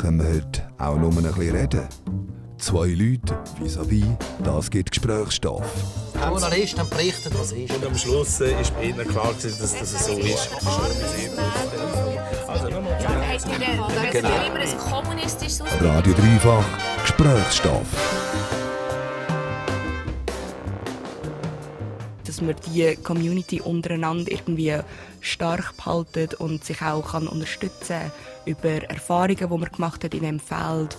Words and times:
Können 0.00 0.18
wir 0.18 0.34
heute 0.34 0.62
auch 0.78 0.96
nur 0.96 1.10
ein 1.10 1.22
bisschen 1.22 1.56
reden? 1.56 1.88
Zwei 2.58 2.88
Leute 2.88 3.38
vis-à-vis, 3.58 4.04
das 4.44 4.70
gibt 4.70 4.90
Gesprächsstoff. 4.90 5.64
Die 6.14 6.18
Journalisten 6.18 6.88
berichten, 6.90 7.32
was 7.38 7.52
ist. 7.52 7.74
Und 7.74 7.86
am 7.86 7.96
Schluss 7.96 8.40
äh, 8.40 8.60
ist 8.60 8.74
bei 8.76 8.84
ihnen 8.84 9.08
klar, 9.08 9.32
gewesen, 9.32 9.56
dass 9.58 9.78
das 9.78 10.06
so 10.06 10.12
ist. 10.18 10.50
Also 12.46 12.68
nochmal. 12.68 12.98
Genau. 14.12 14.28
immer 14.46 14.56
ein 14.56 14.78
kommunistisches 14.78 15.62
Ausdruck? 15.62 15.82
Radio 15.82 16.12
Dreifach 16.12 16.64
Gesprächsstoff. 17.02 17.86
dass 22.30 22.40
man 22.40 22.54
die 22.72 22.96
Community 22.96 23.60
untereinander 23.60 24.30
irgendwie 24.30 24.74
stark 25.20 25.76
behalten 25.76 26.28
und 26.38 26.64
sich 26.64 26.82
auch 26.82 27.12
kann 27.12 27.28
unterstützen 27.28 28.10
über 28.46 28.82
Erfahrungen, 28.88 29.36
die 29.36 29.46
man 29.46 29.70
gemacht 29.70 30.04
hat 30.04 30.14
in 30.14 30.20
diesem 30.20 30.40
Feld. 30.40 30.96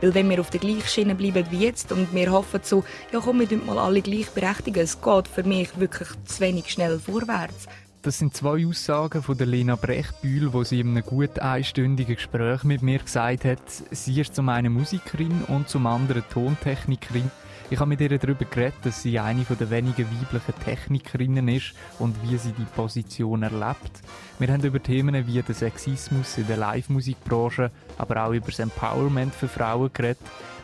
Weil 0.00 0.14
wenn 0.14 0.28
wir 0.28 0.40
auf 0.40 0.50
der 0.50 0.60
gleichen 0.60 0.86
Schiene 0.86 1.14
bleiben 1.14 1.46
wie 1.50 1.64
jetzt 1.64 1.90
und 1.90 2.14
wir 2.14 2.30
hoffen 2.30 2.60
so, 2.62 2.84
ja 3.12 3.20
komm, 3.22 3.48
wir 3.48 3.58
mal 3.58 3.78
alle 3.78 4.02
gleichberechtigen, 4.02 4.82
es 4.82 5.00
geht 5.00 5.28
für 5.28 5.42
mich 5.42 5.78
wirklich 5.78 6.08
zu 6.26 6.40
wenig 6.40 6.70
schnell 6.70 6.98
vorwärts. 6.98 7.66
Das 8.02 8.18
sind 8.18 8.36
zwei 8.36 8.64
Aussagen 8.64 9.20
von 9.20 9.36
der 9.36 9.48
Lena 9.48 9.74
Brechbühl, 9.74 10.52
wo 10.52 10.62
sie 10.62 10.78
in 10.78 10.90
einem 10.90 11.04
gut 11.04 11.40
einstündigen 11.40 12.14
Gespräch 12.14 12.62
mit 12.62 12.80
mir 12.80 13.00
gesagt 13.00 13.44
hat, 13.44 13.58
sie 13.90 14.20
ist 14.20 14.36
zum 14.36 14.48
einen 14.48 14.72
Musikerin 14.72 15.42
und 15.48 15.68
zum 15.68 15.86
anderen 15.86 16.22
Tontechnikerin. 16.32 17.32
Ich 17.68 17.80
habe 17.80 17.88
mit 17.88 18.00
ihr 18.00 18.16
darüber 18.16 18.44
geredet, 18.44 18.76
dass 18.84 19.02
sie 19.02 19.18
eine 19.18 19.42
der 19.42 19.70
wenigen 19.70 20.06
weiblichen 20.06 20.54
Technikerinnen 20.64 21.48
ist 21.48 21.74
und 21.98 22.14
wie 22.22 22.36
sie 22.36 22.52
die 22.52 22.64
Position 22.76 23.42
erlebt. 23.42 24.02
Wir 24.38 24.52
haben 24.52 24.62
über 24.62 24.80
Themen 24.80 25.26
wie 25.26 25.42
den 25.42 25.54
Sexismus 25.54 26.38
in 26.38 26.46
der 26.46 26.58
Live-Musikbranche, 26.58 27.72
aber 27.98 28.24
auch 28.24 28.32
über 28.32 28.46
das 28.46 28.60
Empowerment 28.60 29.34
für 29.34 29.48
Frauen 29.48 29.90
geredet. 29.92 30.22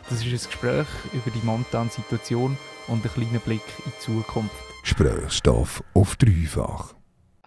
Das 0.09 0.25
ist 0.25 0.27
ein 0.27 0.49
Gespräch 0.49 0.87
über 1.11 1.29
die 1.29 1.45
momentane 1.45 1.89
Situation 1.89 2.57
und 2.87 3.03
einen 3.03 3.13
kleinen 3.13 3.41
Blick 3.41 3.63
in 3.85 3.91
die 3.91 3.99
Zukunft. 3.99 4.55
Gesprächsstoff 4.83 5.83
auf 5.93 6.15
Dreifach. 6.15 6.93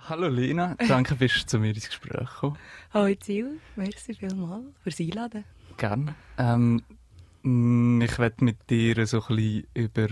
Hallo 0.08 0.28
Lena, 0.28 0.76
danke 0.86 1.14
bist 1.14 1.34
du 1.36 1.46
zu 1.46 1.58
mir 1.58 1.70
ins 1.70 1.88
Gespräch 1.88 2.28
gekommen. 2.28 2.58
Hallo 2.92 3.14
Ziel, 3.14 3.58
merci 3.74 4.12
vielmals 4.12 4.66
fürs 4.82 5.00
Einladen. 5.00 5.44
Gerne. 5.78 6.14
Ähm, 6.36 6.82
ich 7.46 8.18
werde 8.18 8.44
mit 8.44 8.68
dir 8.68 9.06
so 9.06 9.22
ein 9.22 9.36
bisschen 9.36 9.66
über 9.74 10.08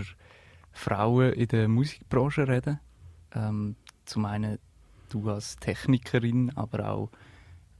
Frauen 0.71 1.33
in 1.33 1.47
der 1.49 1.67
Musikbranche 1.67 2.47
reden. 2.47 2.79
Ähm, 3.33 3.75
zum 4.05 4.25
einen 4.25 4.57
du 5.09 5.29
als 5.29 5.57
Technikerin, 5.57 6.51
aber 6.55 6.89
auch 6.89 7.09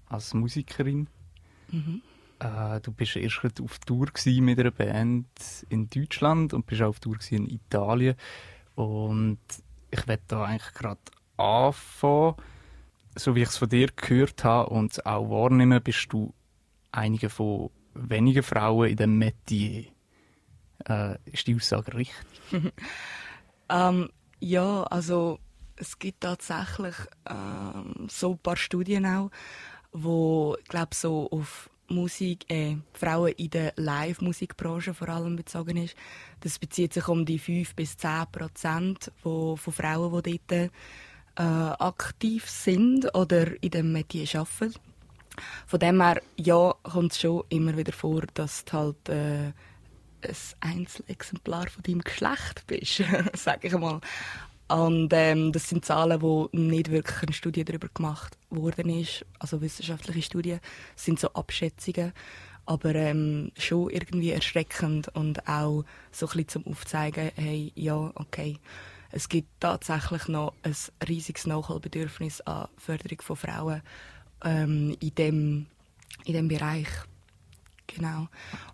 als 0.09 0.34
Musikerin. 0.34 1.08
Mhm. 1.72 2.02
Äh, 2.39 2.81
du 2.81 2.92
bist 2.92 3.16
erst 3.16 3.62
auf 3.62 3.80
Tour 3.80 4.08
mit 4.25 4.59
einer 4.59 4.72
Band 4.72 5.28
in 5.69 5.90
Deutschland 5.90 6.53
und 6.53 6.66
bist 6.66 6.81
auch 6.81 6.90
auf 6.90 7.00
Tour 7.00 7.17
in 7.30 7.50
Italien. 7.50 8.16
Und 8.75 9.40
ich 9.90 10.06
werde 10.06 10.23
da 10.28 10.44
eigentlich 10.44 10.73
gerade 10.73 11.00
anfangen. 11.38 12.36
So 13.16 13.36
wie 13.36 13.44
ich 13.44 13.50
es 13.50 13.58
von 13.58 13.69
dir 13.69 13.88
gehört 13.95 14.44
habe 14.44 14.69
und 14.69 15.06
auch 15.06 15.30
wahrnehme, 15.30 15.80
bist 15.80 16.12
du 16.12 16.34
einige 16.92 17.30
von 17.30 17.69
wenigen 17.95 18.43
Frauen 18.43 18.89
in 18.89 18.95
dem 18.95 19.17
Metier. 19.17 19.85
Äh, 20.88 21.17
ist 21.25 21.47
die 21.47 21.55
Aussage 21.55 21.93
richtig? 21.93 22.15
Ähm, 23.67 24.09
ja, 24.39 24.83
also 24.83 25.39
es 25.75 25.97
gibt 25.97 26.21
tatsächlich 26.21 26.95
ähm, 27.27 28.07
so 28.09 28.33
ein 28.33 28.38
paar 28.38 28.57
Studien 28.57 29.05
auch, 29.05 29.31
wo 29.91 30.55
glaube 30.67 30.93
so 30.93 31.27
auf 31.31 31.69
Musik, 31.88 32.45
äh, 32.51 32.77
Frauen 32.93 33.33
in 33.33 33.49
der 33.49 33.73
Live-Musikbranche 33.75 34.93
vor 34.93 35.09
allem 35.09 35.35
bezogen 35.35 35.77
ist. 35.77 35.95
Das 36.41 36.57
bezieht 36.57 36.94
sich 36.94 37.07
um 37.07 37.25
die 37.25 37.39
5 37.39 37.75
bis 37.75 37.97
10 37.97 38.25
Prozent 38.31 39.11
von 39.22 39.57
Frauen, 39.57 40.23
die 40.23 40.41
dort 40.47 40.72
äh, 41.38 41.41
aktiv 41.41 42.50
sind 42.50 43.13
oder 43.16 43.61
in 43.63 43.69
dem 43.69 43.91
Metier 43.91 44.28
arbeiten. 44.39 44.79
Von 45.66 45.79
dem 45.79 46.01
her, 46.01 46.22
ja, 46.38 46.73
kommt 46.84 47.12
es 47.12 47.22
schon 47.22 47.44
immer 47.50 47.78
wieder 47.78 47.94
vor, 47.94 48.23
dass 48.34 48.66
du 48.66 48.73
halt 48.73 49.09
äh, 49.09 49.51
ein 50.22 50.35
Einzelexemplar 50.59 51.68
von 51.68 51.84
deinem 51.84 52.01
Geschlecht 52.01 52.66
bist, 52.68 53.03
sage 53.34 53.68
ich 53.68 53.73
mal. 53.73 54.01
Und 54.68 55.13
ähm, 55.13 55.51
das 55.51 55.69
sind 55.69 55.85
Zahlen, 55.85 56.22
wo 56.22 56.50
nicht 56.51 56.90
wirklich 56.90 57.22
eine 57.22 57.34
Studie 57.34 57.63
darüber 57.63 57.88
gemacht 57.94 58.35
worden 58.50 58.90
ist, 58.90 59.23
also 59.38 59.62
wissenschaftliche 59.62 60.23
Studien, 60.23 60.59
das 60.96 61.06
sind 61.06 61.19
so 61.19 61.31
Abschätzungen, 61.34 62.13
aber 62.66 62.96
ähm, 62.96 63.52
schon 63.57 63.91
irgendwie 63.91 64.31
erschreckend 64.31 65.09
und 65.09 65.47
auch 65.47 65.84
so 66.12 66.25
ein 66.25 66.29
bisschen 66.29 66.47
zum 66.47 66.67
Aufzeigen, 66.67 67.31
hey, 67.35 67.72
ja, 67.75 68.12
okay, 68.16 68.57
es 69.12 69.29
gibt 69.29 69.50
tatsächlich 69.59 70.28
noch 70.28 70.53
ein 70.63 70.75
riesiges 71.07 71.46
Nachholbedürfnis 71.46 72.41
an 72.41 72.67
Förderung 72.78 73.22
von 73.22 73.35
Frauen 73.35 73.81
ähm, 74.45 74.95
in 75.01 75.16
dem 75.16 75.66
in 76.25 76.33
dem 76.33 76.47
Bereich. 76.47 76.88
Genau. 77.88 78.28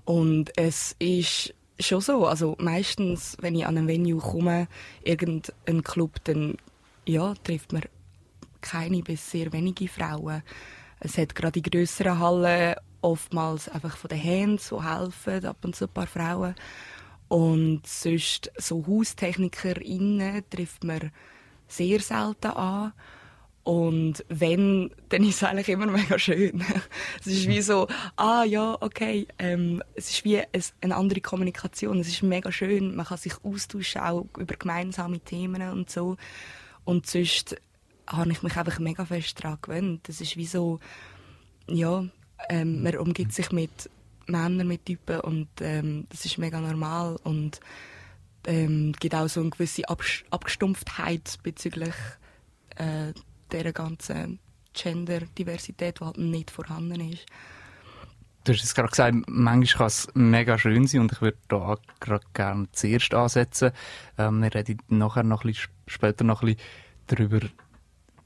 Und 0.05 0.51
es 0.57 0.95
ist 0.99 1.53
schon 1.79 2.01
so, 2.01 2.25
also 2.25 2.55
meistens, 2.59 3.37
wenn 3.41 3.55
ich 3.55 3.65
an 3.65 3.77
ein 3.77 3.87
Venue 3.87 4.19
komme, 4.19 4.67
irgendein 5.03 5.83
Club, 5.83 6.23
dann 6.23 6.57
ja, 7.05 7.33
trifft 7.43 7.73
man 7.73 7.83
keine 8.61 9.01
bis 9.01 9.31
sehr 9.31 9.51
wenige 9.51 9.87
Frauen. 9.87 10.43
Es 10.99 11.17
hat 11.17 11.35
gerade 11.35 11.59
in 11.59 11.63
grösseren 11.63 12.19
Hallen 12.19 12.75
oftmals 13.01 13.67
einfach 13.67 13.97
von 13.97 14.09
den 14.09 14.23
Hands, 14.23 14.69
die 14.69 14.83
helfen, 14.83 15.45
ab 15.45 15.57
und 15.63 15.75
zu 15.75 15.85
ein 15.85 15.93
paar 15.93 16.07
Frauen. 16.07 16.55
Und 17.27 17.87
sonst 17.87 18.51
so 18.57 18.85
HaustechnikerInnen 18.85 20.43
trifft 20.49 20.83
man 20.83 21.11
sehr 21.67 21.99
selten 22.01 22.51
an. 22.51 22.93
Und 23.63 24.25
wenn, 24.27 24.89
dann 25.09 25.23
ist 25.23 25.35
es 25.35 25.43
eigentlich 25.43 25.69
immer 25.69 25.85
mega 25.87 26.17
schön. 26.17 26.63
es 27.19 27.27
ist 27.27 27.47
wie 27.47 27.61
so, 27.61 27.87
ah 28.15 28.43
ja, 28.43 28.75
okay, 28.81 29.27
ähm, 29.37 29.83
es 29.93 30.09
ist 30.09 30.25
wie 30.25 30.39
ein, 30.39 30.63
eine 30.81 30.95
andere 30.95 31.21
Kommunikation. 31.21 31.99
Es 31.99 32.07
ist 32.07 32.23
mega 32.23 32.51
schön, 32.51 32.95
man 32.95 33.05
kann 33.05 33.17
sich 33.17 33.33
austauschen, 33.43 34.01
auch 34.01 34.25
über 34.37 34.55
gemeinsame 34.55 35.19
Themen 35.19 35.61
und 35.69 35.89
so. 35.89 36.17
Und 36.85 37.05
sonst 37.05 37.55
habe 38.07 38.31
ich 38.31 38.41
mich 38.41 38.57
einfach 38.57 38.79
mega 38.79 39.05
fest 39.05 39.43
daran 39.43 39.59
gewöhnt. 39.61 40.07
Das 40.07 40.21
ist 40.21 40.37
wie 40.37 40.47
so, 40.47 40.79
ja, 41.67 42.05
ähm, 42.49 42.81
man 42.81 42.97
umgibt 42.97 43.33
sich 43.33 43.51
mit 43.51 43.89
Männern, 44.25 44.67
mit 44.67 44.85
Typen 44.85 45.19
und 45.19 45.49
ähm, 45.61 46.07
das 46.09 46.25
ist 46.25 46.37
mega 46.37 46.59
normal 46.59 47.17
und 47.23 47.59
ähm, 48.47 48.93
gibt 48.99 49.13
auch 49.13 49.27
so 49.27 49.41
eine 49.41 49.49
gewisse 49.51 49.83
Abgestumpftheit 49.87 51.37
bezüglich 51.43 51.93
äh, 52.77 53.13
dieser 53.51 53.73
ganzen 53.73 54.39
Gender-Diversität, 54.73 55.99
die 55.99 56.05
halt 56.05 56.17
nicht 56.17 56.51
vorhanden 56.51 57.11
ist. 57.11 57.25
Du 58.43 58.53
hast 58.53 58.63
es 58.63 58.73
gerade 58.73 58.89
gesagt, 58.89 59.15
manchmal 59.27 59.77
kann 59.77 59.87
es 59.87 60.07
mega 60.15 60.57
schön 60.57 60.87
sein 60.87 61.01
und 61.01 61.11
ich 61.11 61.21
würde 61.21 61.37
da 61.47 61.77
gerade 61.99 62.25
gerne 62.33 62.67
zuerst 62.71 63.13
ansetzen. 63.13 63.71
Ähm, 64.17 64.41
wir 64.41 64.53
reden 64.55 64.79
nachher 64.87 65.23
noch 65.23 65.43
ein 65.43 65.51
bisschen, 65.51 65.69
später 65.85 66.23
noch 66.23 66.41
ein 66.41 66.55
bisschen 66.55 66.67
darüber, 67.05 67.39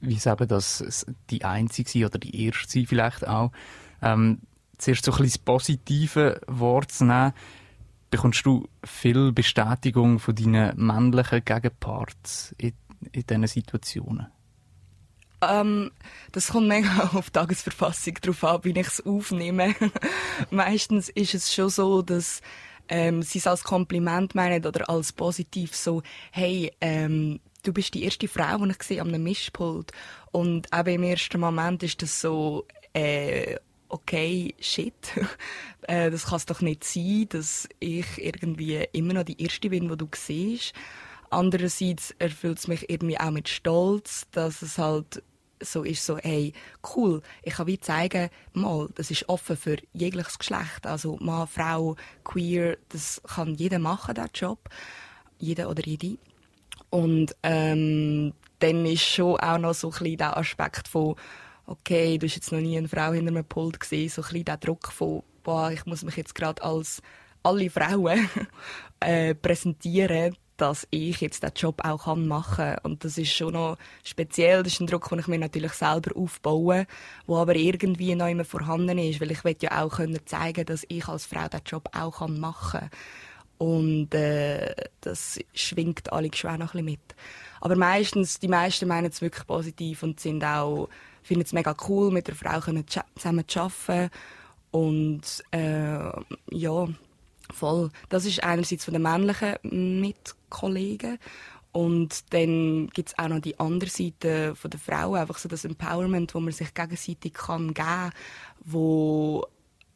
wie 0.00 0.16
es 0.16 0.24
eben 0.24 0.48
das, 0.48 1.04
die 1.28 1.44
einzige 1.44 2.06
oder 2.06 2.18
die 2.18 2.46
erste 2.46 2.86
vielleicht 2.86 3.28
auch. 3.28 3.52
Ähm, 4.00 4.40
zuerst 4.78 5.04
so 5.04 5.12
ein 5.12 5.18
bisschen 5.18 5.32
das 5.32 5.38
positive 5.38 6.40
Wort 6.46 6.92
zu 6.92 7.04
nehmen. 7.04 7.32
Bekommst 8.08 8.46
du 8.46 8.68
viel 8.84 9.32
Bestätigung 9.32 10.18
von 10.18 10.34
deinen 10.34 10.78
männlichen 10.78 11.44
Gegenparts 11.44 12.54
in, 12.56 12.72
in 13.12 13.26
diesen 13.26 13.46
Situationen? 13.46 14.28
Ähm, 15.40 15.90
das 16.32 16.48
kommt 16.48 16.68
mega 16.68 17.10
auf 17.14 17.26
die 17.26 17.32
Tagesverfassung 17.32 18.14
drauf 18.14 18.44
an, 18.44 18.64
wie 18.64 18.78
ich 18.78 18.86
es 18.86 19.04
aufnehme. 19.04 19.74
Meistens 20.50 21.08
ist 21.10 21.34
es 21.34 21.54
schon 21.54 21.68
so, 21.68 22.02
dass 22.02 22.40
ähm, 22.88 23.22
sie 23.22 23.38
es 23.38 23.46
als 23.46 23.64
Kompliment 23.64 24.34
meinen 24.34 24.64
oder 24.64 24.88
als 24.88 25.12
positiv 25.12 25.74
so, 25.74 26.02
hey, 26.30 26.72
ähm, 26.80 27.40
du 27.62 27.72
bist 27.72 27.94
die 27.94 28.04
erste 28.04 28.28
Frau, 28.28 28.58
die 28.58 28.74
ich 28.88 29.00
an 29.00 29.08
einem 29.08 29.22
Mischpult. 29.22 29.92
Und 30.32 30.72
auch 30.72 30.86
im 30.86 31.02
ersten 31.02 31.40
Moment 31.40 31.82
ist 31.82 32.00
das 32.02 32.20
so, 32.20 32.66
äh, 32.92 33.56
okay, 33.88 34.54
shit, 34.60 34.94
äh, 35.82 36.10
das 36.10 36.26
kann 36.26 36.36
es 36.36 36.46
doch 36.46 36.60
nicht 36.60 36.84
sein, 36.84 37.26
dass 37.30 37.68
ich 37.80 38.06
irgendwie 38.18 38.86
immer 38.92 39.14
noch 39.14 39.24
die 39.24 39.40
Erste 39.42 39.70
bin, 39.70 39.88
die 39.88 39.96
du 39.96 40.08
siehst. 40.14 40.72
Andererseits 41.30 42.14
erfüllt 42.18 42.58
es 42.58 42.68
mich 42.68 42.88
irgendwie 42.88 43.18
auch 43.18 43.30
mit 43.30 43.48
Stolz, 43.48 44.26
dass 44.30 44.62
es 44.62 44.78
halt 44.78 45.22
so 45.60 45.82
ist, 45.82 46.04
so, 46.04 46.18
hey, 46.18 46.52
cool, 46.94 47.22
ich 47.42 47.54
kann 47.54 47.66
wie 47.66 47.80
zeigen, 47.80 48.28
mal, 48.52 48.88
das 48.94 49.10
ist 49.10 49.28
offen 49.28 49.56
für 49.56 49.76
jegliches 49.92 50.38
Geschlecht, 50.38 50.86
also 50.86 51.16
Mann, 51.20 51.46
Frau, 51.46 51.96
Queer, 52.24 52.76
das 52.90 53.22
kann 53.26 53.54
jeder 53.54 53.78
machen, 53.78 54.14
der 54.14 54.28
Job, 54.34 54.68
jeder 55.38 55.70
oder 55.70 55.82
jede. 55.84 56.18
Und 56.90 57.34
ähm, 57.42 58.32
dann 58.58 58.86
ist 58.86 59.02
schon 59.02 59.40
auch 59.40 59.58
noch 59.58 59.74
so 59.74 59.88
ein 59.88 59.98
bisschen 59.98 60.18
der 60.18 60.36
Aspekt 60.36 60.88
von, 60.88 61.16
okay, 61.66 62.18
du 62.18 62.26
hast 62.26 62.36
jetzt 62.36 62.52
noch 62.52 62.60
nie 62.60 62.78
eine 62.78 62.88
Frau 62.88 63.12
hinter 63.12 63.32
einem 63.32 63.44
Pult 63.44 63.80
gesehen, 63.80 64.08
so 64.08 64.22
ein 64.22 64.28
bisschen 64.28 64.44
der 64.44 64.56
Druck 64.58 64.92
von, 64.92 65.22
boah, 65.42 65.70
ich 65.70 65.84
muss 65.86 66.04
mich 66.04 66.16
jetzt 66.16 66.34
gerade 66.34 66.62
als 66.62 67.02
alle 67.42 67.70
Frauen 67.70 68.28
äh, 69.00 69.34
präsentieren, 69.34 70.36
dass 70.56 70.86
ich 70.90 71.20
jetzt 71.20 71.42
den 71.42 71.52
Job 71.54 71.82
auch 71.84 72.14
machen 72.16 72.56
kann. 72.56 72.78
Und 72.82 73.04
das 73.04 73.18
ist 73.18 73.32
schon 73.32 73.52
noch 73.54 73.76
speziell. 74.04 74.62
Das 74.62 74.72
ist 74.72 74.80
ein 74.80 74.86
Druck, 74.86 75.08
den 75.08 75.18
ich 75.18 75.28
mir 75.28 75.38
natürlich 75.38 75.72
selber 75.72 76.16
aufbaue, 76.16 76.86
wo 77.26 77.36
aber 77.36 77.56
irgendwie 77.56 78.14
noch 78.14 78.28
immer 78.28 78.44
vorhanden 78.44 78.98
ist, 78.98 79.20
weil 79.20 79.30
ich 79.30 79.44
will 79.44 79.56
ja 79.60 79.82
auch 79.82 79.96
können 79.96 80.18
zeigen, 80.26 80.66
dass 80.66 80.84
ich 80.88 81.06
als 81.08 81.26
Frau 81.26 81.48
den 81.48 81.60
Job 81.66 81.88
auch 81.92 82.26
machen 82.28 82.80
kann. 82.80 82.90
Und 83.58 84.14
äh, 84.14 84.74
das 85.00 85.38
schwingt 85.54 86.12
alle 86.12 86.28
Geschwister 86.28 86.58
noch 86.58 86.74
ein 86.74 86.84
bisschen 86.84 86.84
mit. 86.84 87.14
Aber 87.60 87.76
meistens, 87.76 88.38
die 88.38 88.48
meisten 88.48 88.86
meinen 88.86 89.06
es 89.06 89.22
wirklich 89.22 89.46
positiv 89.46 90.02
und 90.02 90.20
sind 90.20 90.44
auch, 90.44 90.88
finden 91.22 91.44
es 91.44 91.52
mega 91.52 91.74
cool, 91.88 92.10
mit 92.10 92.28
der 92.28 92.34
Frau 92.34 92.60
zusammen 92.60 93.48
zu 93.48 93.60
arbeiten. 93.60 94.10
Und 94.70 95.42
äh, 95.52 95.98
ja, 96.50 96.88
voll. 97.52 97.90
Das 98.08 98.26
ist 98.26 98.42
einerseits 98.42 98.84
von 98.84 98.92
den 98.92 99.02
männlichen 99.02 99.56
Mitkollegen. 100.46 101.18
Und 101.72 102.32
dann 102.32 102.88
gibt 102.88 103.10
es 103.10 103.18
auch 103.18 103.28
noch 103.28 103.40
die 103.40 103.60
andere 103.60 103.90
Seite 103.90 104.54
von 104.54 104.70
der 104.70 104.80
Frauen, 104.80 105.20
einfach 105.20 105.36
so 105.36 105.48
das 105.48 105.64
Empowerment, 105.66 106.34
wo 106.34 106.40
man 106.40 106.52
sich 106.52 106.72
gegenseitig 106.72 107.34
kann 107.34 107.74
geben 107.74 107.74
kann, 107.74 108.12
wo 108.64 109.46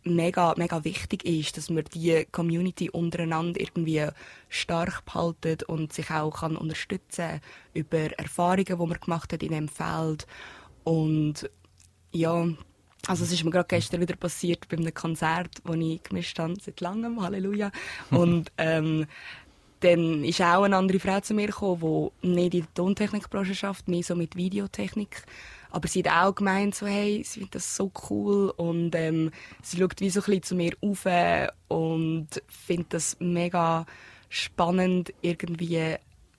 mega, 0.03 0.55
mega 0.59 0.85
wichtig 0.85 1.25
ist, 1.25 1.57
dass 1.57 1.71
man 1.71 1.85
die 1.95 2.27
Community 2.31 2.91
untereinander 2.91 3.61
irgendwie 3.61 4.07
stark 4.51 5.07
behalten 5.07 5.59
und 5.69 5.93
sich 5.93 6.11
auch 6.11 6.41
kann 6.41 6.57
unterstützen 6.57 7.41
über 7.73 8.13
Erfahrungen, 8.19 8.67
die 8.67 8.75
man 8.77 9.01
gemacht 9.01 9.33
hat 9.33 9.43
in 9.43 9.53
dem 9.53 9.69
Feld. 9.69 10.27
Und 10.85 11.49
ja, 12.13 12.47
also 13.07 13.25
es 13.25 13.33
ist 13.33 13.45
mir 13.45 13.51
gerade 13.51 13.69
gestern 13.69 14.01
wieder 14.01 14.17
passiert 14.17 14.69
bei 14.69 14.77
einem 14.77 14.93
Konzert, 14.93 15.63
das 15.65 15.77
ich 15.77 16.03
gemischt 16.03 16.39
habe, 16.39 16.55
seit 16.61 16.81
langem, 16.81 17.23
Halleluja. 17.23 17.71
Und 18.11 18.53
ähm, 18.59 19.07
dann 19.81 20.25
ist 20.25 20.41
auch 20.41 20.63
eine 20.63 20.77
andere 20.77 21.01
Frau 21.01 21.21
zu 21.21 21.35
mir 21.35 21.47
gekommen, 21.47 22.11
die 22.23 22.29
nicht 22.29 22.55
in 22.55 22.61
der 22.61 22.75
Tontechnikbranche 22.75 23.55
schafft, 23.55 23.89
mehr 23.89 24.03
so 24.03 24.15
mit 24.15 24.37
Videotechnik. 24.37 25.25
Aber 25.71 25.89
sie 25.89 26.03
hat 26.03 26.13
auch 26.13 26.35
gemeint, 26.35 26.75
so, 26.75 26.87
hey, 26.87 27.23
sie 27.25 27.41
findet 27.41 27.57
das 27.57 27.77
so 27.77 27.91
cool 28.09 28.53
und 28.57 28.95
ähm, 28.95 29.31
sie 29.63 29.79
schaut 29.79 30.01
wie 30.01 30.11
so 30.11 30.21
ein 30.21 30.25
bisschen 30.25 30.43
zu 30.43 30.55
mir 30.57 30.73
auf 30.81 31.07
und 31.69 32.29
findet 32.49 32.95
das 32.95 33.17
mega 33.21 33.87
spannend 34.29 35.13
irgendwie, 35.23 35.97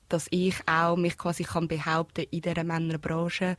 dass 0.09 0.27
ich 0.31 0.55
auch 0.67 0.97
mich 0.97 1.17
quasi 1.17 1.43
kann 1.43 1.67
behaupten 1.67 2.25
in 2.29 2.41
dieser 2.41 2.63
Männerbranche 2.63 3.55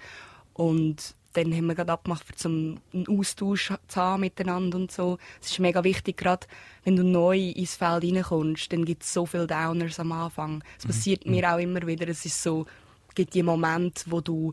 und 0.53 1.15
dann 1.33 1.53
haben 1.53 1.67
wir 1.67 1.75
gerade 1.75 1.93
abgemacht, 1.93 2.25
um 2.45 2.79
einen 2.93 3.07
Austausch 3.09 3.73
zu 3.89 4.01
haben 4.01 4.21
miteinander 4.21 4.79
und 4.79 4.93
so. 4.93 5.19
Es 5.41 5.51
ist 5.51 5.59
mega 5.59 5.83
wichtig, 5.85 6.17
gerade 6.17 6.47
wenn 6.85 6.97
du 6.97 7.05
neu 7.05 7.39
ins 7.39 7.77
Feld 7.77 8.05
reinkommst, 8.05 8.73
dann 8.73 8.85
gibt 8.85 9.03
es 9.03 9.13
so 9.13 9.27
viele 9.27 9.47
Downers 9.47 10.01
am 10.01 10.13
Anfang. 10.13 10.63
Es 10.79 10.85
mhm. 10.85 10.89
passiert 10.89 11.27
mhm. 11.27 11.33
mir 11.33 11.53
auch 11.53 11.59
immer 11.59 11.87
wieder. 11.87 12.09
Es 12.09 12.25
ist 12.25 12.43
so, 12.43 12.67
gibt 13.15 13.35
die 13.35 13.43
Momente, 13.43 14.05
wo 14.07 14.21
du 14.21 14.53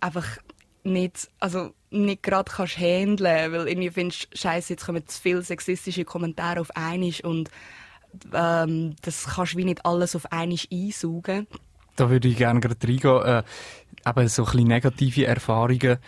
einfach 0.00 0.38
nicht, 0.84 1.28
also 1.40 1.72
nicht 1.90 2.22
gerade 2.22 2.50
kannst 2.50 2.78
handeln, 2.78 3.52
weil 3.52 3.68
irgendwie 3.68 3.90
findest, 3.90 4.28
Scheiße, 4.36 4.74
jetzt 4.74 4.84
kommen 4.84 5.06
zu 5.06 5.20
viele 5.20 5.42
sexistische 5.42 6.04
Kommentare 6.04 6.60
auf 6.60 6.70
einmal 6.76 7.12
und 7.22 7.50
ähm, 8.32 8.96
das 9.02 9.24
kannst 9.24 9.54
du 9.54 9.58
wie 9.58 9.64
nicht 9.64 9.84
alles 9.86 10.14
auf 10.14 10.30
einmal 10.30 10.58
einsaugen. 10.70 11.46
Da 11.96 12.10
würde 12.10 12.28
ich 12.28 12.36
gerne 12.36 12.60
gerade 12.60 12.86
reingehen. 12.86 13.22
Äh, 13.22 13.42
eben 14.06 14.28
so 14.28 14.42
ein 14.42 14.50
bisschen 14.50 14.68
negative 14.68 15.26
Erfahrungen. 15.26 15.98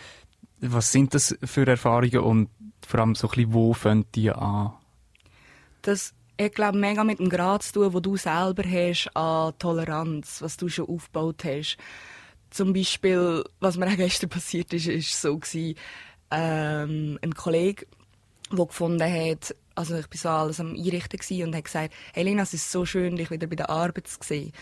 Was 0.59 0.91
sind 0.91 1.13
das 1.13 1.37
für 1.43 1.67
Erfahrungen 1.67 2.19
und 2.19 2.49
vor 2.85 2.99
allem 2.99 3.15
so 3.15 3.27
ein 3.27 3.31
bisschen, 3.31 3.53
wo 3.53 3.73
fangen 3.73 4.05
die 4.13 4.31
an? 4.31 4.73
Das 5.81 6.13
ich 6.39 6.53
glaube, 6.53 6.77
mega 6.77 7.03
mit 7.03 7.17
dem 7.17 7.29
Grad 7.29 7.63
zu 7.63 7.73
tun, 7.73 7.93
wo 7.93 7.99
du 7.99 8.15
selber 8.15 8.63
hast 8.63 9.09
an 9.15 9.53
Toleranz, 9.57 10.41
was 10.41 10.55
du 10.55 10.69
schon 10.69 10.87
aufgebaut 10.87 11.43
hast. 11.43 11.77
Zum 12.51 12.73
Beispiel, 12.73 13.43
was 13.59 13.77
mir 13.77 13.87
auch 13.87 13.95
gestern 13.95 14.29
passiert 14.29 14.71
ist, 14.71 14.87
ist 14.87 15.19
so 15.19 15.37
gewesen, 15.37 15.75
ähm, 16.29 17.17
ein 17.23 17.33
Kollege, 17.33 17.87
der 18.51 18.65
gefunden 18.65 19.11
hat, 19.11 19.55
also 19.73 19.97
ich 19.97 20.05
war 20.05 20.17
so 20.17 20.29
alles 20.29 20.59
am 20.59 20.75
Einrichten 20.75 21.43
und 21.43 21.55
hat 21.55 21.65
gesagt, 21.65 21.93
hey 22.13 22.23
Lena, 22.23 22.43
es 22.43 22.53
ist 22.53 22.71
so 22.71 22.85
schön, 22.85 23.15
dich 23.15 23.31
wieder 23.31 23.47
bei 23.47 23.55
der 23.55 23.69
Arbeit 23.69 24.07
zu 24.07 24.17
sehen. 24.21 24.53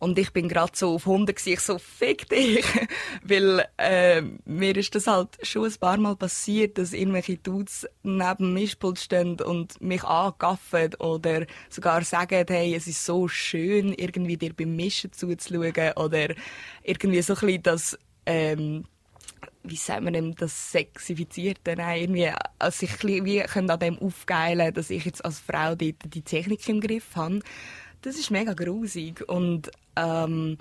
Und 0.00 0.18
ich 0.18 0.32
bin 0.32 0.48
gerade 0.48 0.72
so 0.74 0.94
auf 0.94 1.06
100 1.06 1.46
ich 1.46 1.60
so, 1.60 1.78
fick 1.78 2.26
dich. 2.30 2.64
Weil 3.22 3.66
äh, 3.76 4.22
mir 4.46 4.74
ist 4.74 4.94
das 4.94 5.06
halt 5.06 5.38
schon 5.42 5.66
ein 5.66 5.74
paar 5.78 5.98
Mal 5.98 6.16
passiert, 6.16 6.78
dass 6.78 6.94
irgendwelche 6.94 7.36
Dudes 7.36 7.86
neben 8.02 8.54
Mischpult 8.54 8.98
stehen 8.98 9.38
und 9.42 9.78
mich 9.82 10.02
angaffen 10.02 10.94
oder 10.94 11.44
sogar 11.68 12.02
sagen, 12.02 12.46
hey, 12.48 12.74
es 12.74 12.86
ist 12.86 13.04
so 13.04 13.28
schön, 13.28 13.92
irgendwie 13.92 14.38
dir 14.38 14.54
beim 14.54 14.74
Mischen 14.74 15.12
zuzuschauen 15.12 15.92
oder 15.96 16.34
irgendwie 16.82 17.20
so 17.20 17.34
ein 17.34 17.62
das, 17.62 17.98
ähm, 18.24 18.84
wie 19.64 19.76
sagt 19.76 20.02
man 20.02 20.14
dem, 20.14 20.34
das 20.34 20.72
Sexifizierte, 20.72 21.76
nein, 21.76 22.00
irgendwie, 22.00 22.32
also 22.58 22.86
ich 22.86 23.02
wie 23.04 23.42
an 23.42 23.78
dem 23.78 23.98
aufgeilen, 23.98 24.72
dass 24.72 24.88
ich 24.88 25.04
jetzt 25.04 25.22
als 25.26 25.40
Frau 25.40 25.74
dort 25.74 25.96
die 26.06 26.22
Technik 26.22 26.66
im 26.70 26.80
Griff 26.80 27.16
habe. 27.16 27.40
Das 28.00 28.16
ist 28.16 28.30
mega 28.30 28.54
grusig 28.54 29.28
und 29.28 29.70
ähm, 30.00 30.58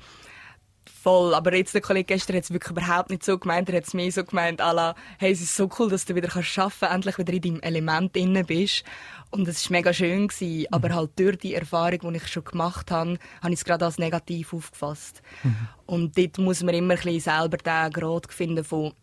voll. 1.02 1.34
Aber 1.34 1.56
jetzt 1.56 1.74
der 1.74 1.82
Kollege 1.82 2.06
gestern 2.06 2.36
hat 2.36 2.44
es 2.44 2.52
wirklich 2.52 2.72
überhaupt 2.72 3.10
nicht 3.10 3.24
so 3.24 3.38
gemeint. 3.38 3.70
Er 3.70 3.78
hat 3.78 3.88
es 3.88 3.94
mir 3.94 4.12
so 4.12 4.24
gemeint, 4.24 4.60
la, 4.60 4.96
hey, 5.18 5.32
es 5.32 5.42
ist 5.42 5.56
so 5.56 5.70
cool, 5.80 5.90
dass 5.90 6.06
du 6.06 6.16
wieder 6.16 6.28
kannst 6.28 6.58
arbeiten, 6.58 6.94
endlich 6.94 7.18
wieder 7.18 7.34
in 7.34 7.42
deinem 7.42 7.62
Element 7.62 8.16
drin 8.16 8.44
bist. 8.46 8.84
Und 9.32 9.48
es 9.48 9.70
war 9.70 9.78
mega 9.78 9.94
schön. 9.94 10.28
Gewesen. 10.28 10.60
Mhm. 10.60 10.68
Aber 10.72 10.94
halt 10.94 11.12
durch 11.18 11.38
die 11.38 11.56
Erfahrung, 11.56 12.14
die 12.14 12.18
ich 12.18 12.28
schon 12.28 12.44
gemacht 12.44 12.92
habe, 12.92 13.18
habe 13.42 13.54
ich 13.54 13.60
es 13.60 13.66
gerade 13.66 13.86
als 13.86 13.98
negativ 13.98 14.54
aufgefasst. 14.54 15.22
Mhm. 15.44 15.56
Und 15.86 16.18
dort 16.18 16.38
muss 16.38 16.64
man 16.64 16.76
immer 16.76 16.96
ein 16.96 17.00
bisschen 17.00 17.20
selber 17.20 17.58
den 17.58 17.92
Grad 17.92 18.32
finden 18.32 18.64
von 18.64 18.94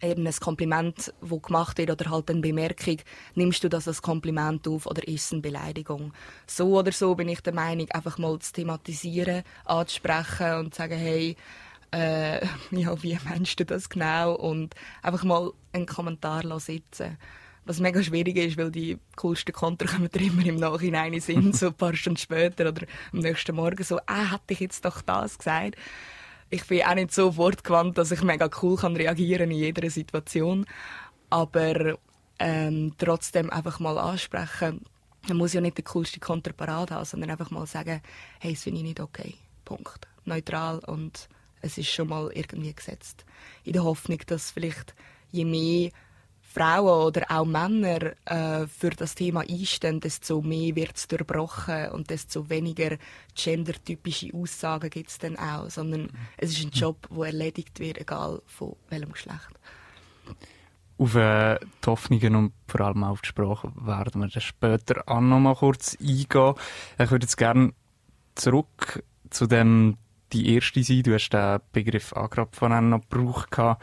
eben 0.00 0.26
ein 0.26 0.34
Kompliment, 0.34 1.12
das 1.20 1.42
gemacht 1.42 1.78
wird 1.78 1.90
oder 1.90 2.10
halt 2.10 2.30
eine 2.30 2.40
Bemerkung, 2.40 2.98
nimmst 3.34 3.64
du 3.64 3.68
das 3.68 3.88
als 3.88 4.02
Kompliment 4.02 4.66
auf 4.68 4.86
oder 4.86 5.06
ist 5.06 5.26
es 5.26 5.32
eine 5.32 5.42
Beleidigung? 5.42 6.12
So 6.46 6.78
oder 6.78 6.92
so 6.92 7.14
bin 7.14 7.28
ich 7.28 7.40
der 7.40 7.54
Meinung, 7.54 7.90
einfach 7.90 8.18
mal 8.18 8.38
zu 8.38 8.52
thematisieren, 8.52 9.42
anzusprechen 9.64 10.54
und 10.54 10.74
zu 10.74 10.78
sagen, 10.78 10.98
hey, 10.98 11.36
äh, 11.92 12.44
ja, 12.70 13.02
wie 13.02 13.18
meinst 13.24 13.58
du 13.60 13.64
das 13.64 13.88
genau? 13.88 14.34
Und 14.34 14.74
einfach 15.02 15.24
mal 15.24 15.52
einen 15.72 15.86
Kommentar 15.86 16.60
sitzen 16.60 17.18
was 17.68 17.80
mega 17.80 18.02
schwierig 18.02 18.36
ist, 18.38 18.56
weil 18.56 18.70
die 18.70 18.98
coolsten 19.16 19.52
Konter 19.52 19.84
kommen 19.94 20.08
immer 20.08 20.46
im 20.46 20.56
Nachhinein 20.56 21.20
sind, 21.20 21.54
so 21.54 21.66
ein 21.66 21.74
paar 21.74 21.94
Stunden 21.94 22.16
später 22.16 22.66
oder 22.66 22.86
am 23.12 23.18
nächsten 23.18 23.54
Morgen 23.54 23.84
so, 23.84 24.00
ah, 24.06 24.32
hätte 24.32 24.54
ich 24.54 24.60
jetzt 24.60 24.86
doch 24.86 25.02
das 25.02 25.36
gesagt 25.36 25.76
ich 26.50 26.66
bin 26.66 26.82
auch 26.82 26.94
nicht 26.94 27.12
so 27.12 27.36
wortgewandt, 27.36 27.98
dass 27.98 28.10
ich 28.10 28.22
mega 28.22 28.48
cool 28.62 28.76
kann 28.76 28.96
reagieren 28.96 29.50
in 29.50 29.58
jeder 29.58 29.88
Situation. 29.90 30.66
Aber 31.30 31.98
ähm, 32.38 32.94
trotzdem 32.96 33.50
einfach 33.50 33.80
mal 33.80 33.98
ansprechen. 33.98 34.82
Man 35.28 35.36
muss 35.36 35.52
ja 35.52 35.60
nicht 35.60 35.76
den 35.76 35.84
coolsten 35.84 36.20
Konter 36.20 36.52
parat 36.52 36.90
haben, 36.90 37.04
sondern 37.04 37.30
einfach 37.30 37.50
mal 37.50 37.66
sagen, 37.66 38.00
hey, 38.40 38.52
das 38.52 38.62
finde 38.62 38.78
ich 38.78 38.84
nicht 38.84 39.00
okay. 39.00 39.34
Punkt. 39.64 40.08
Neutral 40.24 40.78
und 40.80 41.28
es 41.60 41.76
ist 41.76 41.90
schon 41.90 42.08
mal 42.08 42.30
irgendwie 42.32 42.72
gesetzt. 42.72 43.24
In 43.64 43.72
der 43.72 43.84
Hoffnung, 43.84 44.18
dass 44.26 44.50
vielleicht 44.50 44.94
je 45.30 45.44
mehr 45.44 45.90
Frauen 46.58 47.06
oder 47.06 47.26
auch 47.28 47.44
Männer 47.44 48.14
äh, 48.24 48.66
für 48.66 48.90
das 48.90 49.14
Thema 49.14 49.42
einstehen, 49.48 50.00
desto 50.00 50.42
mehr 50.42 50.74
wird 50.74 50.96
es 50.96 51.06
durchbrochen 51.06 51.90
und 51.90 52.10
desto 52.10 52.50
weniger 52.50 52.96
gendertypische 53.36 54.34
Aussagen 54.34 54.90
gibt 54.90 55.10
es 55.10 55.18
dann 55.18 55.36
auch. 55.36 55.70
Sondern 55.70 56.02
mhm. 56.02 56.10
es 56.36 56.50
ist 56.50 56.64
ein 56.64 56.70
Job, 56.70 57.08
der 57.10 57.26
erledigt 57.26 57.78
wird, 57.78 57.98
egal 57.98 58.42
von 58.46 58.74
welchem 58.90 59.12
Geschlecht. 59.12 59.50
Auf 60.98 61.14
äh, 61.14 61.60
die 61.60 61.86
Hoffnungen 61.86 62.34
und 62.34 62.52
vor 62.66 62.80
allem 62.80 63.04
auf 63.04 63.22
die 63.22 63.28
Sprache 63.28 63.72
werden 63.76 64.20
wir 64.20 64.28
dann 64.28 64.42
später 64.42 65.04
auch 65.06 65.20
noch 65.20 65.38
mal 65.38 65.54
kurz 65.54 65.96
eingehen. 66.00 66.54
Ich 66.98 67.10
würde 67.10 67.24
jetzt 67.24 67.36
gerne 67.36 67.72
zurück 68.34 69.04
zu 69.30 69.46
dem 69.46 69.96
die 70.32 70.54
erste 70.54 70.82
sein. 70.82 71.04
Du 71.04 71.14
hast 71.14 71.30
den 71.30 71.60
Begriff 71.72 72.10
gerade 72.10 72.48
von 72.50 72.90
noch 72.90 73.00
gebraucht. 73.08 73.78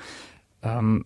Ähm, 0.62 1.05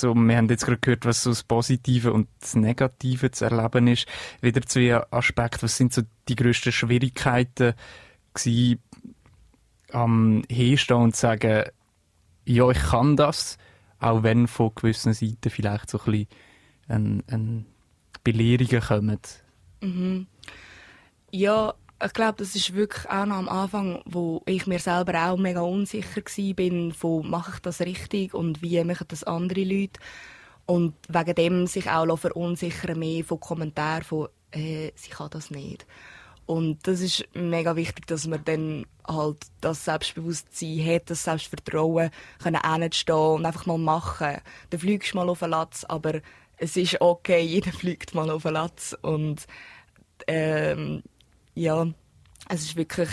so, 0.00 0.14
wir 0.14 0.36
haben 0.36 0.48
jetzt 0.48 0.64
gerade 0.64 0.78
gehört, 0.78 1.04
was 1.04 1.22
so 1.22 1.30
das 1.30 1.42
Positive 1.42 2.12
und 2.12 2.28
das 2.40 2.54
Negative 2.54 3.30
zu 3.30 3.44
erleben 3.44 3.86
ist. 3.86 4.06
Wieder 4.40 4.62
zwei 4.62 5.02
Aspekte. 5.10 5.62
Was 5.62 5.76
sind 5.76 5.92
so 5.92 6.02
die 6.28 6.36
grössten 6.36 6.72
Schwierigkeiten 6.72 7.74
gewesen, 8.34 8.80
am 9.92 10.42
Herstehen 10.50 10.96
und 10.96 11.16
sagen, 11.16 11.64
ja, 12.44 12.70
ich 12.70 12.78
kann 12.78 13.16
das, 13.16 13.58
auch 13.98 14.22
wenn 14.22 14.46
von 14.46 14.74
gewissen 14.74 15.12
Seiten 15.12 15.50
vielleicht 15.50 15.90
so 15.90 15.98
ein 15.98 16.04
bisschen 16.04 16.28
ein, 16.88 17.22
ein 17.28 17.66
Belehrungen 18.22 18.80
kommen? 18.80 19.20
Mhm. 19.80 20.26
Ja, 21.30 21.74
ich 22.04 22.12
glaube, 22.12 22.34
das 22.38 22.54
ist 22.54 22.74
wirklich 22.74 23.08
auch 23.08 23.24
noch 23.26 23.36
am 23.36 23.48
Anfang, 23.48 24.02
wo 24.04 24.42
ich 24.46 24.66
mir 24.66 24.78
selber 24.78 25.30
auch 25.30 25.38
mega 25.38 25.60
unsicher 25.60 26.20
war, 26.20 26.94
von 26.94 27.30
mache 27.30 27.52
ich 27.54 27.60
das 27.60 27.80
richtig 27.80 28.34
und 28.34 28.60
wie 28.62 28.82
machen 28.84 29.06
das 29.08 29.24
andere 29.24 29.64
Leute. 29.64 30.00
Und 30.66 30.94
wegen 31.08 31.34
dem 31.34 31.66
sich 31.66 31.88
auch 31.88 32.16
verunsichern 32.16 32.98
mehr 32.98 33.24
von 33.24 33.40
Kommentaren 33.40 34.02
von 34.02 34.28
äh, 34.50 34.92
sie 34.94 35.10
kann 35.10 35.30
das 35.30 35.50
nicht. 35.50 35.86
Und 36.44 36.86
das 36.86 37.00
ist 37.00 37.24
mega 37.34 37.74
wichtig, 37.74 38.06
dass 38.06 38.26
man 38.26 38.44
dann 38.44 38.86
halt 39.06 39.38
das 39.60 39.84
Selbstbewusstsein 39.84 40.84
hat, 40.86 41.10
das 41.10 41.24
Selbstvertrauen, 41.24 42.10
können 42.42 42.60
hinstehen 42.62 43.16
und 43.16 43.46
einfach 43.46 43.66
mal 43.66 43.78
machen. 43.78 44.38
Dann 44.70 44.80
fliegst 44.80 45.12
du 45.12 45.16
mal 45.16 45.28
auf 45.28 45.40
den 45.40 45.50
Latz, 45.50 45.84
aber 45.84 46.20
es 46.56 46.76
ist 46.76 47.00
okay, 47.00 47.40
jeder 47.44 47.72
fliegt 47.72 48.14
mal 48.14 48.30
auf 48.30 48.42
den 48.42 48.52
Latz. 48.52 48.96
Und 49.02 49.46
ähm, 50.28 51.02
ja, 51.56 51.86
es 52.48 52.62
ist 52.62 52.76
wirklich, 52.76 53.08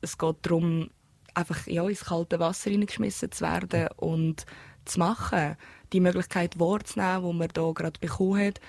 es 0.00 0.18
geht 0.18 0.36
darum, 0.42 0.90
einfach 1.34 1.66
ja, 1.66 1.86
ins 1.86 2.06
kalte 2.06 2.40
Wasser 2.40 2.70
hineingeschmissen 2.70 3.30
zu 3.30 3.44
werden 3.44 3.88
und 3.96 4.46
zu 4.84 4.98
machen. 4.98 5.56
Die 5.92 6.00
Möglichkeit 6.00 6.58
wahrzunehmen, 6.58 7.22
die 7.22 7.38
man 7.38 7.48
hier 7.54 7.74
gerade 7.74 8.00
bekommen 8.00 8.46
hat. 8.46 8.60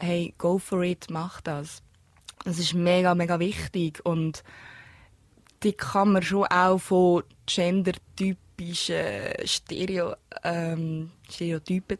Hey, 0.00 0.34
go 0.38 0.58
for 0.58 0.82
it, 0.82 1.06
mach 1.10 1.40
das. 1.42 1.82
Das 2.44 2.58
ist 2.58 2.74
mega, 2.74 3.14
mega 3.14 3.38
wichtig 3.38 4.04
und 4.04 4.42
die 5.62 5.74
kann 5.74 6.12
man 6.12 6.22
schon 6.22 6.46
auch 6.46 6.78
von 6.78 7.22
gendertypischen 8.60 9.46
Stereo, 9.46 10.14
ähm, 10.44 11.10
Stereotypen 11.30 11.98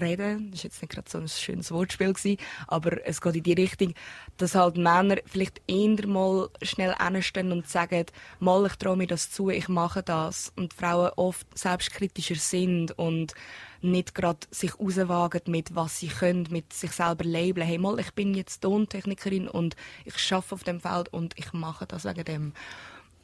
reden. 0.00 0.50
Das 0.50 0.60
war 0.60 0.64
jetzt 0.64 0.82
nicht 0.82 0.92
gerade 0.92 1.10
so 1.10 1.18
ein 1.18 1.28
schönes 1.28 1.70
Wortspiel, 1.70 2.12
gewesen, 2.12 2.38
aber 2.66 3.06
es 3.06 3.20
geht 3.20 3.36
in 3.36 3.42
die 3.42 3.52
Richtung, 3.52 3.94
dass 4.36 4.54
halt 4.54 4.76
Männer 4.76 5.16
vielleicht 5.26 5.60
eher 5.66 6.06
mal 6.06 6.48
schnell 6.62 6.94
hinstehen 6.98 7.52
und 7.52 7.68
sagen, 7.68 8.06
mal, 8.40 8.66
ich 8.66 8.76
traue 8.76 8.96
mir 8.96 9.06
das 9.06 9.30
zu, 9.30 9.50
ich 9.50 9.68
mache 9.68 10.02
das. 10.02 10.52
Und 10.56 10.74
Frauen 10.74 11.12
oft 11.16 11.46
selbstkritischer 11.56 12.36
sind 12.36 12.92
und 12.98 13.34
nicht 13.80 14.14
gerade 14.14 14.46
sich 14.50 14.78
rauswagen 14.78 15.42
mit 15.46 15.74
was 15.74 15.98
sie 15.98 16.08
können, 16.08 16.46
mit 16.50 16.72
sich 16.72 16.92
selber 16.92 17.24
labeln. 17.24 17.66
Hey, 17.66 17.78
mal, 17.78 17.98
ich 17.98 18.12
bin 18.12 18.34
jetzt 18.34 18.62
Tontechnikerin 18.62 19.48
und 19.48 19.76
ich 20.04 20.18
schaffe 20.18 20.54
auf 20.54 20.64
dem 20.64 20.80
Feld 20.80 21.12
und 21.12 21.36
ich 21.38 21.52
mache 21.52 21.86
das 21.86 22.04
wegen 22.04 22.24
dem. 22.24 22.52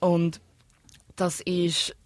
Und 0.01 0.41
das 1.17 1.41
ist 1.41 1.97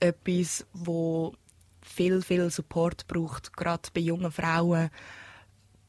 etwas, 0.00 0.66
wo 0.72 1.34
viel, 1.82 2.22
viel 2.22 2.50
Support 2.50 3.06
braucht, 3.06 3.56
gerade 3.56 3.88
bei 3.94 4.00
jungen 4.00 4.32
Frauen, 4.32 4.90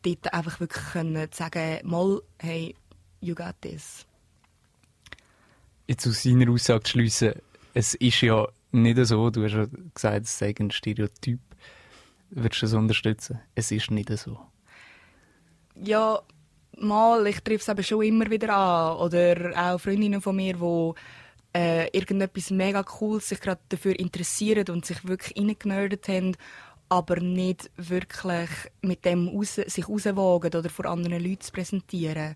dort 0.03 0.33
einfach 0.33 0.59
wirklich 0.59 0.83
können 0.91 1.27
sagen, 1.31 1.79
mal, 1.83 2.21
hey, 2.39 2.75
you 3.21 3.35
got 3.35 3.55
this. 3.61 4.05
Jetzt 5.87 6.07
aus 6.07 6.23
seiner 6.23 6.51
Aussage 6.51 6.83
zu 6.83 6.91
schliessen, 6.91 7.33
es 7.73 7.93
ist 7.95 8.21
ja 8.21 8.47
nicht 8.71 8.97
so, 9.05 9.29
du 9.29 9.43
hast 9.43 9.53
ja 9.53 9.67
gesagt, 9.93 10.25
es 10.25 10.37
sei 10.37 10.53
ein 10.59 10.71
Stereotyp. 10.71 11.39
Würdest 12.29 12.61
du 12.61 12.65
das 12.65 12.73
unterstützen? 12.73 13.39
Es 13.55 13.71
ist 13.71 13.89
nicht 13.89 14.09
so. 14.17 14.37
Ja, 15.75 16.21
mal, 16.77 17.25
ich 17.27 17.39
treffe 17.39 17.61
es 17.61 17.67
eben 17.69 17.83
schon 17.83 18.01
immer 18.03 18.29
wieder 18.29 18.55
an. 18.55 18.97
Oder 18.97 19.51
auch 19.55 19.79
Freundinnen 19.79 20.21
von 20.21 20.35
mir, 20.35 20.53
die 20.53 20.93
äh, 21.57 21.87
irgendetwas 21.87 22.51
mega 22.51 22.83
Cooles 22.83 23.29
sich 23.29 23.41
gerade 23.41 23.61
dafür 23.69 23.99
interessieren 23.99 24.65
und 24.69 24.85
sich 24.85 25.07
wirklich 25.07 25.35
reingenördet 25.35 26.07
haben, 26.07 26.35
aber 26.87 27.19
nicht 27.19 27.71
wirklich 27.77 28.49
mit 28.81 29.05
dem 29.05 29.27
raus, 29.29 29.55
sich 29.55 29.89
rauswagen 29.89 30.53
oder 30.53 30.69
vor 30.69 30.85
anderen 30.85 31.23
Leuten 31.23 31.41
zu 31.41 31.51
präsentieren. 31.51 32.35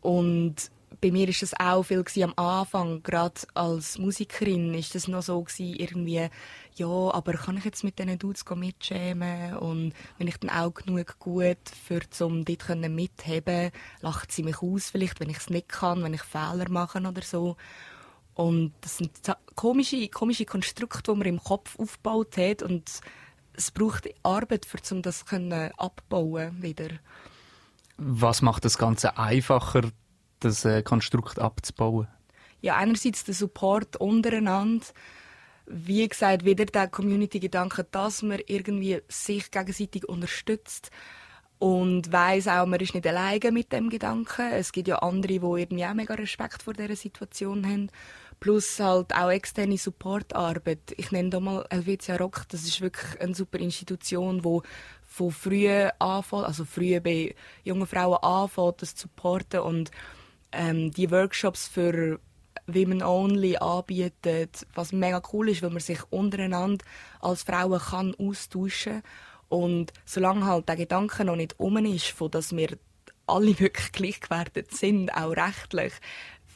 Und 0.00 0.70
bei 1.00 1.10
mir 1.10 1.28
ist 1.28 1.42
es 1.42 1.58
auch 1.58 1.82
viel 1.82 2.04
am 2.22 2.34
Anfang, 2.36 3.02
gerade 3.02 3.40
als 3.54 3.98
Musikerin, 3.98 4.74
ist 4.74 4.94
das 4.94 5.08
noch 5.08 5.22
so 5.22 5.42
gewesen, 5.42 5.74
irgendwie, 5.74 6.28
ja, 6.76 6.86
aber 6.86 7.32
kann 7.32 7.56
ich 7.58 7.64
jetzt 7.64 7.82
mit 7.82 7.98
diesen 7.98 8.16
Dudes 8.16 8.44
mitschämen 8.54 9.56
und 9.56 9.92
wenn 10.18 10.28
ich 10.28 10.36
dann 10.36 10.50
auch 10.50 10.72
genug 10.72 11.18
gut 11.18 11.58
für 11.86 12.08
zum 12.10 12.44
dort 12.44 12.68
mitheben, 12.88 13.72
lacht 14.02 14.30
sie 14.30 14.44
mich 14.44 14.62
aus 14.62 14.90
vielleicht, 14.90 15.18
wenn 15.18 15.30
ich 15.30 15.38
es 15.38 15.50
nicht 15.50 15.68
kann, 15.68 16.04
wenn 16.04 16.14
ich 16.14 16.22
Fehler 16.22 16.70
mache 16.70 17.00
oder 17.00 17.22
so. 17.22 17.56
Und 18.36 18.74
das 18.82 18.98
sind 18.98 19.12
komische, 19.54 20.08
komische 20.08 20.44
Konstrukte, 20.44 21.10
die 21.10 21.18
man 21.18 21.26
im 21.26 21.42
Kopf 21.42 21.78
aufgebaut 21.78 22.36
hat 22.36 22.62
und 22.62 23.00
es 23.54 23.70
braucht 23.70 24.08
Arbeit, 24.22 24.66
um 24.90 25.00
das 25.00 25.24
abbauen 25.78 26.62
wieder. 26.62 26.88
Was 27.96 28.42
macht 28.42 28.66
das 28.66 28.76
Ganze 28.76 29.16
einfacher, 29.16 29.90
das 30.40 30.66
äh, 30.66 30.82
Konstrukt 30.82 31.38
abzubauen? 31.38 32.08
Ja, 32.60 32.76
einerseits 32.76 33.24
der 33.24 33.34
Support 33.34 33.96
untereinander. 33.96 34.84
Wie 35.64 36.06
gesagt, 36.06 36.44
wieder 36.44 36.66
der 36.66 36.88
Community-Gedanke, 36.88 37.86
dass 37.90 38.22
man 38.22 38.40
irgendwie 38.46 39.00
sich 39.08 39.50
gegenseitig 39.50 40.06
unterstützt 40.06 40.90
und 41.58 42.12
weiß 42.12 42.48
auch, 42.48 42.66
man 42.66 42.80
ist 42.80 42.94
nicht 42.94 43.06
alleine 43.06 43.50
mit 43.50 43.72
dem 43.72 43.88
Gedanken. 43.88 44.52
Es 44.52 44.72
gibt 44.72 44.88
ja 44.88 44.96
andere, 44.96 45.40
die 45.40 45.60
irgendwie 45.60 45.86
auch 45.86 45.94
mega 45.94 46.14
Respekt 46.14 46.62
vor 46.62 46.74
dieser 46.74 46.96
Situation 46.96 47.66
haben. 47.66 47.88
Plus 48.46 48.78
halt 48.78 49.12
auch 49.12 49.30
externe 49.30 49.76
Supportarbeit. 49.76 50.94
Ich 50.98 51.10
nenne 51.10 51.30
da 51.30 51.40
mal 51.40 51.66
Helvetia 51.68 52.14
Rock. 52.14 52.44
Das 52.50 52.62
ist 52.62 52.80
wirklich 52.80 53.20
eine 53.20 53.34
super 53.34 53.58
Institution, 53.58 54.40
die 54.40 54.60
von 55.04 55.32
früh 55.32 55.68
anfängt, 55.98 56.44
also 56.44 56.64
früh 56.64 57.00
bei 57.00 57.34
jungen 57.64 57.88
Frauen 57.88 58.22
anfängt, 58.22 58.82
das 58.82 58.94
zu 58.94 59.08
supporten 59.08 59.58
und 59.62 59.90
ähm, 60.52 60.92
die 60.92 61.10
Workshops 61.10 61.66
für 61.66 62.20
Women 62.68 63.02
Only 63.02 63.56
anbietet, 63.56 64.64
was 64.74 64.92
mega 64.92 65.20
cool 65.32 65.48
ist, 65.48 65.62
weil 65.62 65.70
man 65.70 65.80
sich 65.80 66.04
untereinander 66.10 66.84
als 67.18 67.42
Frauen 67.42 67.80
kann 67.80 68.14
austauschen 68.14 69.02
und 69.48 69.92
solange 70.04 70.46
halt 70.46 70.68
der 70.68 70.76
Gedanke 70.76 71.24
noch 71.24 71.34
nicht 71.34 71.58
um 71.58 71.84
ist, 71.84 72.10
von 72.10 72.30
dass 72.30 72.56
wir 72.56 72.78
alle 73.26 73.58
wirklich 73.58 73.90
gleichgewertet 73.90 74.72
sind, 74.72 75.10
auch 75.10 75.36
rechtlich, 75.36 75.94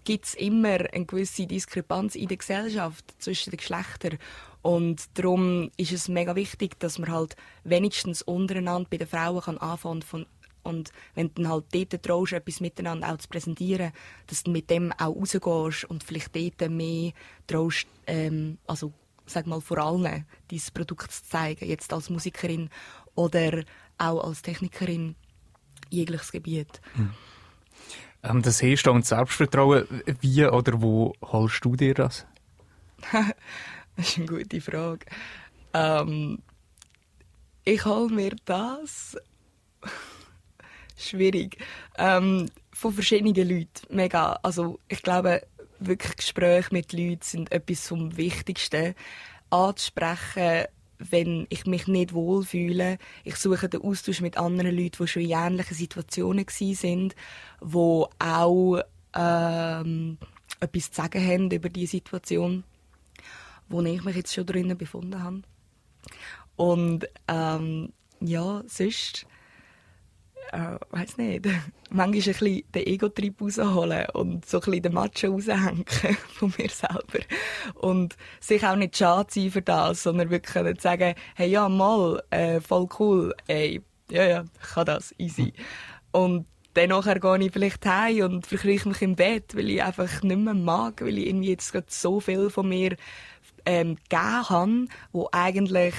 gibt 0.05 0.27
es 0.27 0.35
immer 0.35 0.93
eine 0.93 1.07
gewisse 1.07 1.47
Diskrepanz 1.47 2.15
in 2.15 2.29
der 2.29 2.37
Gesellschaft 2.37 3.05
zwischen 3.19 3.51
den 3.51 3.59
Geschlechtern. 3.59 4.19
Und 4.63 5.19
darum 5.19 5.71
ist 5.77 5.93
es 5.93 6.09
mega 6.09 6.37
wichtig, 6.37 6.79
dass 6.81 6.99
man 6.99 7.11
halt 7.11 7.37
wenigstens 7.65 8.23
untereinander 8.23 8.89
bei 8.91 8.99
den 8.99 9.09
Frauen 9.09 9.41
kann 9.41 9.59
anfangen 9.59 10.03
von 10.03 10.27
und 10.63 10.93
wenn 11.15 11.29
du 11.29 11.43
dann 11.43 11.49
halt 11.49 11.65
dort 11.73 12.03
traust, 12.03 12.35
etwas 12.35 12.61
miteinander 12.61 13.11
auch 13.11 13.17
zu 13.17 13.29
präsentieren, 13.29 13.93
dass 14.27 14.43
du 14.43 14.51
mit 14.51 14.69
dem 14.69 14.93
auch 14.93 15.17
rausgehst 15.17 15.85
und 15.85 16.05
vielleicht 16.05 16.37
dort 16.37 16.71
mehr 16.71 17.13
traust, 17.47 17.87
ähm, 18.07 18.59
also 18.67 18.93
sag 19.27 19.47
mal 19.47 19.61
vor 19.61 19.79
allem, 19.79 20.03
dein 20.05 20.63
Produkt 20.75 21.13
zu 21.13 21.25
zeigen, 21.25 21.67
jetzt 21.67 21.93
als 21.93 22.11
Musikerin 22.11 22.69
oder 23.15 23.65
auch 23.97 24.25
als 24.25 24.43
Technikerin, 24.43 25.15
jegliches 25.89 26.33
Gebiet. 26.33 26.81
Mhm. 26.95 27.11
Ähm, 28.23 28.43
das 28.43 28.63
Herstellen 28.63 28.97
und 28.97 29.07
Selbstvertrauen, 29.07 29.87
wie 30.21 30.45
oder 30.47 30.83
wo 30.83 31.15
holst 31.23 31.65
du 31.65 31.77
dir 31.77 31.95
das? 31.95 32.27
das 33.97 34.09
ist 34.09 34.19
eine 34.19 34.27
gute 34.27 34.61
Frage. 34.61 35.07
Ähm, 35.73 36.39
ich 37.65 37.85
hole 37.85 38.13
mir 38.13 38.37
das 38.45 39.17
schwierig. 40.97 41.59
Ähm, 41.97 42.51
von 42.73 42.93
verschiedenen 42.93 43.35
Leuten. 43.35 43.95
Mega. 43.95 44.39
Also, 44.43 44.81
ich 44.89 45.03
glaube, 45.03 45.43
wirklich 45.79 46.17
Gespräche 46.17 46.73
mit 46.73 46.93
Leuten 46.93 47.23
sind 47.23 47.53
etwas 47.53 47.89
vom 47.89 48.17
Wichtigsten. 48.17 48.95
Anzusprechen, 49.51 50.67
wenn 51.01 51.47
ich 51.49 51.67
mich 51.67 51.87
nicht 51.87 52.13
wohlfühle. 52.13 52.99
Ich 53.25 53.37
suche 53.37 53.69
den 53.69 53.83
Austausch 53.83 54.21
mit 54.21 54.37
anderen 54.37 54.77
Leuten, 54.77 55.03
die 55.03 55.09
schon 55.09 55.23
in 55.23 55.31
ähnlichen 55.31 55.77
Situationen 55.77 56.45
sind, 56.49 57.15
die 57.63 58.05
auch 58.19 58.81
ähm, 59.15 60.19
etwas 60.61 60.91
zu 60.91 61.03
sagen 61.03 61.27
haben 61.27 61.51
über 61.51 61.71
die 61.71 61.87
Situation, 61.87 62.65
wo 63.69 63.81
ich 63.83 64.05
mich 64.05 64.17
jetzt 64.17 64.35
schon 64.35 64.47
drinnen 64.47 64.77
befunden 64.77 65.23
habe. 65.23 65.43
Und 66.57 67.09
ähm, 67.29 67.93
ja, 68.21 68.63
sonst 68.67 69.27
äh, 70.53 70.79
weiß 70.91 71.17
nicht, 71.19 71.47
manchmal 71.91 72.49
ein 72.49 72.63
den 72.75 72.87
Ego-Trip 72.87 73.41
rausholen 73.41 74.07
und 74.15 74.47
so 74.47 74.61
ein 74.61 74.83
den 74.83 74.93
Macho 74.93 75.29
raushängen 75.29 75.85
von 76.35 76.53
mir 76.59 76.69
selber. 76.69 77.25
Und 77.75 78.17
sich 78.41 78.65
auch 78.65 78.77
nicht 78.77 78.97
schade 78.97 79.29
sein 79.31 79.51
für 79.51 79.63
das, 79.63 80.03
sondern 80.03 80.31
wirklich 80.31 80.81
sagen, 80.81 81.15
hey, 81.35 81.51
ja, 81.51 81.69
mal, 81.69 82.23
äh, 82.31 82.61
voll 82.61 82.89
cool, 82.99 83.35
ey, 83.47 83.83
ja, 84.11 84.25
ja, 84.25 84.45
ich 84.61 84.69
kann 84.69 84.87
das, 84.87 85.15
easy. 85.19 85.53
Und 86.13 86.47
dann 86.75 86.91
gehe 86.91 87.47
ich 87.47 87.53
vielleicht 87.53 87.85
heim 87.87 88.23
und 88.23 88.47
verkrieche 88.47 88.89
mich 88.89 89.03
im 89.03 89.17
Bett, 89.17 89.57
weil 89.57 89.71
ich 89.71 89.83
einfach 89.83 90.23
nicht 90.23 90.39
mehr 90.39 90.55
mag, 90.55 91.01
weil 91.01 91.19
ich 91.19 91.27
irgendwie 91.27 91.51
jetzt 91.51 91.73
gerade 91.73 91.87
so 91.89 92.21
viel 92.21 92.49
von 92.51 92.69
mir 92.69 92.97
ähm, 93.67 93.97
gegeben 94.09 94.49
habe, 94.49 94.87
wo 95.13 95.29
eigentlich 95.33 95.95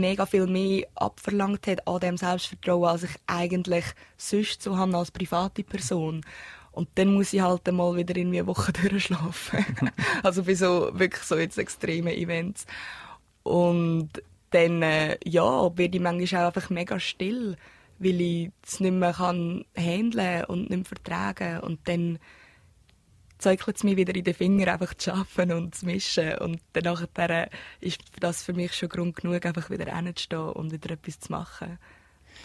mega 0.00 0.26
viel 0.26 0.46
mehr 0.46 0.86
abverlangt 0.94 1.66
hat 1.66 1.86
an 1.86 2.00
dem 2.00 2.16
Selbstvertrauen, 2.16 2.88
als 2.88 3.04
ich 3.04 3.14
eigentlich 3.26 3.84
sonst 4.16 4.62
so 4.62 4.76
habe 4.76 4.96
als 4.96 5.10
private 5.10 5.62
Person. 5.62 6.22
Und 6.72 6.88
dann 6.96 7.14
muss 7.14 7.32
ich 7.32 7.40
halt 7.40 7.70
mal 7.72 7.96
wieder 7.96 8.16
in 8.16 8.28
eine 8.28 8.46
Woche 8.46 8.72
durchschlafen. 8.88 9.64
also 10.22 10.42
bei 10.42 10.54
so, 10.54 10.90
wirklich 10.92 11.22
so 11.22 11.36
jetzt 11.36 11.58
extremen 11.58 12.12
Events. 12.12 12.66
Und 13.42 14.10
dann, 14.50 14.82
äh, 14.82 15.18
ja, 15.24 15.76
werde 15.76 15.96
ich 15.96 16.02
manchmal 16.02 16.42
auch 16.42 16.46
einfach 16.54 16.70
mega 16.70 16.98
still, 16.98 17.56
weil 17.98 18.20
ich 18.20 18.50
es 18.64 18.80
nicht 18.80 18.92
mehr 18.92 19.12
kann 19.12 19.64
handeln 19.76 20.44
und 20.44 20.70
nicht 20.70 20.70
mehr 20.70 20.84
vertragen. 20.84 21.60
Und 21.60 21.80
dann 21.84 22.18
zeigt 23.38 23.68
es 23.68 23.84
mir 23.84 23.96
wieder 23.96 24.14
in 24.14 24.24
den 24.24 24.34
Finger, 24.34 24.72
einfach 24.72 24.94
zu 24.94 25.12
arbeiten 25.12 25.52
und 25.52 25.74
zu 25.74 25.86
mischen. 25.86 26.38
Und 26.38 26.60
danach 26.72 27.04
ist 27.80 28.00
das 28.20 28.42
für 28.42 28.52
mich 28.52 28.74
schon 28.74 28.88
Grund 28.88 29.16
genug, 29.16 29.44
einfach 29.44 29.70
wieder 29.70 29.94
hinzustehen 29.94 30.50
und 30.50 30.72
wieder 30.72 30.90
etwas 30.92 31.20
zu 31.20 31.32
machen. 31.32 31.78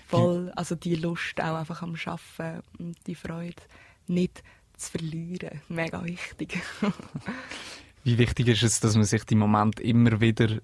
Voll, 0.08 0.52
also 0.56 0.76
die 0.76 0.96
Lust 0.96 1.40
auch 1.42 1.56
einfach 1.56 1.82
am 1.82 1.96
Arbeiten 2.06 2.64
und 2.78 2.96
die 3.08 3.16
Freude 3.16 3.62
nicht 4.08 4.44
zu 4.78 4.92
verlieren. 4.92 5.62
Mega 5.68 6.04
wichtig. 6.04 6.60
Wie 8.04 8.18
wichtig 8.18 8.48
ist 8.48 8.64
es, 8.64 8.80
dass 8.80 8.96
man 8.96 9.04
sich 9.04 9.24
die 9.26 9.36
Moment 9.36 9.80
immer 9.80 10.22
wieder 10.22 10.60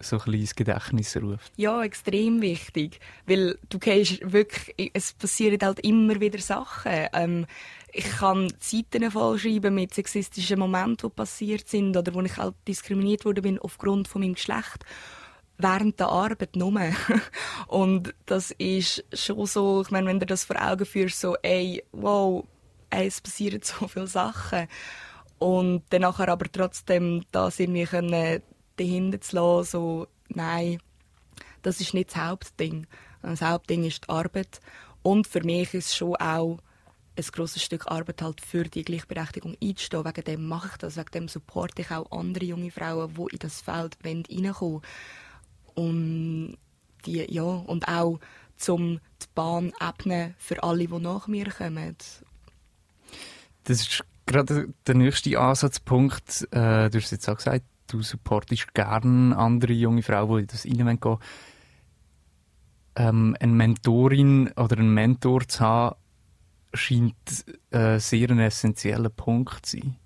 so 0.00 0.20
ein 0.20 0.34
ins 0.34 0.54
Gedächtnis 0.54 1.16
ruft? 1.16 1.52
Ja, 1.56 1.82
extrem 1.82 2.42
wichtig. 2.42 3.00
Weil 3.26 3.58
du 3.68 3.78
kennst 3.78 4.32
wirklich, 4.32 4.90
es 4.92 5.14
passieren 5.14 5.58
halt 5.62 5.80
immer 5.80 6.20
wieder 6.20 6.38
Sachen. 6.38 7.08
Ähm, 7.12 7.46
ich 7.94 8.10
kann 8.10 8.52
Zeiten 8.58 9.08
vollschreiben 9.10 9.74
mit 9.74 9.94
sexistischen 9.94 10.58
Momenten, 10.58 11.08
die 11.08 11.14
passiert 11.14 11.68
sind 11.68 11.96
oder 11.96 12.12
wo 12.12 12.20
ich 12.22 12.36
halt 12.36 12.54
diskriminiert 12.66 13.24
wurde 13.24 13.40
bin 13.40 13.58
aufgrund 13.60 14.08
von 14.08 14.22
meinem 14.22 14.34
Geschlecht 14.34 14.84
während 15.58 16.00
der 16.00 16.08
Arbeit 16.08 16.56
nur. 16.56 16.72
Und 17.68 18.12
das 18.26 18.50
ist 18.52 19.04
schon 19.12 19.46
so, 19.46 19.82
ich 19.82 19.92
meine, 19.92 20.08
wenn 20.08 20.18
du 20.18 20.26
das 20.26 20.44
vor 20.44 20.60
Augen 20.60 20.84
führst, 20.84 21.20
so, 21.20 21.36
ey, 21.42 21.84
wow, 21.92 22.44
ey, 22.90 23.06
es 23.06 23.20
passieren 23.20 23.60
so 23.64 23.86
viele 23.86 24.08
Sachen. 24.08 24.66
Und 25.38 25.84
dann 25.90 26.02
nachher 26.02 26.28
aber 26.28 26.50
trotzdem 26.50 27.22
das 27.30 27.60
irgendwie 27.60 27.84
können 27.84 28.42
dahinter 28.76 29.20
zu 29.20 29.36
lassen, 29.36 29.70
so, 29.70 30.06
nein, 30.28 30.80
das 31.62 31.80
ist 31.80 31.94
nicht 31.94 32.10
das 32.10 32.16
Hauptding. 32.16 32.88
Das 33.22 33.40
Hauptding 33.40 33.84
ist 33.84 34.04
die 34.04 34.08
Arbeit. 34.08 34.60
Und 35.02 35.28
für 35.28 35.44
mich 35.44 35.74
ist 35.74 35.86
es 35.86 35.96
schon 35.96 36.16
auch 36.16 36.58
ein 37.16 37.24
grosses 37.32 37.62
Stück 37.62 37.86
Arbeit 37.86 38.22
halt 38.22 38.40
für 38.40 38.64
die 38.64 38.84
Gleichberechtigung 38.84 39.56
einzustehen. 39.62 40.04
Wegen 40.04 40.24
dem 40.24 40.48
mache 40.48 40.68
ich 40.72 40.76
das, 40.78 40.96
wegen 40.96 41.10
dem 41.12 41.28
supporte 41.28 41.82
ich 41.82 41.90
auch 41.90 42.10
andere 42.10 42.44
junge 42.44 42.70
Frauen, 42.70 43.14
die 43.14 43.34
in 43.34 43.38
das 43.38 43.60
Feld 43.60 43.96
reinkommen 44.04 44.54
wollen. 44.60 44.82
Und, 45.74 46.56
die, 47.06 47.32
ja, 47.32 47.42
und 47.42 47.88
auch 47.88 48.18
zum 48.56 49.00
die 49.22 49.26
Bahn 49.34 49.72
ebnen 49.80 50.34
für 50.38 50.62
alle, 50.62 50.86
die 50.86 50.98
nach 50.98 51.26
mir 51.26 51.50
kommen. 51.50 51.96
Das 53.64 53.80
ist 53.80 54.04
gerade 54.26 54.68
der 54.86 54.94
nächste 54.94 55.38
Ansatzpunkt. 55.38 56.48
Äh, 56.50 56.90
du 56.90 56.98
hast 56.98 57.10
jetzt 57.10 57.28
auch 57.28 57.36
gesagt, 57.36 57.64
du 57.88 58.02
supportest 58.02 58.74
gerne 58.74 59.36
andere 59.36 59.72
junge 59.72 60.02
Frauen, 60.02 60.38
die 60.38 60.42
in 60.42 60.46
das 60.46 60.64
reingehen 60.64 61.18
ähm, 62.96 63.36
eine 63.40 63.52
Mentorin 63.52 64.52
oder 64.56 64.78
einen 64.78 64.94
Mentor 64.94 65.46
zu 65.48 65.60
haben, 65.60 65.96
scheint 66.74 67.44
äh, 67.70 67.98
sehr 67.98 68.30
ein 68.30 68.40
essentieller 68.40 69.10
Punkt 69.10 69.66
zu 69.66 69.78
sein. 69.78 69.96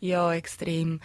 Ja, 0.00 0.32
extrem. 0.32 1.00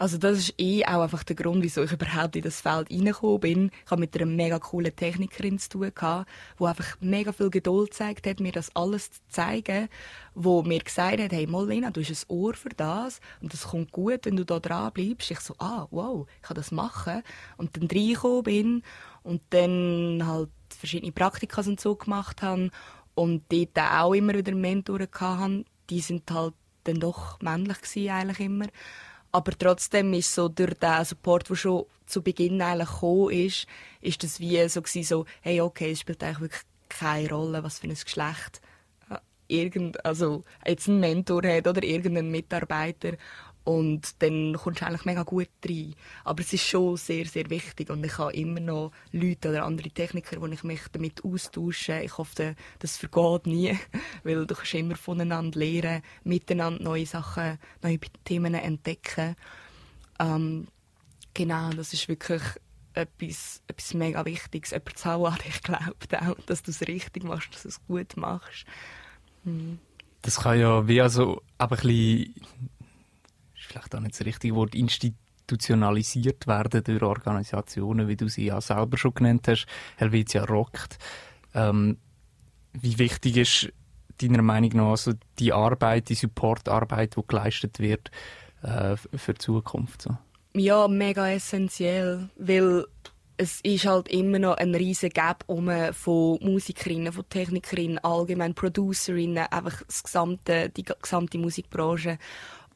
Also 0.00 0.16
das 0.16 0.38
ist 0.38 0.54
eh 0.58 0.84
auch 0.84 1.02
einfach 1.02 1.24
der 1.24 1.34
Grund, 1.34 1.64
wieso 1.64 1.82
ich 1.82 1.90
überhaupt 1.90 2.36
in 2.36 2.42
das 2.42 2.60
Feld 2.60 2.88
reingekommen 2.88 3.40
bin. 3.40 3.70
Ich 3.84 3.90
habe 3.90 4.00
mit 4.00 4.14
einer 4.14 4.26
mega 4.26 4.60
coolen 4.60 4.94
Technikerin 4.94 5.58
zu 5.58 5.70
tun 5.70 5.92
die 5.92 6.64
einfach 6.64 6.96
mega 7.00 7.32
viel 7.32 7.50
Geduld 7.50 7.90
gezeigt 7.90 8.28
hat, 8.28 8.38
mir 8.38 8.52
das 8.52 8.74
alles 8.76 9.10
zu 9.10 9.20
zeigen, 9.28 9.88
wo 10.36 10.62
mir 10.62 10.78
gesagt 10.78 11.20
hat, 11.20 11.32
hey 11.32 11.48
Molina, 11.48 11.90
du 11.90 12.00
hast 12.00 12.10
ein 12.10 12.30
Ohr 12.32 12.54
für 12.54 12.68
das 12.68 13.20
und 13.40 13.52
das 13.52 13.68
kommt 13.68 13.90
gut, 13.90 14.20
wenn 14.22 14.36
du 14.36 14.44
da 14.44 14.60
dran 14.60 14.92
bleibst. 14.92 15.32
Ich 15.32 15.40
so, 15.40 15.56
ah, 15.58 15.88
wow, 15.90 16.28
ich 16.36 16.42
kann 16.42 16.54
das 16.54 16.70
machen. 16.70 17.24
Und 17.56 17.76
dann 17.76 17.88
reingekommen 17.88 18.42
bin 18.44 18.82
und 19.24 19.42
dann 19.50 20.24
halt 20.24 20.50
verschiedene 20.68 21.10
Praktika 21.10 21.60
und 21.62 21.80
so 21.80 21.96
gemacht 21.96 22.40
habe 22.40 22.70
und 23.18 23.42
dort 23.48 23.76
auch 23.78 24.14
immer 24.14 24.34
wieder 24.34 24.54
Mentoren 24.54 25.08
hatte, 25.12 25.64
die 25.90 25.98
sind 25.98 26.30
halt 26.30 26.54
dann 26.84 27.00
doch 27.00 27.40
männlich 27.40 27.80
gewesen, 27.80 28.10
eigentlich 28.10 28.40
immer. 28.40 28.66
Aber 29.32 29.52
trotzdem 29.58 30.12
ist 30.14 30.32
so 30.32 30.48
durch 30.48 30.74
den 30.74 31.04
Support, 31.04 31.50
der 31.50 31.56
schon 31.56 31.86
zu 32.06 32.22
Beginn 32.22 32.62
eigentlich 32.62 32.88
gekommen 32.88 33.30
ist, 33.30 33.66
ist 34.00 34.22
das 34.22 34.38
wie 34.38 34.68
so 34.68 34.82
gewesen, 34.82 35.02
so, 35.02 35.26
hey, 35.40 35.60
okay, 35.60 35.90
es 35.90 36.00
spielt 36.00 36.22
eigentlich 36.22 36.40
wirklich 36.40 36.62
keine 36.88 37.28
Rolle, 37.28 37.64
was 37.64 37.80
für 37.80 37.88
ein 37.88 37.94
Geschlecht 37.94 38.62
äh, 39.10 39.16
irgend, 39.48 40.04
also 40.06 40.44
jetzt 40.64 40.86
ein 40.86 41.00
Mentor 41.00 41.42
hat 41.42 41.66
oder 41.66 41.82
irgendein 41.82 42.30
Mitarbeiter. 42.30 43.14
Und 43.68 44.22
dann 44.22 44.54
kommst 44.54 44.80
du 44.80 44.86
eigentlich 44.86 45.04
mega 45.04 45.24
gut 45.24 45.50
rein. 45.68 45.94
Aber 46.24 46.40
es 46.40 46.54
ist 46.54 46.64
schon 46.64 46.96
sehr, 46.96 47.26
sehr 47.26 47.50
wichtig. 47.50 47.90
Und 47.90 48.02
ich 48.02 48.16
habe 48.16 48.32
immer 48.32 48.60
noch 48.60 48.92
Leute 49.12 49.50
oder 49.50 49.66
andere 49.66 49.90
Techniker, 49.90 50.40
die 50.40 50.54
ich 50.54 50.64
mich 50.64 50.80
damit 50.90 51.22
austausche. 51.22 52.00
Ich 52.00 52.16
hoffe, 52.16 52.56
das 52.78 52.96
vergeht 52.96 53.46
nie. 53.46 53.78
Weil 54.24 54.46
du 54.46 54.54
kannst 54.54 54.72
immer 54.72 54.96
voneinander 54.96 55.58
lernen, 55.58 56.00
miteinander 56.24 56.82
neue 56.82 57.04
Sachen, 57.04 57.58
neue 57.82 57.98
Themen 58.24 58.54
entdecken. 58.54 59.36
Ähm, 60.18 60.68
genau, 61.34 61.68
das 61.68 61.92
ist 61.92 62.08
wirklich 62.08 62.42
etwas, 62.94 63.60
etwas 63.66 63.92
mega 63.92 64.24
Wichtiges. 64.24 64.70
Jemand 64.70 64.96
zu 64.96 65.04
haben, 65.04 65.24
an 65.26 65.38
dich 65.46 65.62
glaubt 65.62 66.14
auch, 66.14 66.38
dass 66.46 66.62
du 66.62 66.70
es 66.70 66.80
richtig 66.88 67.22
machst, 67.22 67.52
dass 67.52 67.64
du 67.64 67.68
es 67.68 67.86
gut 67.86 68.16
machst. 68.16 68.64
Hm. 69.44 69.78
Das 70.22 70.40
kann 70.40 70.58
ja 70.58 70.88
wie 70.88 71.02
also 71.02 71.42
ein 71.58 71.68
bisschen 71.68 72.34
vielleicht 73.68 73.94
auch 73.94 74.00
nicht 74.00 74.18
das 74.18 74.26
richtige 74.26 74.54
Wort, 74.54 74.74
institutionalisiert 74.74 76.46
werden 76.46 76.82
durch 76.84 77.02
Organisationen, 77.02 78.08
wie 78.08 78.16
du 78.16 78.28
sie 78.28 78.46
ja 78.46 78.60
selber 78.60 78.96
schon 78.96 79.14
genannt 79.14 79.46
hast. 79.48 79.66
Helvetia 79.96 80.44
rockt. 80.44 80.98
Ähm, 81.54 81.98
wie 82.72 82.98
wichtig 82.98 83.36
ist 83.36 83.72
deiner 84.20 84.42
Meinung 84.42 84.70
nach 84.74 84.90
also 84.90 85.12
die 85.38 85.52
Arbeit, 85.52 86.08
die 86.08 86.14
Supportarbeit, 86.14 87.16
die 87.16 87.22
geleistet 87.26 87.78
wird 87.78 88.10
äh, 88.62 88.96
für 88.96 89.34
die 89.34 89.38
Zukunft? 89.38 90.02
So? 90.02 90.16
Ja, 90.54 90.88
mega 90.88 91.30
essentiell, 91.30 92.28
weil 92.36 92.84
es 93.36 93.60
ist 93.60 93.86
halt 93.86 94.08
immer 94.08 94.40
noch 94.40 94.56
ein 94.56 94.74
riesen 94.74 95.10
Gap 95.10 95.44
um 95.46 95.70
von 95.92 96.38
Musikerinnen, 96.42 97.12
von 97.12 97.28
Technikerinnen, 97.28 97.98
allgemein 97.98 98.54
Producerinnen, 98.54 99.46
einfach 99.46 99.82
das 99.84 100.02
gesamte, 100.02 100.68
die 100.70 100.82
gesamte 100.82 101.38
Musikbranche. 101.38 102.18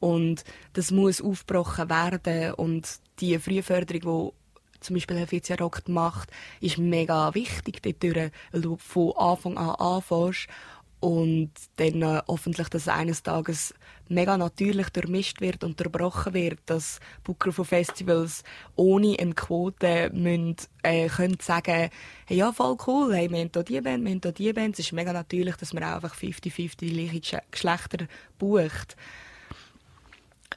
Und 0.03 0.43
das 0.73 0.91
muss 0.91 1.21
aufgebrochen 1.21 1.89
werden. 1.89 2.55
Und 2.55 2.99
die 3.21 3.39
Frühförderung, 3.39 4.33
die 4.33 4.81
zum 4.81 4.95
Beispiel 4.95 5.17
Helvetia 5.17 5.55
Rock 5.55 5.87
macht, 5.87 6.29
ist 6.59 6.77
mega 6.77 7.33
wichtig 7.33 7.81
dort, 7.81 8.33
weil 8.51 8.61
du 8.61 8.75
von 8.75 9.13
Anfang 9.15 9.57
an 9.57 9.69
anfängst 9.69 10.49
und 10.99 11.51
dann 11.77 12.01
äh, 12.01 12.21
hoffentlich, 12.27 12.67
dass 12.67 12.89
eines 12.89 13.23
Tages 13.23 13.73
mega 14.09 14.37
natürlich 14.37 14.89
durchmischt 14.89 15.39
wird 15.39 15.63
und 15.63 15.71
unterbrochen 15.71 16.33
wird, 16.33 16.59
dass 16.65 16.99
Booker 17.23 17.53
von 17.53 17.63
Festivals 17.63 18.43
ohne 18.75 19.17
eine 19.17 19.33
Quote 19.33 20.11
müssen, 20.13 20.57
äh, 20.81 21.07
können 21.07 21.37
sagen, 21.41 21.89
hey, 22.25 22.37
ja, 22.37 22.51
voll 22.51 22.75
cool, 22.87 23.15
hey, 23.15 23.31
wir 23.31 23.39
haben 23.39 23.51
hier 23.53 23.63
diese 23.63 23.81
Band, 23.81 24.03
wir 24.03 24.11
haben 24.11 24.21
hier 24.21 24.31
diese 24.33 24.53
Band. 24.53 24.79
Es 24.79 24.85
ist 24.85 24.91
mega 24.91 25.13
natürlich, 25.13 25.55
dass 25.55 25.73
man 25.73 25.85
auch 25.85 25.95
einfach 25.95 26.15
50-50 26.15 26.77
die 26.77 26.91
gleichen 26.91 27.41
Geschlechter 27.51 28.07
bucht. 28.37 28.97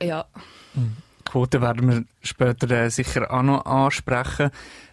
Ja. 0.03 0.27
Quote 1.25 1.61
werden 1.61 1.91
wir 1.91 2.05
später 2.23 2.71
äh, 2.71 2.91
sicher 2.91 3.31
auch 3.33 3.43
noch 3.43 3.65
ansprechen. 3.67 4.51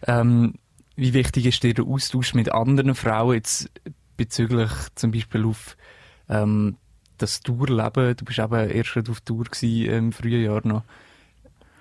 Ähm, 0.07 0.55
wie 0.95 1.13
wichtig 1.13 1.45
ist 1.45 1.63
dir 1.63 1.73
der 1.73 1.85
Austausch 1.85 2.33
mit 2.33 2.51
anderen 2.51 2.95
Frauen 2.95 3.35
jetzt 3.35 3.69
bezüglich 4.17 4.71
zum 4.95 5.11
Beispiel 5.11 5.45
auf 5.45 5.77
ähm, 6.29 6.77
das 7.17 7.41
Tourleben? 7.41 8.15
Du 8.15 8.25
bist 8.25 8.39
eben 8.39 8.69
erst 8.69 9.09
auf 9.09 9.21
Tour 9.21 9.45
gewesen, 9.45 9.89
im 9.89 10.11
frühen 10.11 10.43
Jahr 10.43 10.61
noch. 10.65 10.83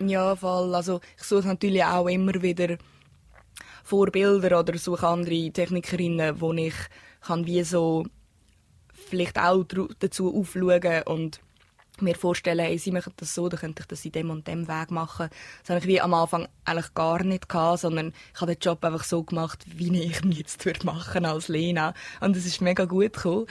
Ja, 0.00 0.34
voll. 0.34 0.74
Also 0.74 1.00
ich 1.16 1.24
suche 1.24 1.48
natürlich 1.48 1.84
auch 1.84 2.08
immer 2.08 2.42
wieder 2.42 2.76
Vorbilder 3.84 4.60
oder 4.60 4.78
suche 4.78 5.06
andere 5.06 5.50
Technikerinnen, 5.50 6.40
wo 6.40 6.52
ich 6.52 6.74
kann 7.20 7.46
wie 7.46 7.62
so 7.62 8.04
vielleicht 8.92 9.38
auch 9.38 9.64
dazu 9.98 10.34
aufschauen 10.34 11.02
und 11.06 11.40
mir 12.02 12.14
vorstellen, 12.14 12.64
hey, 12.64 12.78
sie 12.78 12.90
machen 12.90 13.12
das 13.16 13.34
so, 13.34 13.48
dann 13.48 13.60
könnte 13.60 13.82
ich 13.82 13.86
das 13.86 14.04
in 14.04 14.12
dem 14.12 14.30
und 14.30 14.46
dem 14.46 14.68
Weg 14.68 14.90
machen. 14.90 15.28
Das 15.60 15.70
habe 15.70 15.80
ich 15.80 15.86
wie 15.86 16.00
am 16.00 16.14
Anfang 16.14 16.48
eigentlich 16.64 16.94
gar 16.94 17.22
nicht 17.22 17.48
gehabt, 17.48 17.80
sondern 17.80 18.12
ich 18.34 18.40
habe 18.40 18.54
den 18.54 18.60
Job 18.60 18.84
einfach 18.84 19.04
so 19.04 19.22
gemacht, 19.22 19.64
wie 19.66 19.96
ich 19.98 20.22
ihn 20.22 20.32
jetzt 20.32 20.64
würde 20.64 20.86
machen 20.86 21.24
als 21.24 21.48
Lena. 21.48 21.94
Und 22.20 22.36
es 22.36 22.46
ist 22.46 22.60
mega 22.60 22.84
gut 22.84 23.24
cool. 23.24 23.46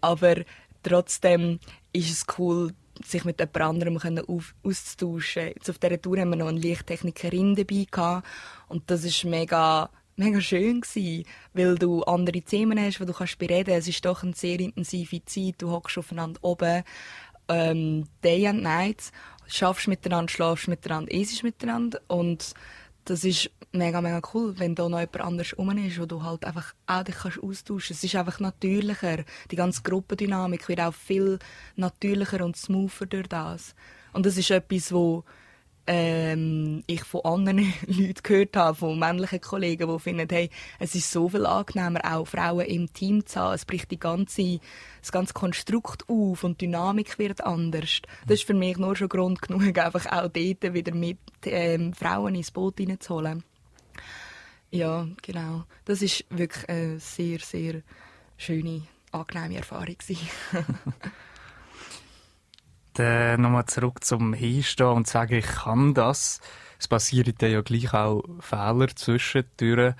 Aber 0.00 0.36
trotzdem 0.82 1.58
ist 1.92 2.10
es 2.10 2.38
cool, 2.38 2.72
sich 3.04 3.24
mit 3.24 3.40
jemand 3.40 3.60
anderem 3.60 3.98
auf, 4.28 4.54
auszutauschen. 4.62 5.48
Jetzt 5.48 5.70
auf 5.70 5.78
dieser 5.78 6.00
Tour 6.00 6.18
haben 6.18 6.30
wir 6.30 6.36
noch 6.36 6.48
eine 6.48 6.60
Lichttechnikerin 6.60 7.56
dabei 7.56 7.86
gehabt. 7.90 8.26
Und 8.68 8.90
das 8.90 9.04
ist 9.04 9.24
mega 9.24 9.90
mega 10.16 10.40
schön 10.40 10.80
gewesen, 10.80 11.26
weil 11.52 11.76
du 11.76 12.02
andere 12.04 12.40
Themen 12.40 12.78
hast, 12.78 13.00
wo 13.00 13.04
du 13.04 13.12
kannst 13.12 13.38
bereden. 13.38 13.74
Es 13.74 13.88
ist 13.88 14.04
doch 14.04 14.22
eine 14.22 14.34
sehr 14.34 14.60
intensive 14.60 15.24
Zeit. 15.24 15.56
Du 15.58 15.70
hockst 15.70 15.98
aufeinander 15.98 16.38
oben, 16.42 16.84
ähm, 17.48 18.04
Day 18.22 18.46
and 18.46 18.62
Night, 18.62 19.12
schaffst 19.46 19.88
miteinander, 19.88 20.30
schlafst 20.30 20.68
miteinander, 20.68 21.12
isst 21.12 21.42
miteinander 21.42 22.00
und 22.08 22.54
das 23.04 23.24
ist 23.24 23.50
mega, 23.72 24.00
mega 24.00 24.22
cool, 24.32 24.58
wenn 24.58 24.74
da 24.74 24.88
noch 24.88 25.00
jemand 25.00 25.20
anderes 25.20 25.58
rum 25.58 25.76
ist, 25.76 26.00
wo 26.00 26.06
du 26.06 26.22
halt 26.22 26.44
einfach 26.44 26.74
auch 26.86 27.02
dich 27.02 27.16
kannst 27.16 27.42
austauschen. 27.42 27.94
Es 27.94 28.04
ist 28.04 28.14
einfach 28.16 28.40
natürlicher. 28.40 29.24
Die 29.50 29.56
ganze 29.56 29.82
Gruppendynamik 29.82 30.68
wird 30.68 30.80
auch 30.80 30.94
viel 30.94 31.38
natürlicher 31.76 32.44
und 32.44 32.56
smoother 32.56 33.06
durch 33.06 33.26
das. 33.26 33.74
Und 34.12 34.24
das 34.24 34.38
ist 34.38 34.50
etwas, 34.50 34.92
wo 34.92 35.24
ähm, 35.86 36.82
ich 36.86 37.04
von 37.04 37.24
anderen 37.24 37.58
Leuten 37.86 38.22
gehört 38.22 38.56
habe, 38.56 38.76
von 38.76 38.98
männlichen 38.98 39.40
Kollegen, 39.40 39.88
die 39.88 39.98
finden, 39.98 40.28
hey, 40.30 40.50
es 40.78 40.94
ist 40.94 41.10
so 41.10 41.28
viel 41.28 41.46
angenehmer, 41.46 42.00
auch 42.04 42.26
Frauen 42.26 42.66
im 42.66 42.92
Team 42.92 43.26
zu 43.26 43.40
haben. 43.40 43.54
Es 43.54 43.64
bricht 43.64 43.90
die 43.90 43.98
ganze, 43.98 44.60
das 45.00 45.12
ganze 45.12 45.34
Konstrukt 45.34 46.08
auf 46.08 46.44
und 46.44 46.60
die 46.60 46.66
Dynamik 46.66 47.18
wird 47.18 47.44
anders. 47.44 48.00
Das 48.26 48.38
ist 48.38 48.46
für 48.46 48.54
mich 48.54 48.78
nur 48.78 48.96
schon 48.96 49.08
Grund 49.08 49.42
genug, 49.42 49.62
einfach 49.78 50.06
auch 50.06 50.28
dort 50.28 50.74
wieder 50.74 50.94
mit 50.94 51.18
ähm, 51.44 51.92
Frauen 51.92 52.34
ins 52.34 52.50
Boot 52.50 52.78
hineinzuholen. 52.78 53.44
Ja, 54.70 55.06
genau. 55.22 55.64
Das 55.84 56.02
ist 56.02 56.24
wirklich 56.30 56.68
eine 56.68 56.98
sehr, 56.98 57.38
sehr 57.38 57.82
schöne, 58.36 58.82
angenehme 59.12 59.58
Erfahrung. 59.58 59.96
Dann 62.94 63.40
nochmal 63.40 63.66
zurück 63.66 64.04
zum 64.04 64.32
Hinstehen 64.32 64.88
und 64.88 65.06
sagen, 65.06 65.34
ich 65.34 65.46
kann 65.46 65.94
das. 65.94 66.40
Es 66.78 66.88
passieren 66.88 67.34
dann 67.38 67.50
ja 67.50 67.60
gleich 67.60 67.92
auch 67.92 68.22
Fehler 68.40 68.88
zwischendurch. 68.94 69.94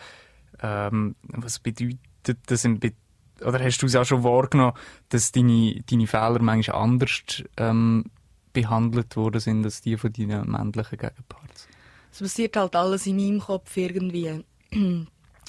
Ähm, 0.63 1.17
was 1.25 1.59
bedeutet 1.59 2.39
das 2.47 2.65
im 2.65 2.79
Be 2.79 2.93
oder 3.41 3.63
hast 3.63 3.83
du 3.83 3.87
es 3.87 3.97
auch 3.97 4.05
schon 4.05 4.23
wahrgenommen, 4.23 4.75
dass 5.09 5.33
deine, 5.33 5.83
deine 5.91 6.07
Fehler 6.07 6.41
manchmal 6.41 6.83
anders 6.83 7.43
ähm, 7.57 8.05
behandelt 8.53 9.17
worden 9.17 9.41
sind 9.41 9.65
als 9.65 9.81
die 9.83 9.97
von 9.97 10.13
deinen 10.13 10.51
männlichen 10.51 10.99
Gegenparts? 10.99 11.69
Es 12.13 12.21
passiert 12.21 12.57
halt 12.57 12.77
alles 12.77 13.07
in 13.07 13.17
meinem 13.17 13.41
Kopf 13.41 13.77
irgendwie. 13.77 14.45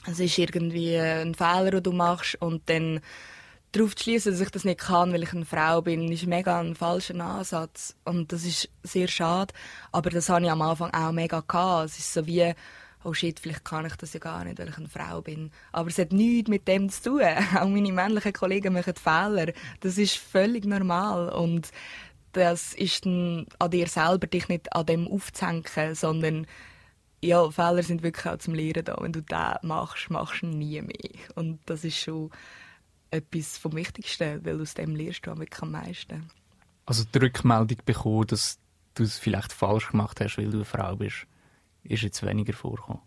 Es 0.07 0.19
ist 0.19 0.37
irgendwie 0.37 0.99
ein 0.99 1.33
Fehler, 1.33 1.71
den 1.71 1.81
du 1.81 1.91
machst 1.91 2.39
und 2.39 2.69
dann 2.69 2.99
darauf 3.75 3.95
zu 3.95 4.03
schließen, 4.03 4.31
dass 4.31 4.41
ich 4.41 4.49
das 4.49 4.63
nicht 4.63 4.79
kann, 4.79 5.13
weil 5.13 5.23
ich 5.23 5.33
eine 5.33 5.45
Frau 5.45 5.81
bin, 5.81 6.11
ist 6.11 6.25
mega 6.25 6.59
ein 6.59 6.75
falscher 6.75 7.19
Ansatz. 7.19 7.95
Und 8.05 8.31
das 8.31 8.45
ist 8.45 8.69
sehr 8.83 9.07
schade. 9.07 9.53
Aber 9.91 10.09
das 10.09 10.29
hatte 10.29 10.45
ich 10.45 10.51
am 10.51 10.61
Anfang 10.61 10.93
auch 10.93 11.11
mega 11.11 11.41
gehabt. 11.41 11.85
Es 11.89 11.99
ist 11.99 12.13
so 12.13 12.25
wie, 12.25 12.53
oh 13.03 13.13
shit, 13.13 13.39
vielleicht 13.39 13.65
kann 13.65 13.85
ich 13.85 13.95
das 13.95 14.13
ja 14.13 14.19
gar 14.19 14.43
nicht, 14.45 14.59
weil 14.59 14.69
ich 14.69 14.77
eine 14.77 14.87
Frau 14.87 15.21
bin. 15.21 15.51
Aber 15.71 15.89
es 15.89 15.97
hat 15.97 16.13
nichts 16.13 16.49
mit 16.49 16.67
dem 16.67 16.89
zu 16.89 17.03
tun. 17.03 17.21
Auch 17.55 17.67
meine 17.67 17.91
männlichen 17.91 18.33
Kollegen 18.33 18.73
machen 18.73 18.95
Fehler. 18.95 19.53
Das 19.81 19.97
ist 19.97 20.17
völlig 20.17 20.65
normal. 20.65 21.29
Und 21.29 21.71
das 22.31 22.73
ist 22.73 23.05
an 23.05 23.47
dir 23.71 23.87
selber, 23.87 24.27
dich 24.27 24.47
nicht 24.49 24.73
an 24.75 24.85
dem 24.85 25.07
aufzuhängen, 25.07 25.95
sondern 25.95 26.47
ja, 27.21 27.49
Fehler 27.49 27.83
sind 27.83 28.03
wirklich 28.03 28.25
auch 28.25 28.37
zum 28.37 28.53
Lehren 28.53 28.85
da. 28.85 28.97
Wenn 28.99 29.13
du 29.13 29.21
das 29.21 29.63
machst, 29.63 30.09
machst 30.09 30.41
du 30.41 30.47
nie 30.47 30.81
mehr. 30.81 31.19
Und 31.35 31.59
das 31.65 31.83
ist 31.83 31.97
schon 31.97 32.31
etwas 33.11 33.57
vom 33.57 33.75
Wichtigsten, 33.75 34.45
weil 34.45 34.61
aus 34.61 34.73
dem 34.73 34.95
lernst 34.95 35.25
du 35.25 35.31
am 35.31 35.71
meisten. 35.71 36.29
Also 36.85 37.03
die 37.03 37.17
Rückmeldung 37.17 37.77
bekommen, 37.85 38.27
dass 38.27 38.59
du 38.93 39.03
es 39.03 39.17
vielleicht 39.17 39.53
falsch 39.53 39.89
gemacht 39.89 40.19
hast, 40.21 40.37
weil 40.37 40.49
du 40.49 40.57
eine 40.57 40.65
Frau 40.65 40.95
bist, 40.95 41.27
ist 41.83 42.03
jetzt 42.03 42.25
weniger 42.25 42.53
vorgekommen? 42.53 43.01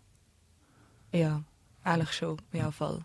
Ja, 1.11 1.43
eigentlich 1.83 2.13
schon, 2.13 2.41
ja 2.53 2.71
Fall. 2.71 3.03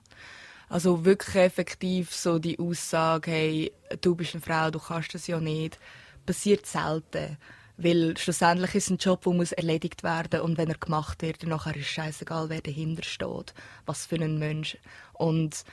Also 0.69 1.05
wirklich 1.05 1.37
effektiv 1.37 2.13
so 2.15 2.39
die 2.39 2.59
Aussage, 2.59 3.31
hey, 3.31 3.73
du 4.01 4.15
bist 4.15 4.35
eine 4.35 4.43
Frau, 4.43 4.71
du 4.71 4.79
kannst 4.79 5.15
das 5.15 5.27
ja 5.27 5.41
nicht, 5.41 5.79
passiert 6.27 6.67
selten. 6.67 7.37
Weil 7.77 8.17
schlussendlich 8.17 8.75
ist 8.77 8.85
es 8.85 8.91
ein 8.91 8.99
Job, 8.99 9.23
der 9.23 9.33
muss 9.33 9.53
erledigt 9.53 10.05
werden 10.05 10.41
und 10.41 10.59
wenn 10.59 10.69
er 10.69 10.79
gemacht 10.79 11.23
wird, 11.23 11.43
dann 11.43 11.53
ist 11.53 11.77
es 11.77 11.87
scheißegal, 11.87 12.49
wer 12.49 12.61
dahinter 12.61 13.03
steht, 13.03 13.53
was 13.85 14.07
für 14.07 14.17
ein 14.17 14.39
Mensch. 14.39 14.77
Und 15.13 15.65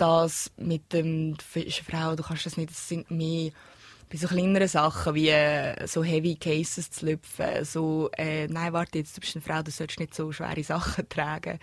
das 0.00 0.50
mit 0.56 0.92
dem 0.92 1.36
Frau, 1.38 2.16
du 2.16 2.22
kannst 2.22 2.46
das 2.46 2.56
nicht, 2.56 2.70
das 2.70 2.88
sind 2.88 3.10
mehr 3.10 3.50
bei 4.10 4.18
so 4.18 4.26
kleineren 4.26 4.66
Sachen 4.66 5.14
wie 5.14 5.28
äh, 5.28 5.86
so 5.86 6.02
heavy 6.02 6.34
Cases 6.34 6.90
zu 6.90 7.06
lüpfen, 7.06 7.64
so, 7.64 8.10
äh, 8.16 8.48
nein, 8.48 8.72
warte 8.72 8.98
jetzt, 8.98 9.16
du 9.16 9.20
bist 9.20 9.36
eine 9.36 9.42
Frau, 9.42 9.62
du 9.62 9.70
solltest 9.70 10.00
nicht 10.00 10.14
so 10.14 10.32
schwere 10.32 10.64
Sachen 10.64 11.08
tragen. 11.08 11.58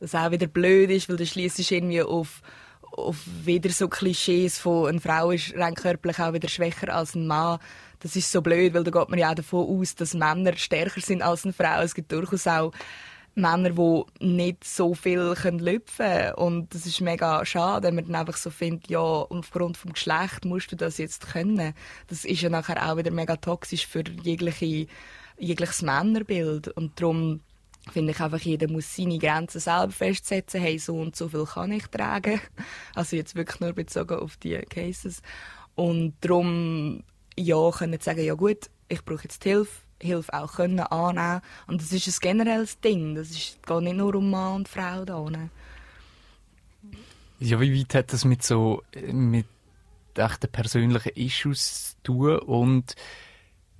Das 0.00 0.14
auch 0.14 0.30
wieder 0.30 0.46
blöd 0.46 0.90
ist, 0.90 1.08
weil 1.08 1.16
du 1.16 1.26
schließt 1.26 1.70
irgendwie 1.70 2.02
auf, 2.02 2.40
auf 2.80 3.18
wieder 3.44 3.70
so 3.70 3.88
Klischees 3.88 4.58
von, 4.58 4.88
eine 4.88 5.00
Frau 5.00 5.30
ist 5.30 5.54
rein 5.54 5.74
körperlich 5.74 6.18
auch 6.20 6.32
wieder 6.32 6.48
schwächer 6.48 6.94
als 6.94 7.14
ein 7.14 7.26
Mann. 7.26 7.58
Das 8.00 8.16
ist 8.16 8.30
so 8.30 8.40
blöd, 8.40 8.74
weil 8.74 8.84
da 8.84 8.90
geht 8.90 9.08
man 9.08 9.18
ja 9.18 9.30
auch 9.30 9.34
davon 9.34 9.80
aus, 9.80 9.94
dass 9.94 10.14
Männer 10.14 10.56
stärker 10.56 11.00
sind 11.00 11.22
als 11.22 11.44
eine 11.44 11.52
Frau. 11.52 11.80
Es 11.80 11.94
gibt 11.94 12.12
durchaus 12.12 12.46
auch 12.46 12.72
Männer, 13.34 13.70
die 13.70 14.24
nicht 14.24 14.64
so 14.64 14.94
viel 14.94 15.34
lüpfen 15.42 16.06
können. 16.06 16.34
Und 16.34 16.74
das 16.74 16.86
ist 16.86 17.00
mega 17.00 17.44
schade, 17.44 17.88
wenn 17.88 17.96
man 17.96 18.06
dann 18.06 18.14
einfach 18.16 18.36
so 18.36 18.50
findet, 18.50 18.88
ja, 18.88 19.00
aufgrund 19.00 19.76
des 19.76 19.92
Geschlechts 19.92 20.44
musst 20.44 20.70
du 20.72 20.76
das 20.76 20.98
jetzt 20.98 21.26
können. 21.32 21.74
Das 22.06 22.24
ist 22.24 22.42
ja 22.42 22.48
nachher 22.48 22.88
auch 22.88 22.96
wieder 22.96 23.10
mega 23.10 23.36
toxisch 23.36 23.86
für 23.86 24.04
jegliche, 24.22 24.86
jegliches 25.38 25.82
Männerbild. 25.82 26.68
Und 26.68 27.00
darum 27.00 27.40
finde 27.92 28.12
ich 28.12 28.20
einfach, 28.20 28.40
jeder 28.40 28.68
muss 28.68 28.94
seine 28.94 29.18
Grenzen 29.18 29.60
selber 29.60 29.90
festsetzen. 29.90 30.60
Hey, 30.60 30.78
so 30.78 30.94
und 30.96 31.16
so 31.16 31.28
viel 31.28 31.44
kann 31.44 31.72
ich 31.72 31.86
tragen. 31.88 32.40
Also 32.94 33.16
jetzt 33.16 33.34
wirklich 33.34 33.60
nur 33.60 33.72
bezogen 33.72 34.18
auf 34.18 34.36
die 34.36 34.56
Cases. 34.58 35.22
Und 35.74 36.14
darum, 36.20 37.02
ja, 37.36 37.70
können 37.72 38.00
sagen, 38.00 38.24
ja 38.24 38.34
gut, 38.34 38.70
ich 38.88 39.04
brauche 39.04 39.24
jetzt 39.24 39.42
Hilfe 39.42 39.83
Hilfe 40.00 40.34
auch 40.34 40.54
können 40.54 40.80
annehmen 40.80 41.40
Und 41.66 41.80
das 41.80 41.92
ist 41.92 42.06
ein 42.08 42.20
generelles 42.20 42.80
Ding. 42.80 43.14
Das 43.14 43.30
ist, 43.30 43.62
geht 43.66 43.82
nicht 43.82 43.96
nur 43.96 44.14
um 44.14 44.30
Mann 44.30 44.56
und 44.56 44.68
Frau 44.68 45.04
da. 45.04 45.24
Ja, 47.40 47.60
wie 47.60 47.80
weit 47.80 47.94
hat 47.94 48.12
das 48.12 48.24
mit 48.24 48.42
so 48.42 48.82
mit 49.10 49.46
echten 50.16 50.50
persönlichen 50.50 51.12
Issues 51.16 51.96
zu 51.96 52.12
tun 52.12 52.38
und 52.38 52.94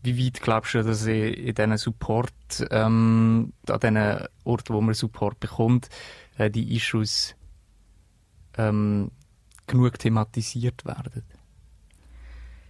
wie 0.03 0.27
weit 0.27 0.42
glaubst 0.42 0.74
du, 0.74 0.83
dass 0.83 1.07
in 1.07 1.55
diesen 1.55 1.79
Support, 1.79 2.33
ähm, 2.70 3.55
an 3.66 3.81
diesen 3.81 4.29
Orten, 4.44 4.74
wo 4.74 4.81
man 4.83 4.94
Support 4.94 5.40
bekommt, 5.40 5.88
äh, 6.37 6.50
die 6.50 6.77
Issues 6.77 7.35
ähm, 8.59 9.11
genug 9.66 9.98
thematisiert 9.98 10.85
werden? 10.85 11.22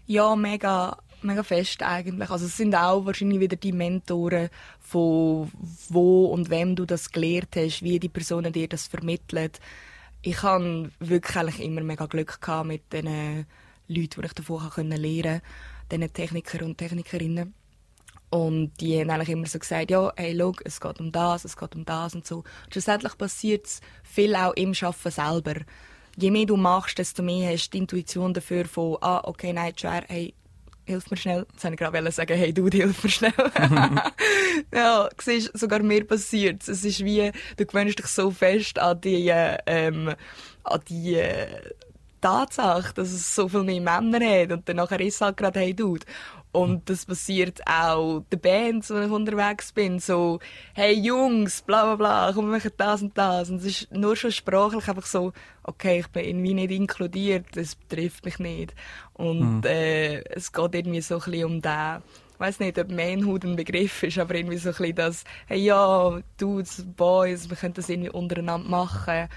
Ja, 0.07 0.37
mega 0.37 0.98
mega 1.24 1.42
fest 1.42 1.82
eigentlich. 1.82 2.30
Also 2.30 2.46
es 2.46 2.56
sind 2.56 2.74
auch 2.74 3.06
wahrscheinlich 3.06 3.40
wieder 3.40 3.56
die 3.56 3.72
Mentoren, 3.72 4.50
von 4.80 5.50
wo 5.88 6.26
und 6.26 6.50
wem 6.50 6.76
du 6.76 6.84
das 6.84 7.10
gelehrt 7.10 7.56
hast, 7.56 7.82
wie 7.82 7.98
die 7.98 8.08
Personen 8.08 8.52
dir 8.52 8.68
das 8.68 8.87
vermitteln. 8.87 9.50
Ich 10.22 10.42
habe 10.42 10.90
wirklich 11.00 11.37
eigentlich 11.37 11.60
immer 11.60 11.82
mega 11.82 12.06
Glück 12.06 12.40
gehabt 12.40 12.68
mit 12.68 12.92
den 12.92 13.46
Leuten, 13.88 14.20
die 14.20 14.26
ich 14.26 14.32
davon 14.32 14.60
lernen 14.90 15.02
konnte, 15.02 15.42
diesen 15.90 16.12
Techniker 16.12 16.64
und 16.64 16.78
Technikerinnen. 16.78 17.54
Und 18.30 18.72
die 18.80 18.98
haben 18.98 19.10
eigentlich 19.10 19.28
immer 19.28 19.46
so 19.46 19.58
gesagt, 19.58 19.90
ja, 19.90 20.12
hey, 20.16 20.37
schau, 20.37 20.52
es 20.64 20.80
geht 20.80 20.98
um 20.98 21.12
das, 21.12 21.44
es 21.44 21.56
geht 21.56 21.76
um 21.76 21.84
das 21.84 22.14
und 22.14 22.26
so. 22.26 22.42
Schlussendlich 22.68 23.16
passiert 23.16 23.66
es 23.66 23.80
viel 24.02 24.34
auch 24.34 24.54
im 24.54 24.72
Arbeiten 24.80 25.10
selber. 25.10 25.54
Je 26.16 26.30
mehr 26.30 26.46
du 26.46 26.56
machst, 26.56 26.98
desto 26.98 27.22
mehr 27.22 27.52
hast 27.52 27.68
du 27.68 27.70
die 27.72 27.78
Intuition 27.78 28.34
dafür 28.34 28.64
von, 28.64 28.98
ah, 29.02 29.20
okay, 29.24 29.52
nein, 29.52 29.72
schwer, 29.76 30.04
hey, 30.08 30.34
hilf 30.85 31.11
mir 31.11 31.16
schnell. 31.16 31.47
Jetzt 31.53 31.64
wollte 31.64 31.75
ich 31.75 31.92
gerade 31.92 32.12
sagen, 32.12 32.37
hey, 32.37 32.53
du, 32.53 32.68
hilf 32.68 33.03
mir 33.03 33.11
schnell. 33.11 33.33
ja, 34.75 35.09
siehst, 35.20 35.57
sogar 35.59 35.83
mir 35.83 36.07
passiert 36.07 36.62
es. 36.62 36.85
ist 36.85 37.05
wie, 37.05 37.33
du 37.57 37.66
gewöhnst 37.66 37.99
dich 37.99 38.07
so 38.07 38.31
fest 38.31 38.79
an 38.79 39.01
die, 39.01 39.31
ähm, 39.66 40.14
an 40.64 40.81
die 40.88 41.14
äh, 41.14 41.47
Tatsache, 42.24 42.94
dass 42.94 43.12
es 43.12 43.34
so 43.34 43.48
viel 43.48 43.64
mehr 43.64 44.00
Männer 44.00 44.24
hat 44.24 44.50
und 44.50 44.66
dann 44.66 44.76
nachher 44.76 45.00
ist 45.00 45.16
es 45.16 45.20
halt 45.20 45.37
gerade, 45.37 45.60
hey, 45.60 45.74
Dude. 45.74 46.06
Und 46.52 46.88
das 46.88 47.04
passiert 47.04 47.60
auch 47.66 48.22
den 48.32 48.40
Bands, 48.40 48.88
wo 48.88 48.98
ich 49.00 49.10
unterwegs 49.10 49.72
bin. 49.72 49.98
So, 49.98 50.38
hey 50.72 50.94
Jungs, 50.94 51.60
bla 51.62 51.82
bla 51.84 51.96
bla, 51.96 52.32
komm, 52.32 52.46
wir 52.46 52.56
machen 52.56 52.70
das 52.76 53.02
und 53.02 53.18
das. 53.18 53.50
Und 53.50 53.56
es 53.56 53.64
ist 53.64 53.92
nur 53.92 54.16
schon 54.16 54.30
sprachlich 54.30 54.88
einfach 54.88 55.04
so, 55.04 55.32
okay, 55.64 55.98
ich 55.98 56.06
bin 56.08 56.24
irgendwie 56.24 56.54
nicht 56.54 56.70
inkludiert, 56.70 57.46
das 57.54 57.74
betrifft 57.74 58.24
mich 58.24 58.38
nicht. 58.38 58.74
Und 59.14 59.62
mhm. 59.62 59.64
äh, 59.64 60.20
es 60.30 60.52
geht 60.52 60.74
irgendwie 60.76 61.00
so 61.00 61.16
ein 61.16 61.20
bisschen 61.24 61.44
um 61.44 61.60
den, 61.60 62.02
ich 62.32 62.40
weiß 62.40 62.60
nicht, 62.60 62.78
ob 62.78 62.90
Manhood 62.90 63.44
ein 63.44 63.56
Begriff 63.56 64.02
ist, 64.04 64.18
aber 64.18 64.37
irgendwie 64.37 64.58
so 64.58 64.70
ein 64.70 64.76
bisschen 64.76 64.94
das, 64.94 65.24
hey 65.46 65.58
ja, 65.58 66.20
Dudes, 66.38 66.87
Boys, 66.96 67.50
wir 67.50 67.56
können 67.56 67.74
das 67.74 67.88
irgendwie 67.88 68.10
untereinander 68.10 68.68
machen. 68.68 69.28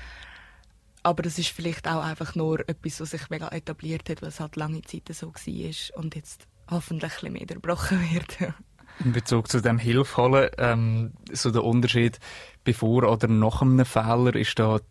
Aber 1.08 1.24
das 1.24 1.40
ist 1.40 1.52
vielleicht 1.52 1.88
auch 1.88 2.04
einfach 2.04 2.36
nur 2.36 2.68
etwas, 2.68 3.00
was 3.00 3.12
sich 3.12 3.30
mega 3.30 3.48
etabliert 3.48 4.10
hat, 4.10 4.22
weil 4.22 4.28
es 4.28 4.42
halt 4.42 4.58
lange 4.58 4.82
Zeit 4.82 5.04
so 5.12 5.28
war 5.28 6.00
und 6.04 6.16
jetzt 6.16 6.48
hoffentlich 6.70 7.14
ein 7.14 7.32
bisschen 7.32 7.32
mehr 7.32 7.42
unterbrochen 7.44 8.10
wird. 8.12 8.38
In 9.06 9.14
Bezug 9.14 9.48
zu 9.48 9.62
dem 9.62 9.80
Hilfe 9.80 10.52
ähm, 10.58 11.14
so 11.32 11.50
der 11.50 11.64
Unterschied 11.64 12.20
bevor 12.66 13.04
oder 13.04 13.30
nach 13.30 13.62
einem 13.62 13.86
Fehler, 13.86 14.36
ist 14.36 14.60
da 14.60 14.82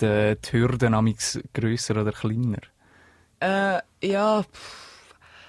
die, 0.00 0.36
die 0.44 0.52
Hürde 0.52 0.90
grösser 1.52 2.00
oder 2.00 2.12
kleiner? 2.12 2.60
Äh, 3.40 3.80
ja, 4.06 4.44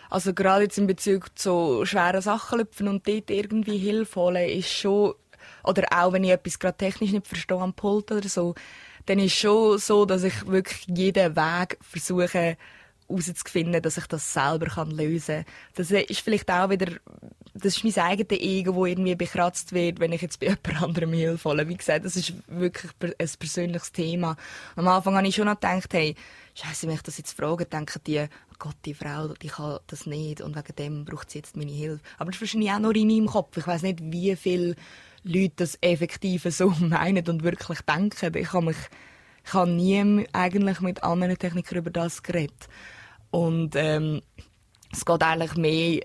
also 0.10 0.34
gerade 0.34 0.64
jetzt 0.64 0.80
in 0.80 0.88
Bezug 0.88 1.38
zu 1.38 1.86
schweren 1.86 2.22
Sachen 2.22 2.58
lüpfen 2.58 2.88
und 2.88 3.08
dort 3.08 3.30
irgendwie 3.30 3.78
Hilfe 3.78 4.22
holen, 4.22 4.50
ist 4.50 4.74
schon, 4.74 5.14
oder 5.64 5.84
auch 5.92 6.14
wenn 6.14 6.24
ich 6.24 6.32
etwas 6.32 6.58
gerade 6.58 6.78
technisch 6.78 7.12
nicht 7.12 7.28
verstehe 7.28 7.60
am 7.60 7.76
Pult 7.76 8.12
oder 8.12 8.28
so, 8.28 8.56
dann 9.06 9.20
ist 9.20 9.36
schon 9.36 9.78
so, 9.78 10.06
dass 10.06 10.24
ich 10.24 10.48
wirklich 10.48 10.86
jeden 10.88 11.36
Weg 11.36 11.78
versuche 11.82 12.58
herauszufinden, 13.08 13.82
dass 13.82 13.98
ich 13.98 14.08
das 14.08 14.34
selber 14.34 14.68
kann 14.68 14.92
lösen 14.92 15.44
kann. 15.44 15.54
Das 15.76 15.92
ist 15.92 16.22
vielleicht 16.22 16.50
auch 16.50 16.70
wieder, 16.70 16.92
das 17.54 17.78
ist 17.78 17.84
mein 17.84 18.06
eigenes 18.06 18.40
Ego, 18.40 18.86
das 18.86 18.92
irgendwie 18.92 19.16
bekratzt 19.16 19.74
wird, 19.74 20.00
wenn 20.00 20.12
ich 20.12 20.22
jetzt 20.22 20.40
bei 20.40 20.48
jemand 20.66 20.82
anderem 20.82 21.14
Hilfe 21.14 21.50
hole. 21.50 21.68
Wie 21.68 21.78
gesagt, 21.78 22.06
das 22.06 22.16
ist 22.16 22.34
wirklich 22.48 22.92
ein 23.02 23.30
persönliches 23.40 23.92
Thema. 23.92 24.36
Am 24.76 24.88
Anfang 24.88 25.16
habe 25.16 25.28
ich 25.28 25.36
schon 25.36 25.46
noch 25.46 25.60
gedacht, 25.60 25.94
hey, 25.94 26.16
Scheiße, 26.56 26.88
wenn 26.88 26.96
ich 26.96 27.02
das 27.02 27.18
jetzt 27.18 27.36
frage, 27.36 27.66
denken 27.66 28.02
die, 28.08 28.22
oh 28.22 28.56
Gott, 28.58 28.78
die 28.86 28.94
Frau, 28.94 29.28
die 29.28 29.50
kann 29.50 29.80
das 29.88 30.06
nicht 30.06 30.42
und 30.42 30.56
wegen 30.56 30.76
dem 30.78 31.06
braucht 31.06 31.30
sie 31.30 31.40
jetzt 31.40 31.58
meine 31.58 31.72
Hilfe. 31.72 32.02
Aber 32.18 32.32
das 32.32 32.38
ist 32.38 32.42
wahrscheinlich 32.42 32.72
auch 32.72 32.80
nur 32.80 32.96
in 32.96 33.08
meinem 33.08 33.28
Kopf. 33.28 33.58
Ich 33.58 33.68
weiß 33.68 33.82
nicht, 33.82 34.00
wie 34.02 34.36
viele 34.36 34.76
Leute 35.26 35.54
das 35.58 35.78
effektiv 35.82 36.46
so 36.50 36.70
meinen 36.80 37.28
und 37.28 37.44
wirklich 37.44 37.82
denken. 37.82 38.38
Ich 38.38 38.54
habe 38.54 38.68
mich, 38.68 38.78
ich 39.44 39.54
habe 39.54 39.70
nie 39.70 40.28
eigentlich 40.32 40.80
mit 40.82 41.04
anderen 41.04 41.38
Technikern 41.38 41.80
über 41.80 41.90
das 41.92 42.24
geredet. 42.24 42.70
Und 43.32 43.76
ähm, 43.76 44.22
es 44.92 45.04
geht 45.04 45.24
eigentlich 45.24 45.56
mehr 45.56 46.02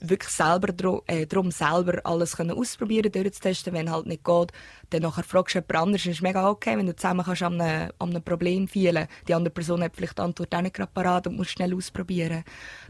wirklich 0.00 0.30
selber 0.30 0.68
darum, 0.72 1.02
äh, 1.06 1.26
darum, 1.26 1.50
selber 1.50 2.00
alles 2.04 2.36
können 2.36 2.52
ausprobieren, 2.52 3.10
durchzutesten. 3.10 3.72
Wenn 3.72 3.90
halt 3.90 4.06
nicht 4.06 4.24
geht, 4.24 4.52
dann 4.90 5.02
nachher 5.02 5.24
fragst 5.24 5.54
du 5.54 5.58
jemand 5.58 5.76
anderes. 5.76 6.06
Ist 6.06 6.22
mega 6.22 6.48
okay, 6.48 6.76
wenn 6.76 6.86
du 6.86 6.96
zusammen 6.96 7.24
kannst 7.24 7.42
an 7.42 7.60
einem, 7.60 7.90
an 7.98 8.10
einem 8.10 8.22
Problem 8.22 8.68
fehlen. 8.68 9.06
Die 9.28 9.34
andere 9.34 9.52
Person 9.52 9.82
hat 9.82 9.96
vielleicht 9.96 10.18
die 10.18 10.22
Antwort 10.22 10.54
auch 10.54 10.62
nicht 10.62 10.74
gerade 10.74 10.92
parat 10.92 11.26
und 11.26 11.36
muss 11.36 11.50
schnell 11.50 11.74
ausprobieren. 11.74 12.44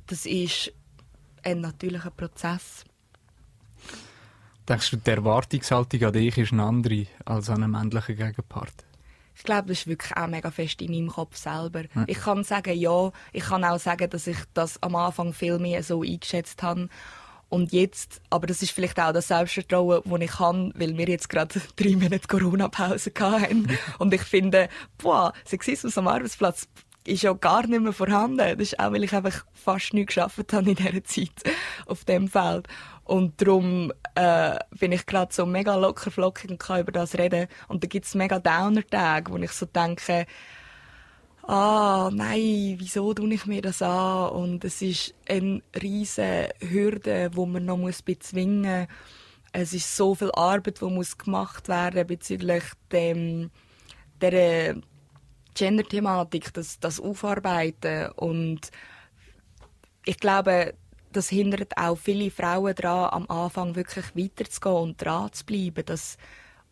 Das 0.07 0.27
ist 0.27 0.73
ein 1.43 1.61
natürlicher 1.61 2.11
Prozess. 2.11 2.85
Denkst 4.69 4.91
du, 4.91 4.97
die 4.97 5.11
Erwartungshaltung 5.11 6.03
an 6.05 6.13
dich 6.13 6.39
ist 6.39 6.53
eine 6.53 6.63
andere 6.63 7.07
als 7.25 7.51
an 7.51 7.63
einen 7.63 7.73
männlichen 7.73 8.17
Gegenpart? 8.17 8.85
Ich 9.35 9.45
glaube, 9.45 9.69
das 9.69 9.79
ist 9.79 9.87
wirklich 9.87 10.17
auch 10.17 10.27
mega 10.29 10.51
fest 10.51 10.83
in 10.83 10.93
meinem 10.93 11.09
Kopf 11.09 11.37
selber. 11.37 11.83
Ja. 11.95 12.05
Ich 12.07 12.21
kann 12.21 12.45
sagen, 12.45 12.79
ja, 12.79 13.11
ich 13.33 13.45
kann 13.45 13.65
auch 13.65 13.79
sagen, 13.79 14.09
dass 14.09 14.27
ich 14.27 14.37
das 14.55 14.81
am 14.83 14.95
Anfang 14.95 15.33
viel 15.33 15.59
mehr 15.59 15.83
so 15.83 16.03
eingeschätzt 16.03 16.63
habe. 16.63 16.89
Und 17.49 17.73
jetzt, 17.73 18.23
aber 18.31 18.47
das 18.47 18.63
ist 18.63 18.71
vielleicht 18.71 18.99
auch 19.01 19.13
das 19.13 19.29
Selbstvertrauen, 19.29 20.01
das 20.05 20.21
ich 20.21 20.39
habe, 20.39 20.73
weil 20.75 20.97
wir 20.97 21.09
jetzt 21.09 21.29
gerade 21.29 21.61
drei 21.77 21.97
Monate 21.97 22.27
Corona-Pause 22.29 23.13
hatten. 23.19 23.69
Und 23.99 24.15
ich 24.15 24.23
finde, 24.23 24.69
boah, 24.97 25.33
Sexismus 25.45 25.99
am 25.99 26.09
Arbeitsplatz 26.09 26.69
ist 27.05 27.23
ja 27.23 27.33
gar 27.33 27.67
nicht 27.67 27.81
mehr 27.81 27.93
vorhanden. 27.93 28.39
Das 28.39 28.59
ist 28.59 28.79
auch, 28.79 28.93
weil 28.93 29.05
ich 29.05 29.13
einfach 29.13 29.45
fast 29.53 29.93
nichts 29.95 30.15
geschafft 30.15 30.53
habe 30.53 30.71
in 30.71 30.77
dieser 30.77 31.05
Zeit 31.05 31.43
auf 31.87 32.05
dem 32.05 32.29
Feld. 32.29 32.69
Und 33.05 33.41
darum 33.41 33.93
äh, 34.15 34.59
bin 34.79 34.93
ich 34.93 35.07
gerade 35.07 35.35
so 35.35 35.45
mega 35.45 35.75
locker 35.77 36.11
flockig 36.11 36.51
und 36.51 36.59
kann 36.59 36.81
über 36.81 36.93
das 36.93 37.19
reden. 37.19 37.49
Und 37.69 37.83
da 37.83 37.89
gibt 37.89 38.07
es 38.07 38.15
mega 38.15 38.39
Downer-Tage, 38.39 39.33
wo 39.33 39.37
ich 39.39 39.53
so 39.53 39.67
denke, 39.67 40.27
ah, 41.43 42.11
nein, 42.13 42.77
wieso 42.79 43.13
tue 43.15 43.35
ich 43.35 43.47
mir 43.47 43.63
das 43.63 43.83
an? 43.83 44.31
Und 44.31 44.65
es 44.65 44.81
ist 44.83 45.15
eine 45.29 45.61
riesige 45.81 46.51
Hürde, 46.61 47.31
wo 47.35 47.47
man 47.47 47.65
noch 47.65 47.77
muss 47.77 48.03
bezwingen 48.03 48.81
muss. 48.83 48.89
Es 49.55 49.75
ist 49.75 49.97
so 49.97 50.15
viel 50.15 50.31
Arbeit, 50.33 50.81
die 50.81 50.87
muss 50.87 51.19
gemacht 51.19 51.69
werden 51.69 52.07
bezüglich 52.07 52.65
dem, 52.91 53.51
der 54.21 54.77
Gender-Thematik, 55.55 56.53
das, 56.55 56.81
das 56.81 57.01
Aufarbeiten. 57.01 58.11
Und 58.13 58.71
ich 60.05 60.19
glaube, 60.19 60.75
das 61.13 61.29
hindert 61.29 61.77
auch 61.77 61.97
viele 61.97 62.31
Frauen 62.31 62.75
daran, 62.75 63.11
am 63.13 63.31
Anfang 63.31 63.75
wirklich 63.75 64.17
weiterzugehen 64.17 64.77
und 64.77 65.03
dran 65.03 65.33
zu 65.33 65.45
bleiben. 65.45 65.85
Das 65.85 66.17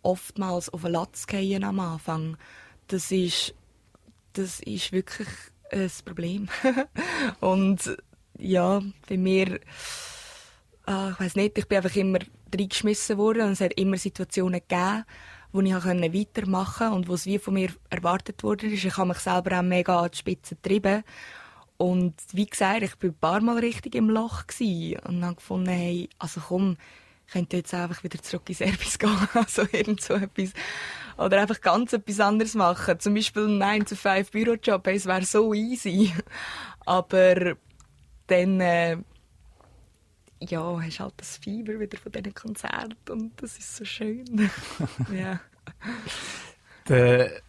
oftmals 0.02 0.68
auf 0.70 0.82
den 0.82 0.92
Latz 0.92 1.26
gehen 1.26 1.64
am 1.64 1.80
Anfang. 1.80 2.36
Das 2.88 3.10
ist, 3.10 3.54
das 4.32 4.60
ist 4.60 4.92
wirklich 4.92 5.28
ein 5.70 5.90
Problem. 6.04 6.48
und 7.40 7.96
ja, 8.38 8.82
bei 9.08 9.16
mir, 9.16 9.60
äh, 10.86 11.10
ich 11.10 11.20
weiß 11.20 11.36
nicht, 11.36 11.58
ich 11.58 11.68
bin 11.68 11.78
einfach 11.78 11.96
immer 11.96 12.18
reingeschmissen 12.54 13.18
worden 13.18 13.42
und 13.42 13.52
es 13.52 13.60
hat 13.60 13.74
immer 13.74 13.96
Situationen 13.96 14.60
gegeben, 14.66 15.04
wo 15.52 15.60
ich 15.60 15.72
weitermachen 15.72 16.88
konnte 16.88 16.96
und 16.96 17.08
wo 17.08 17.14
es 17.14 17.26
wie 17.26 17.38
von 17.38 17.54
mir 17.54 17.70
erwartet 17.88 18.42
wurde. 18.42 18.66
Ich 18.66 18.96
habe 18.96 19.08
mich 19.08 19.18
selber 19.18 19.58
auch 19.58 19.62
mega 19.62 20.00
an 20.00 20.10
die 20.10 20.18
Spitze 20.18 20.54
getrieben 20.54 21.02
und 21.80 22.14
wie 22.32 22.44
gesagt, 22.44 22.82
ich 22.82 22.92
war 23.02 23.08
ein 23.08 23.14
paar 23.14 23.40
Mal 23.40 23.58
richtig 23.58 23.94
im 23.94 24.10
Loch 24.10 24.42
und 25.06 25.24
habe 25.24 25.34
gefunden, 25.36 25.70
hey, 25.70 26.10
also 26.18 26.42
komm, 26.46 26.76
ich 27.26 27.32
könnte 27.32 27.56
jetzt 27.56 27.72
einfach 27.72 28.04
wieder 28.04 28.22
zurück 28.22 28.42
in 28.50 28.54
Service 28.54 28.98
gehen, 28.98 29.16
also 29.32 29.62
irgend 29.72 30.02
so 30.02 30.12
etwas. 30.12 30.52
Oder 31.16 31.40
einfach 31.40 31.58
ganz 31.62 31.94
etwas 31.94 32.20
anderes 32.20 32.54
machen. 32.54 33.00
Zum 33.00 33.14
Beispiel 33.14 33.44
einen 33.44 33.62
9-to-5 33.62 34.30
Bürojob, 34.30 34.86
hey, 34.86 34.96
es 34.96 35.06
wäre 35.06 35.24
so 35.24 35.54
easy. 35.54 36.12
Aber 36.84 37.54
dann, 38.26 38.60
äh, 38.60 38.98
ja, 40.40 40.80
hast 40.80 41.00
halt 41.00 41.14
das 41.18 41.36
Fieber 41.36 41.78
wieder 41.78 41.98
von 41.98 42.12
diesen 42.12 42.34
Konzerten 42.34 43.10
und 43.10 43.42
das 43.42 43.58
ist 43.58 43.76
so 43.76 43.84
schön. 43.84 44.50
ja. 45.14 45.40
Der 46.88 47.42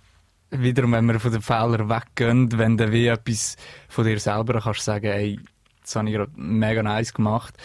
wiederum, 0.51 0.91
wenn 0.91 1.05
wir 1.05 1.19
von 1.19 1.31
den 1.31 1.41
Fehlern 1.41 1.89
weggehen, 1.89 2.57
wenn 2.57 2.77
du 2.77 2.91
wie 2.91 3.07
etwas 3.07 3.55
von 3.87 4.05
dir 4.05 4.19
selber 4.19 4.59
kannst 4.59 4.83
sagen, 4.83 5.07
ey, 5.07 5.39
das 5.81 5.95
habe 5.95 6.09
ich 6.09 6.15
gerade 6.15 6.31
mega 6.35 6.83
nice 6.83 7.13
gemacht, 7.13 7.55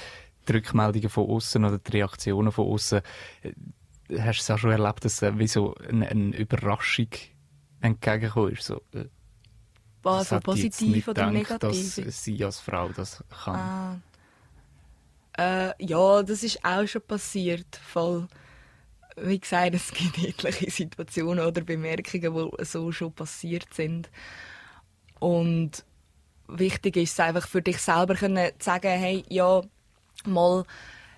die 0.49 0.53
Rückmeldungen 0.53 1.09
von 1.09 1.29
außen 1.29 1.65
oder 1.65 1.79
die 1.79 1.91
Reaktionen 1.91 2.53
von 2.53 2.67
außen, 2.69 3.01
äh, 3.43 3.53
hast 4.21 4.39
du 4.39 4.43
es 4.43 4.51
auch 4.51 4.59
schon 4.59 4.71
erlebt, 4.71 5.05
dass 5.05 5.21
wie 5.21 5.49
so 5.49 5.75
eine, 5.89 6.09
eine 6.09 6.37
Überraschung 6.37 7.09
entgegengekommen 7.81 8.53
ist? 8.53 8.62
So, 8.62 8.81
äh, 8.95 9.07
Was, 10.03 10.29
so 10.29 10.39
positiv 10.39 11.09
oder 11.09 11.31
gedacht, 11.31 11.33
negativ? 11.33 12.05
Dass 12.05 12.25
sie 12.25 12.45
als 12.45 12.61
Frau 12.61 12.89
das 12.91 13.25
kann. 13.45 13.57
Ah. 13.57 13.97
Äh, 15.38 15.72
ja, 15.85 16.22
das 16.22 16.42
ist 16.42 16.64
auch 16.64 16.87
schon 16.87 17.03
passiert, 17.03 17.77
voll 17.77 18.29
wie 19.16 19.38
gesagt, 19.38 19.75
es 19.75 19.92
gibt 19.92 20.18
etliche 20.18 20.70
Situationen 20.70 21.44
oder 21.44 21.62
Bemerkungen, 21.62 22.51
die 22.59 22.64
so 22.64 22.92
schon 22.92 23.12
passiert 23.12 23.72
sind. 23.72 24.11
Und 25.18 25.85
wichtig 26.49 26.96
ist 26.96 27.12
es 27.12 27.20
einfach 27.20 27.49
für 27.49 27.62
dich 27.62 27.79
selber 27.79 28.16
zu 28.16 28.51
sagen, 28.59 28.88
hey, 28.88 29.25
ja, 29.29 29.62
mal, 30.25 30.64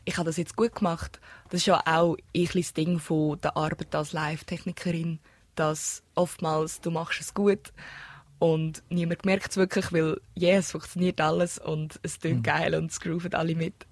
ich 0.05 0.17
habe 0.17 0.27
das 0.27 0.37
jetzt 0.37 0.57
gut 0.57 0.77
gemacht. 0.77 1.21
Das 1.51 1.61
ist 1.61 1.67
ja 1.67 1.83
auch 1.85 2.17
ein 2.35 2.49
das 2.55 2.73
Ding 2.73 2.99
von 2.99 3.41
der 3.41 3.57
Arbeit 3.57 3.95
als 3.95 4.13
Live-Technikerin, 4.13 5.19
dass 5.55 6.03
oftmals 6.15 6.81
du 6.81 6.91
machst 6.91 7.21
es 7.21 7.35
gut 7.35 7.73
und 8.39 8.83
niemand 8.89 9.25
merkt 9.25 9.51
es 9.51 9.57
wirklich, 9.57 9.93
weil 9.93 10.21
ja, 10.35 10.51
yeah, 10.51 10.59
es 10.59 10.71
funktioniert 10.71 11.21
alles 11.21 11.59
und 11.59 11.99
es 12.03 12.21
klingt 12.21 12.39
mhm. 12.39 12.43
geil 12.43 12.75
und 12.75 12.91
es 12.91 13.01
grooven 13.01 13.35
alle 13.35 13.55
mit. 13.55 13.87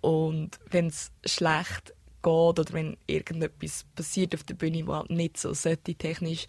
Und 0.00 0.58
wenn 0.70 0.86
es 0.88 1.10
schlecht 1.24 1.94
geht 2.22 2.26
oder 2.32 2.64
wenn 2.72 2.96
irgendetwas 3.06 3.84
passiert 3.94 4.34
auf 4.34 4.44
der 4.44 4.54
Bühne, 4.54 4.86
was 4.86 5.00
halt 5.00 5.10
nicht 5.10 5.38
so 5.38 5.54
sollte 5.54 5.94
technisch, 5.94 6.46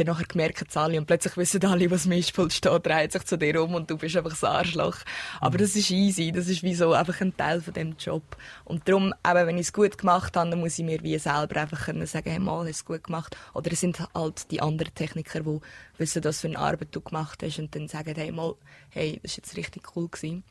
dann 0.00 0.14
nachher 0.14 0.26
merken 0.34 0.66
es 0.68 0.76
alle 0.76 0.98
und 0.98 1.06
plötzlich 1.06 1.36
wissen 1.36 1.64
alle, 1.64 1.90
was 1.90 2.04
im 2.04 2.10
Mischpult 2.10 2.52
steht, 2.52 2.86
dreht 2.86 3.12
sich 3.12 3.24
zu 3.24 3.36
dir 3.36 3.62
um 3.62 3.74
und 3.74 3.90
du 3.90 3.98
bist 3.98 4.16
einfach 4.16 4.42
ein 4.42 4.48
Arschloch. 4.48 4.96
Aber 5.40 5.54
mhm. 5.54 5.62
das 5.62 5.76
ist 5.76 5.90
easy, 5.90 6.32
das 6.32 6.48
ist 6.48 6.62
wie 6.62 6.74
so 6.74 6.92
einfach 6.92 7.20
ein 7.20 7.36
Teil 7.36 7.60
von 7.60 7.74
dem 7.74 7.96
Job. 7.98 8.22
Und 8.64 8.88
darum, 8.88 9.12
eben, 9.26 9.46
wenn 9.46 9.56
ich 9.56 9.66
es 9.66 9.72
gut 9.72 9.98
gemacht 9.98 10.36
habe, 10.36 10.50
dann 10.50 10.60
muss 10.60 10.78
ich 10.78 10.84
mir 10.84 11.02
wie 11.02 11.18
selber 11.18 11.60
einfach 11.60 11.84
können 11.84 12.06
sagen, 12.06 12.30
hey, 12.30 12.38
mal, 12.38 12.60
hast 12.66 12.76
es 12.76 12.84
gut 12.84 13.04
gemacht. 13.04 13.36
Oder 13.52 13.72
es 13.72 13.80
sind 13.80 14.00
halt 14.14 14.50
die 14.50 14.62
anderen 14.62 14.94
Techniker, 14.94 15.40
die 15.40 15.60
wissen, 15.98 16.24
was 16.24 16.40
für 16.40 16.48
eine 16.48 16.58
Arbeit 16.58 16.88
du 16.92 17.00
gemacht 17.00 17.42
hast 17.42 17.58
und 17.58 17.74
dann 17.74 17.88
sagen, 17.88 18.14
hey, 18.16 18.32
mal, 18.32 18.54
hey, 18.88 19.20
das 19.22 19.32
war 19.32 19.36
jetzt 19.36 19.56
richtig 19.56 19.96
cool 19.96 20.08
gewesen. 20.08 20.44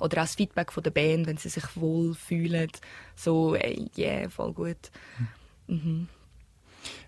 Oder 0.00 0.18
auch 0.18 0.24
das 0.24 0.34
Feedback 0.34 0.72
von 0.72 0.82
der 0.82 0.90
Band, 0.90 1.26
wenn 1.26 1.36
sie 1.36 1.48
sich 1.48 1.64
wohl 1.76 2.14
fühlen. 2.14 2.70
So, 3.14 3.54
ey, 3.54 3.90
yeah, 3.96 4.28
voll 4.28 4.52
gut. 4.52 4.90
Mhm. 5.66 6.08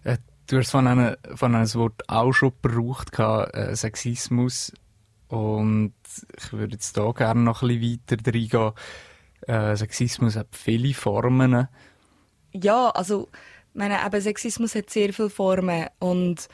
Äh, 0.05 0.19
du 0.47 0.59
hast 0.59 0.71
von 0.71 0.87
einem, 0.87 1.17
von 1.35 1.55
einem 1.55 1.75
Wort 1.75 2.03
auch 2.09 2.33
schon 2.33 2.53
gebraucht, 2.63 3.19
äh, 3.19 3.75
Sexismus. 3.75 4.73
Und 5.29 5.95
ich 6.37 6.53
würde 6.53 6.75
jetzt 6.75 6.97
hier 6.97 7.13
gerne 7.15 7.41
noch 7.41 7.63
ein 7.63 7.69
bisschen 7.69 8.01
weiter 8.09 8.33
reingehen. 8.33 8.73
Äh, 9.47 9.77
Sexismus 9.77 10.37
hat 10.37 10.49
viele 10.53 10.95
Formen. 10.95 11.69
Ja, 12.53 12.91
also, 12.91 13.29
meine, 13.75 14.05
eben 14.05 14.21
Sexismus 14.21 14.75
hat 14.75 14.91
sehr 14.91 15.13
viele 15.13 15.31
Formen. 15.31 15.87
Und 15.99 16.49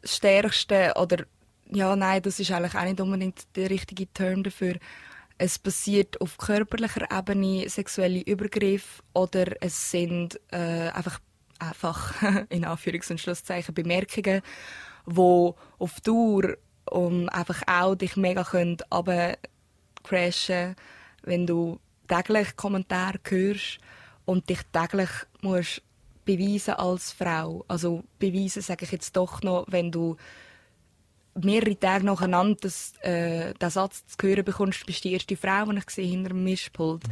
das 0.00 0.16
Stärkste, 0.16 0.92
oder, 0.96 1.24
ja, 1.70 1.94
nein, 1.96 2.22
das 2.22 2.40
ist 2.40 2.50
eigentlich 2.50 2.74
auch 2.74 2.84
nicht 2.84 3.00
unbedingt 3.00 3.56
der 3.56 3.70
richtige 3.70 4.06
Term 4.12 4.42
dafür 4.42 4.76
es 5.42 5.58
passiert 5.58 6.20
auf 6.20 6.38
körperlicher 6.38 7.08
Ebene 7.10 7.68
sexuelle 7.68 8.20
Übergriffe 8.20 9.02
oder 9.12 9.60
es 9.60 9.90
sind 9.90 10.38
äh, 10.52 10.88
einfach, 10.90 11.18
einfach 11.62 12.14
in 12.48 12.64
Anführungs- 12.64 13.10
und 13.10 13.20
Schlusszeichen 13.20 13.74
Bemerkungen, 13.74 14.42
wo 15.04 15.56
auf 15.78 16.00
Dauer 16.00 16.56
um 16.90 17.28
einfach 17.28 17.62
auch 17.66 17.94
dich 17.94 18.16
mega 18.16 18.44
können 18.44 18.78
crashen, 20.02 20.74
wenn 21.22 21.46
du 21.46 21.78
täglich 22.08 22.56
Kommentare 22.56 23.18
hörst 23.28 23.78
und 24.24 24.48
dich 24.50 24.60
täglich 24.72 25.10
musst 25.40 25.82
beweisen 26.24 26.74
als 26.74 27.12
Frau. 27.12 27.64
Also 27.68 28.04
beweisen 28.18 28.62
sage 28.62 28.84
ich 28.84 28.92
jetzt 28.92 29.16
doch 29.16 29.42
noch, 29.42 29.66
wenn 29.68 29.90
du 29.90 30.16
mehrere 31.34 31.78
Tage 31.78 32.04
nacheinander 32.04 32.56
das, 32.60 32.94
äh, 33.00 33.54
den 33.54 33.70
Satz 33.70 34.04
zu 34.06 34.26
hören 34.26 34.44
bekommst, 34.44 34.86
bist 34.86 35.04
die 35.04 35.12
erste 35.12 35.36
Frau, 35.36 35.64
die 35.64 35.78
ich 35.78 35.90
sehe 35.90 36.06
hinter 36.06 36.30
dem 36.30 36.44
Mischpult, 36.44 37.04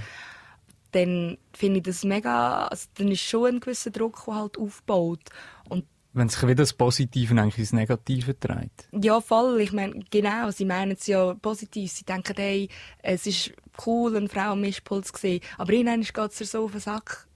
dann 0.92 1.38
finde 1.52 1.78
ich 1.78 1.84
das 1.84 2.04
mega, 2.04 2.66
also 2.66 2.86
dann 2.94 3.08
ist 3.08 3.20
schon 3.20 3.46
ein 3.46 3.60
gewisser 3.60 3.90
Druck, 3.90 4.24
der 4.26 4.34
halt 4.34 4.58
aufbaut. 4.58 5.20
Und 5.68 5.84
wenn 6.12 6.28
sich 6.28 6.42
wieder 6.42 6.56
das 6.56 6.72
Positive 6.72 7.40
eigentlich 7.40 7.58
ins 7.58 7.72
Negative 7.72 8.34
dreht. 8.34 8.88
Ja, 8.92 9.20
voll. 9.20 9.60
Ich 9.60 9.72
meine, 9.72 10.00
genau, 10.10 10.50
sie 10.50 10.64
meinen 10.64 10.92
es 10.92 11.06
ja 11.06 11.34
positiv. 11.34 11.92
Sie 11.92 12.04
denken, 12.04 12.34
hey, 12.36 12.68
es 13.02 13.26
ist 13.26 13.52
cool, 13.86 14.16
eine 14.16 14.28
Frau 14.28 14.52
am 14.52 14.60
Mischpult 14.60 15.06
zu 15.06 15.16
sehen. 15.16 15.40
Aber 15.56 15.72
irgendwann 15.72 16.02
geht 16.02 16.40
es 16.40 16.50
so 16.50 16.64
auf 16.64 16.72
den 16.72 16.80
Sack. 16.80 17.28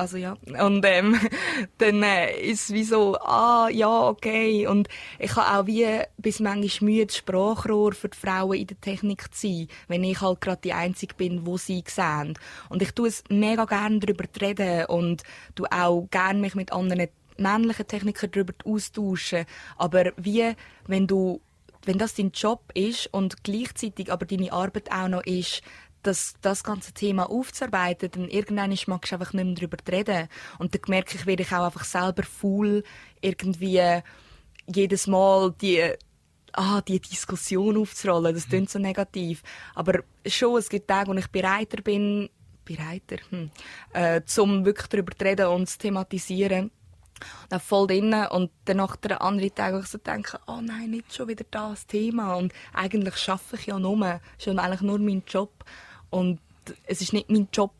Also 0.00 0.16
ja. 0.16 0.34
Und 0.58 0.82
ähm, 0.86 1.20
dann 1.78 2.02
äh, 2.02 2.40
ist 2.40 2.70
es 2.70 2.72
wie 2.72 2.84
so, 2.84 3.18
ah, 3.18 3.68
ja, 3.70 4.08
okay. 4.08 4.66
Und 4.66 4.88
ich 5.18 5.36
habe 5.36 5.58
auch 5.58 5.66
wie 5.66 5.86
bis 6.16 6.40
manchmal 6.40 6.90
Mühe, 6.90 7.04
das 7.04 7.18
Sprachrohr 7.18 7.92
für 7.92 8.08
die 8.08 8.16
Frauen 8.16 8.56
in 8.56 8.66
der 8.66 8.80
Technik 8.80 9.34
zu 9.34 9.46
sein, 9.46 9.68
wenn 9.88 10.02
ich 10.02 10.22
halt 10.22 10.40
gerade 10.40 10.62
die 10.64 10.72
Einzige 10.72 11.14
bin, 11.14 11.44
wo 11.44 11.58
sie 11.58 11.84
sehen. 11.86 12.32
Und 12.70 12.80
ich 12.80 12.92
tue 12.92 13.08
es 13.08 13.24
mega 13.28 13.66
gerne 13.66 13.98
darüber 13.98 14.24
reden 14.40 14.86
und 14.86 15.22
du 15.54 15.66
auch 15.66 16.08
gerne 16.10 16.40
mich 16.40 16.54
mit 16.54 16.72
anderen 16.72 17.08
männlichen 17.36 17.86
Technikern 17.86 18.30
darüber 18.30 18.54
austauschen. 18.64 19.44
Aber 19.76 20.12
wie, 20.16 20.54
wenn 20.86 21.06
du 21.06 21.42
wenn 21.84 21.98
das 21.98 22.14
dein 22.14 22.30
Job 22.32 22.70
ist 22.74 23.06
und 23.12 23.42
gleichzeitig 23.42 24.12
aber 24.12 24.26
deine 24.26 24.52
Arbeit 24.52 24.92
auch 24.92 25.08
noch 25.08 25.24
ist, 25.24 25.62
das, 26.02 26.34
das 26.40 26.64
ganze 26.64 26.92
Thema 26.92 27.30
aufzuarbeiten, 27.30 28.10
dann 28.10 28.28
irgendwann 28.28 28.76
magst 28.86 29.12
du 29.12 29.16
einfach 29.16 29.32
nicht 29.32 29.44
mehr 29.44 29.54
darüber 29.54 29.76
reden. 29.90 30.28
Und 30.58 30.74
dann 30.74 30.82
merke 30.88 31.16
ich, 31.16 31.26
werde 31.26 31.42
ich 31.42 31.52
auch 31.52 31.64
einfach 31.64 31.84
selber 31.84 32.22
faul, 32.22 32.82
irgendwie 33.20 34.00
jedes 34.66 35.06
Mal 35.06 35.52
die, 35.60 35.82
ah, 36.52 36.80
die 36.80 37.00
Diskussion 37.00 37.76
aufzurollen. 37.76 38.34
Das 38.34 38.48
klingt 38.48 38.70
so 38.70 38.78
negativ. 38.78 39.42
Aber 39.74 40.00
schon, 40.26 40.58
es 40.58 40.68
gibt 40.68 40.88
Tage, 40.88 41.10
wo 41.10 41.14
ich 41.14 41.28
bereiter 41.28 41.82
bin, 41.82 42.30
bereiter, 42.64 43.16
hm, 43.30 43.50
äh, 43.92 44.22
zum 44.24 44.64
wirklich 44.64 44.86
darüber 44.88 45.12
zu 45.16 45.24
reden 45.24 45.46
und 45.46 45.68
zu 45.68 45.78
thematisieren 45.78 46.70
dann 47.48 47.60
voll 47.60 47.86
drin 47.86 48.14
und 48.30 48.50
dann 48.64 48.78
nach 48.78 48.96
der 48.96 49.20
anderen 49.20 49.54
Tag 49.54 49.78
ich 49.80 49.86
so 49.88 49.98
denke, 49.98 50.38
oh 50.46 50.60
nein, 50.62 50.90
nicht 50.90 51.14
schon 51.14 51.28
wieder 51.28 51.44
das 51.50 51.86
Thema 51.86 52.34
und 52.34 52.52
eigentlich 52.72 53.16
schaffe 53.16 53.56
ich 53.56 53.66
ja 53.66 53.78
nur, 53.78 54.20
schon 54.38 54.58
eigentlich 54.58 54.80
nur 54.80 54.98
meinen 54.98 55.24
Job 55.26 55.64
und 56.10 56.40
es 56.86 57.00
ist 57.00 57.12
nicht 57.12 57.30
mein 57.30 57.48
Job 57.52 57.72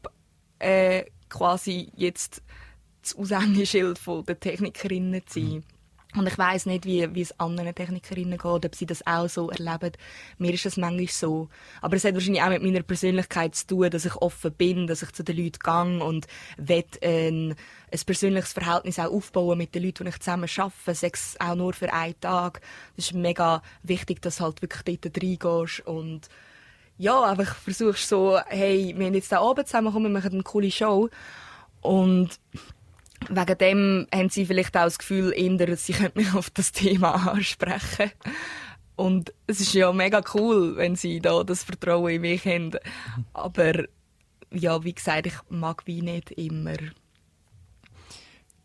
äh, 0.58 1.04
quasi 1.28 1.90
jetzt 1.96 2.42
das 3.02 3.16
Aushängeschild 3.16 4.00
der 4.26 4.40
Technikerinnen 4.40 5.26
zu 5.26 5.40
sein. 5.40 5.50
Mhm. 5.50 5.64
Und 6.16 6.26
ich 6.26 6.36
weiß 6.36 6.66
nicht, 6.66 6.86
wie, 6.86 7.14
wie 7.14 7.20
es 7.20 7.38
anderen 7.38 7.72
Technikerinnen 7.72 8.36
geht, 8.36 8.66
ob 8.66 8.74
sie 8.74 8.86
das 8.86 9.06
auch 9.06 9.28
so 9.28 9.48
erleben. 9.48 9.92
Mir 10.38 10.52
ist 10.52 10.64
das 10.64 10.76
manchmal 10.76 11.06
so. 11.06 11.48
Aber 11.80 11.94
es 11.94 12.04
hat 12.04 12.14
wahrscheinlich 12.14 12.42
auch 12.42 12.48
mit 12.48 12.64
meiner 12.64 12.82
Persönlichkeit 12.82 13.54
zu 13.54 13.68
tun, 13.68 13.90
dass 13.90 14.04
ich 14.04 14.16
offen 14.16 14.52
bin, 14.52 14.88
dass 14.88 15.02
ich 15.02 15.12
zu 15.12 15.22
den 15.22 15.36
Leuten 15.36 15.60
gehe 15.62 16.04
und 16.04 16.26
will 16.56 16.84
ein, 17.00 17.54
ein 17.92 18.00
persönliches 18.04 18.52
Verhältnis 18.52 18.98
auch 18.98 19.12
aufbauen 19.12 19.58
mit 19.58 19.72
den 19.72 19.84
Leuten, 19.84 20.04
die 20.04 20.10
ich 20.10 20.18
zusammen 20.18 20.50
arbeite, 20.56 20.94
sei 20.94 21.10
es 21.12 21.36
auch 21.38 21.54
nur 21.54 21.74
für 21.74 21.92
einen 21.92 22.20
Tag. 22.20 22.60
Das 22.96 23.06
ist 23.06 23.14
mega 23.14 23.62
wichtig, 23.84 24.20
dass 24.20 24.38
du 24.38 24.44
halt 24.44 24.62
wirklich 24.62 25.00
dort 25.00 25.22
reingehst 25.22 25.86
und 25.86 26.28
ja, 27.00 27.22
einfach 27.22 27.56
versuchst 27.56 28.06
so, 28.10 28.38
hey, 28.48 28.94
wir 28.94 29.06
haben 29.06 29.14
jetzt 29.14 29.32
da 29.32 29.40
Abend 29.40 29.66
zusammen, 29.66 29.90
wir 30.02 30.10
machen 30.10 30.34
eine 30.34 30.42
coole 30.42 30.70
Show 30.70 31.08
und 31.80 32.28
wegen 33.30 33.58
dem 33.58 34.06
haben 34.14 34.28
sie 34.28 34.44
vielleicht 34.44 34.76
auch 34.76 34.84
das 34.84 34.98
Gefühl, 34.98 35.32
eher, 35.34 35.76
sie 35.78 35.94
könnten 35.94 36.18
mich 36.18 36.34
auf 36.34 36.50
das 36.50 36.72
Thema 36.72 37.14
ansprechen. 37.32 38.12
Und 38.96 39.32
es 39.46 39.60
ist 39.60 39.72
ja 39.72 39.90
mega 39.94 40.22
cool, 40.34 40.76
wenn 40.76 40.94
sie 40.94 41.20
da 41.20 41.42
das 41.42 41.64
Vertrauen 41.64 42.12
in 42.12 42.20
mich 42.20 42.44
haben. 42.44 42.72
Aber 43.32 43.84
ja, 44.50 44.84
wie 44.84 44.92
gesagt, 44.92 45.26
ich 45.26 45.36
mag 45.48 45.86
wie 45.86 46.02
nicht 46.02 46.32
immer. 46.32 46.76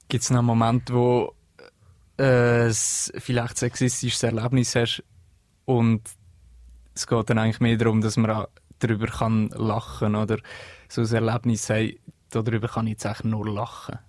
Gibt 0.10 0.24
es 0.26 0.30
noch 0.30 0.40
einen 0.40 0.48
Moment, 0.48 0.92
wo 0.92 1.34
äh, 2.18 2.70
vielleicht 2.70 3.58
sexistisches 3.58 4.24
Erlebnis 4.24 4.76
hast 4.76 5.04
und 5.64 6.02
es 6.96 7.08
geht 7.08 7.30
dann 7.30 7.38
eigentlich 7.38 7.60
mehr 7.60 7.78
darum, 7.78 8.02
dass 8.02 8.18
man 8.18 8.48
darüber 8.80 9.08
kann 9.08 9.50
lachen 9.50 10.16
oder 10.16 10.38
so 10.88 11.02
ein 11.02 11.14
Erlebnis 11.14 11.66
sagt, 11.66 11.96
darüber 12.30 12.68
kann 12.68 12.88
ich 12.88 12.94
jetzt 12.94 13.06
eigentlich 13.06 13.26
nur 13.26 13.48
lachen. 13.48 14.00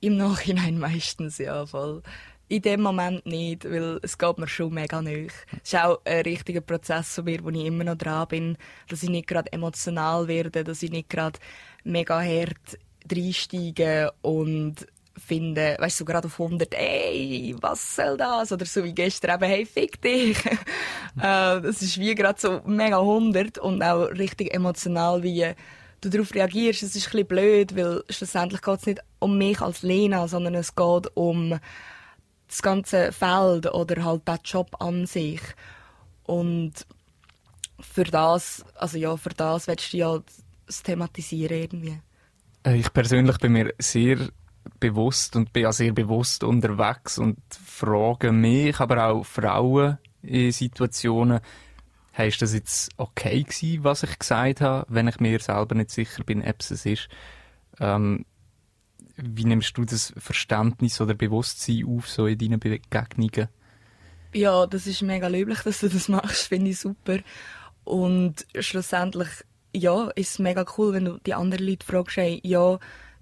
Im 0.00 0.16
Nachhinein 0.16 0.78
meistens, 0.78 1.38
ja, 1.38 1.66
voll. 1.66 2.02
In 2.48 2.62
dem 2.62 2.80
Moment 2.80 3.24
nicht, 3.26 3.64
weil 3.64 4.00
es 4.02 4.18
geht 4.18 4.38
mir 4.38 4.48
schon 4.48 4.74
mega 4.74 5.00
nicht. 5.00 5.32
Es 5.62 5.72
ist 5.72 5.76
auch 5.76 6.00
ein 6.04 6.22
richtiger 6.22 6.60
Prozess 6.60 7.14
von 7.14 7.24
mir, 7.24 7.44
wo 7.44 7.50
ich 7.50 7.64
immer 7.64 7.84
noch 7.84 7.96
dran 7.96 8.26
bin, 8.26 8.58
dass 8.88 9.04
ich 9.04 9.10
nicht 9.10 9.28
gerade 9.28 9.52
emotional 9.52 10.26
werde, 10.26 10.64
dass 10.64 10.82
ich 10.82 10.90
nicht 10.90 11.10
gerade 11.10 11.38
mega 11.84 12.20
hart 12.20 12.78
reinsteige 13.10 14.12
und 14.22 14.86
finde, 15.20 15.76
weißt 15.78 16.00
du, 16.00 16.02
so 16.02 16.04
gerade 16.04 16.26
auf 16.26 16.40
100, 16.40 16.74
ey, 16.74 17.54
was 17.60 17.96
soll 17.96 18.16
das? 18.16 18.52
Oder 18.52 18.66
so 18.66 18.82
wie 18.82 18.92
gestern 18.92 19.36
eben, 19.36 19.50
hey, 19.50 19.66
fick 19.66 20.00
dich. 20.00 20.44
äh, 20.46 21.60
das 21.60 21.82
ist 21.82 21.98
wie 21.98 22.14
gerade 22.14 22.40
so 22.40 22.60
mega 22.64 22.98
100 22.98 23.58
und 23.58 23.82
auch 23.82 24.06
richtig 24.06 24.52
emotional, 24.54 25.22
wie 25.22 25.54
du 26.00 26.08
darauf 26.08 26.34
reagierst. 26.34 26.82
Es 26.82 26.96
ist 26.96 27.06
ein 27.06 27.10
bisschen 27.10 27.26
blöd, 27.26 27.76
weil 27.76 28.02
schlussendlich 28.08 28.62
geht 28.62 28.78
es 28.78 28.86
nicht 28.86 29.00
um 29.18 29.38
mich 29.38 29.60
als 29.60 29.82
Lena, 29.82 30.26
sondern 30.26 30.54
es 30.54 30.74
geht 30.74 31.14
um 31.14 31.58
das 32.48 32.62
ganze 32.62 33.12
Feld 33.12 33.72
oder 33.72 34.04
halt 34.04 34.26
den 34.26 34.38
Job 34.44 34.76
an 34.80 35.06
sich. 35.06 35.40
Und 36.24 36.72
für 37.80 38.04
das, 38.04 38.64
also 38.74 38.98
ja, 38.98 39.16
für 39.16 39.30
das 39.30 39.66
willst 39.66 39.92
du 39.92 39.96
ja 39.96 40.20
thematisieren 40.84 41.56
irgendwie. 41.56 42.00
Äh, 42.64 42.76
ich 42.76 42.92
persönlich 42.92 43.38
bin 43.38 43.52
mir 43.52 43.74
sehr 43.78 44.28
bewusst 44.80 45.36
und 45.36 45.52
bin 45.52 45.70
sehr 45.72 45.92
bewusst 45.92 46.42
unterwegs 46.42 47.18
und 47.18 47.38
frage 47.50 48.32
mich, 48.32 48.80
aber 48.80 49.06
auch 49.06 49.24
Frauen 49.24 49.98
in 50.22 50.52
Situationen, 50.52 51.40
hey, 52.12 52.32
das 52.38 52.54
jetzt 52.54 52.90
okay 52.96 53.42
gewesen, 53.42 53.84
was 53.84 54.02
ich 54.02 54.18
gesagt 54.18 54.60
habe, 54.60 54.86
wenn 54.88 55.08
ich 55.08 55.20
mir 55.20 55.38
selber 55.40 55.74
nicht 55.74 55.90
sicher 55.90 56.24
bin, 56.24 56.42
ob 56.42 56.60
es 56.60 56.84
ist? 56.84 57.08
Ähm, 57.78 58.24
wie 59.16 59.44
nimmst 59.44 59.76
du 59.76 59.84
das 59.84 60.12
Verständnis 60.16 61.00
oder 61.00 61.14
Bewusstsein 61.14 61.84
auf, 61.86 62.08
so 62.08 62.26
in 62.26 62.38
deinen 62.38 62.58
Begegnungen? 62.58 63.48
Ja, 64.32 64.66
das 64.66 64.86
ist 64.86 65.02
mega 65.02 65.28
löblich, 65.28 65.60
dass 65.60 65.80
du 65.80 65.88
das 65.88 66.08
machst, 66.08 66.48
finde 66.48 66.70
ich 66.70 66.78
super. 66.78 67.18
Und 67.84 68.46
schlussendlich, 68.58 69.28
ja, 69.74 70.08
ist 70.10 70.38
mega 70.38 70.64
cool, 70.78 70.92
wenn 70.92 71.04
du 71.04 71.18
die 71.18 71.34
anderen 71.34 71.66
Leute 71.66 71.86
fragst, 71.86 72.16
hey, 72.16 72.40
ja, 72.44 72.78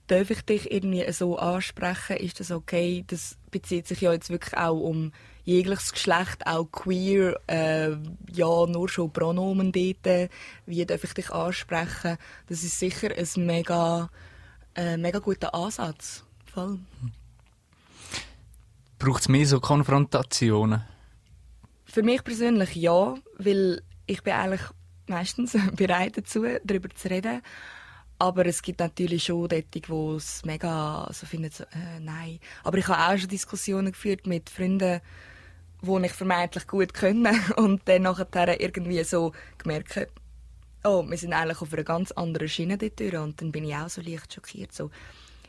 darf 0.09 0.31
ich 0.31 0.43
dich 0.43 0.73
irgendwie 0.73 1.11
so 1.13 1.39
ansprechen? 1.39 2.17
Ist 2.17 2.41
das 2.41 2.51
okay? 2.51 3.05
Das 3.07 3.37
bezieht 3.51 3.87
sich 3.87 4.01
ja 4.01 4.13
jetzt 4.13 4.31
wirklich 4.31 4.57
auch 4.57 4.81
um 4.81 5.13
jegliches 5.45 5.93
Geschlecht, 5.93 6.47
auch 6.47 6.67
queer, 6.67 7.41
äh, 7.47 7.97
ja, 8.33 8.67
nur 8.67 8.89
schon 8.89 9.13
Pronomen 9.13 9.73
dort. 9.73 10.31
Wie 10.67 10.85
darf 10.85 11.05
ich 11.05 11.15
dich 11.15 11.31
ansprechen? 11.31 12.19
Das 12.49 12.63
ist 12.63 12.79
sicher 12.79 13.11
ein 13.17 13.47
mega, 13.47 14.11
äh, 14.75 14.97
mega 14.97 15.21
guter 15.21 15.55
Ansatz. 15.55 16.25
Voll. 16.53 16.79
Braucht 18.99 19.23
es 19.23 19.29
mehr 19.29 19.47
so 19.47 19.61
Konfrontationen? 19.61 20.83
Für 21.85 22.03
mich 22.03 22.23
persönlich 22.25 22.75
ja, 22.75 23.15
weil 23.39 23.83
ich 24.07 24.23
bin 24.23 24.35
eigentlich 24.35 24.63
meistens 25.07 25.57
bereit 25.77 26.19
dazu, 26.19 26.45
darüber 26.65 26.91
zu 26.91 27.09
reden. 27.09 27.43
Aber 28.19 28.47
es 28.47 28.63
gibt 28.63 28.81
natürlich 28.81 29.25
schon 29.25 29.49
dort, 29.49 29.89
wo 29.89 30.17
es 30.17 30.45
mega 30.45 31.09
so 31.13 31.27
finden, 31.27 31.51
so, 31.53 31.65
äh, 31.65 32.01
nein. 32.01 32.41
Aber 32.65 32.79
ich 32.79 32.89
habe 32.89 33.15
auch 33.15 33.19
schon 33.19 33.29
Diskussionen 33.29 33.93
geführt 33.93 34.27
mit 34.27 34.51
Freunden, 34.51 35.01
die 35.83 36.07
ich 36.07 36.13
vermeintlich 36.13 36.67
gut 36.67 36.95
können 36.95 37.39
und 37.57 37.83
dann 37.87 38.03
nachher 38.03 38.61
irgendwie 38.61 39.05
so 39.05 39.33
gemerkt 39.59 40.09
oh, 40.85 41.05
wir 41.09 41.19
sind 41.19 41.33
eigentlich 41.33 41.61
auf 41.61 41.73
einer 41.73 41.85
ganz 41.85 42.13
anderen 42.13 42.49
Schiene 42.49 42.79
dort 42.79 43.01
und 43.01 43.41
dann 43.41 43.53
bin 43.53 43.65
ich 43.65 43.75
auch 43.75 43.89
so 43.89 44.01
leicht 44.01 44.33
schockiert, 44.33 44.73
so, 44.73 44.91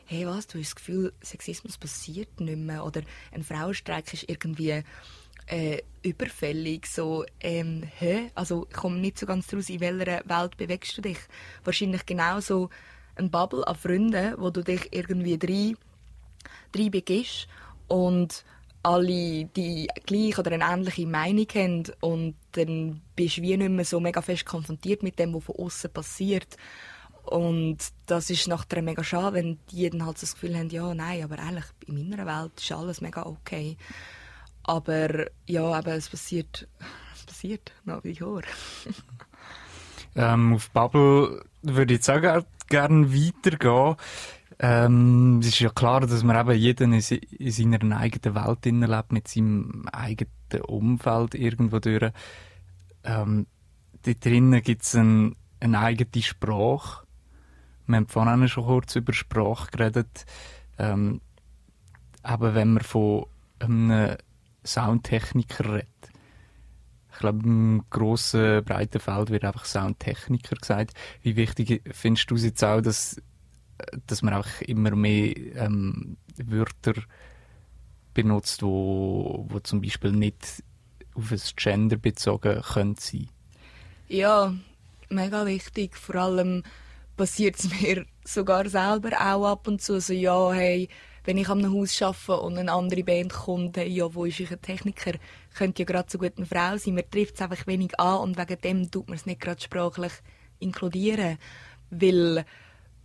hey, 0.06 0.26
was, 0.26 0.46
du 0.46 0.58
hast 0.58 0.70
das 0.70 0.76
Gefühl, 0.76 1.12
Sexismus 1.22 1.78
passiert 1.78 2.40
nicht 2.40 2.58
mehr 2.58 2.84
oder 2.84 3.02
ein 3.32 3.44
Frauenstreik 3.44 4.12
ist 4.12 4.28
irgendwie 4.28 4.82
äh, 5.50 5.82
überfällig. 6.02 6.86
So, 6.86 7.24
ähm, 7.40 7.82
hä? 7.98 8.30
Also, 8.34 8.66
ich 8.70 8.76
komme 8.76 8.98
nicht 8.98 9.18
so 9.18 9.26
ganz 9.26 9.48
daraus, 9.48 9.68
in 9.68 9.80
welcher 9.80 10.22
Welt 10.24 10.56
bewegst 10.56 10.96
du 10.96 11.02
dich? 11.02 11.18
Wahrscheinlich 11.64 12.06
genauso 12.06 12.70
ein 13.16 13.30
Bubble 13.30 13.66
an 13.66 13.74
Freunden, 13.74 14.34
wo 14.38 14.50
du 14.50 14.62
dich 14.62 14.88
irgendwie 14.92 15.38
drei, 15.38 15.74
drei 16.72 16.88
begibst 16.88 17.48
und 17.88 18.44
alle 18.82 19.44
die 19.44 19.88
gleiche 20.06 20.40
oder 20.40 20.52
eine 20.52 20.64
ähnliche 20.64 21.06
Meinung 21.06 21.46
haben 21.54 21.82
und 22.00 22.34
dann 22.52 23.02
bist 23.14 23.36
du 23.36 23.42
wie 23.42 23.56
nicht 23.56 23.70
mehr 23.70 23.84
so 23.84 24.00
mega 24.00 24.22
fest 24.22 24.46
konfrontiert 24.46 25.02
mit 25.02 25.18
dem, 25.18 25.34
was 25.34 25.44
von 25.44 25.56
außen 25.56 25.92
passiert. 25.92 26.56
Und 27.26 27.76
das 28.06 28.30
ist 28.30 28.48
nachher 28.48 28.80
mega 28.80 29.04
schade, 29.04 29.34
wenn 29.34 29.58
die 29.70 29.90
dann 29.90 30.06
halt 30.06 30.16
so 30.16 30.22
das 30.22 30.34
Gefühl 30.34 30.56
haben, 30.56 30.70
ja, 30.70 30.94
nein, 30.94 31.22
aber 31.22 31.38
eigentlich 31.38 31.66
in 31.86 32.08
meiner 32.08 32.24
Welt 32.24 32.52
ist 32.58 32.72
alles 32.72 33.02
mega 33.02 33.26
okay. 33.26 33.76
Aber 34.70 35.26
ja, 35.48 35.80
eben, 35.80 35.90
es 35.90 36.08
passiert, 36.08 36.68
es 37.12 37.24
passiert 37.24 37.72
nach 37.84 38.04
wie 38.04 38.14
vor. 38.14 38.42
ähm, 40.14 40.54
auf 40.54 40.70
Bubble 40.70 41.44
würde 41.62 41.92
ich 41.92 41.98
jetzt 41.98 42.08
auch 42.08 42.44
gerne 42.68 43.12
weitergehen. 43.12 43.96
Ähm, 44.60 45.40
es 45.40 45.48
ist 45.48 45.58
ja 45.58 45.70
klar, 45.70 46.02
dass 46.02 46.22
man 46.22 46.36
eben 46.36 46.56
jeder 46.56 46.84
in, 46.84 46.92
in 46.92 47.50
seiner 47.50 47.98
eigenen 47.98 48.36
Welt 48.36 48.64
lebt, 48.64 49.10
mit 49.10 49.26
seinem 49.26 49.88
eigenen 49.90 50.62
Umfeld 50.68 51.34
irgendwo 51.34 51.80
durch. 51.80 52.12
Ähm, 53.02 53.48
dort 54.04 54.24
drinnen 54.24 54.62
gibt 54.62 54.82
es 54.82 54.94
ein, 54.94 55.34
eine 55.58 55.80
eigene 55.80 56.22
Sprache. 56.22 57.08
Wir 57.88 57.96
haben 57.96 58.06
vorhin 58.06 58.48
schon 58.48 58.66
kurz 58.66 58.94
über 58.94 59.14
Sprache 59.14 59.68
geredet. 59.72 60.26
Ähm, 60.78 61.22
aber 62.22 62.54
wenn 62.54 62.74
man 62.74 62.84
von 62.84 63.26
einem 63.58 64.16
Soundtechniker 64.64 65.74
redet, 65.74 65.88
ich 67.12 67.18
glaube, 67.18 67.44
im 67.44 67.84
grossen, 67.90 68.64
breiten 68.64 69.00
Feld 69.00 69.30
wird 69.30 69.44
einfach 69.44 69.64
Soundtechniker 69.64 70.56
gesagt. 70.56 70.94
Wie 71.22 71.36
wichtig 71.36 71.82
findest 71.92 72.30
du 72.30 72.36
es 72.36 72.44
jetzt 72.44 72.64
auch, 72.64 72.80
dass 72.80 73.20
dass 74.06 74.22
man 74.22 74.34
auch 74.34 74.60
immer 74.60 74.94
mehr 74.94 75.36
ähm, 75.56 76.16
Wörter 76.36 76.94
benutzt, 78.14 78.62
wo, 78.62 79.46
wo 79.48 79.60
zum 79.60 79.80
Beispiel 79.80 80.12
nicht 80.12 80.62
auf 81.14 81.32
ein 81.32 81.40
Gender 81.56 81.96
bezogen 81.96 82.60
können 82.62 82.96
sein. 82.96 83.28
Ja, 84.08 84.54
mega 85.08 85.46
wichtig. 85.46 85.96
Vor 85.96 86.16
allem 86.16 86.62
passiert 87.16 87.58
es 87.58 87.70
mir 87.80 88.06
sogar 88.24 88.68
selber 88.68 89.10
auch 89.20 89.52
ab 89.52 89.68
und 89.68 89.80
zu. 89.80 90.00
So, 90.00 90.12
ja, 90.12 90.52
hey, 90.52 90.88
wenn 91.24 91.38
ich 91.38 91.48
einem 91.48 91.72
Haus 91.72 92.00
arbeite 92.00 92.40
und 92.40 92.58
eine 92.58 92.72
andere 92.72 93.04
Band 93.04 93.32
kommt, 93.32 93.76
ja, 93.76 94.14
wo 94.14 94.24
ist 94.24 94.40
ein 94.40 94.62
Techniker? 94.62 95.12
Könnte 95.54 95.82
ja 95.82 95.86
gerade 95.86 96.10
so 96.10 96.18
gut 96.18 96.32
eine 96.36 96.46
Frau 96.46 96.76
sein. 96.76 96.94
Man 96.94 97.10
trifft 97.10 97.34
es 97.34 97.42
einfach 97.42 97.66
wenig 97.66 97.98
an 97.98 98.20
und 98.20 98.38
wegen 98.38 98.60
dem 98.60 98.90
tut 98.90 99.08
man 99.08 99.16
es 99.16 99.26
nicht 99.26 99.40
gerade 99.40 99.60
sprachlich 99.60 100.12
inkludieren. 100.58 101.38
Weil 101.90 102.44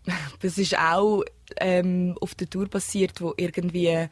das 0.41 0.57
ist 0.57 0.78
auch 0.78 1.24
ähm, 1.57 2.16
auf 2.22 2.36
der 2.36 2.49
Tour 2.49 2.70
passiert, 2.70 3.20
wo 3.22 3.34
irgendwie 3.38 4.07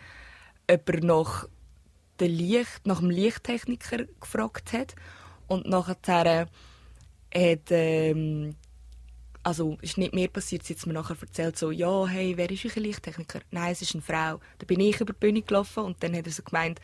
jemand 0.70 1.04
nach, 1.04 1.48
der 2.20 2.28
Licht, 2.28 2.86
nach 2.86 3.00
dem 3.00 3.10
Lichttechniker 3.10 4.06
gefragt 4.20 4.74
hat. 4.74 4.96
Und 5.48 5.68
nachher 5.68 6.48
hat, 7.34 7.72
ähm, 7.72 8.56
also 9.44 9.78
ist 9.82 9.98
nicht 9.98 10.14
mehr 10.14 10.30
passiert, 10.30 10.64
sie 10.64 10.74
hat 10.74 10.86
mir 10.86 10.94
nachher 10.94 11.18
erzählt, 11.20 11.58
so, 11.58 11.72
ja, 11.72 12.08
hey, 12.08 12.36
wer 12.38 12.50
ist 12.50 12.66
euer 12.66 12.82
Lichttechniker? 12.82 13.42
Nein, 13.52 13.74
es 13.74 13.82
ist 13.82 13.94
eine 13.94 14.02
Frau. 14.02 14.40
Da 14.58 14.66
bin 14.66 14.80
ich 14.80 15.00
über 15.00 15.14
die 15.14 15.20
Bühne 15.20 15.42
gelaufen 15.42 15.84
und 15.84 16.02
dann 16.02 16.16
hat 16.16 16.26
er 16.26 16.32
so 16.32 16.44
gemeint, 16.44 16.80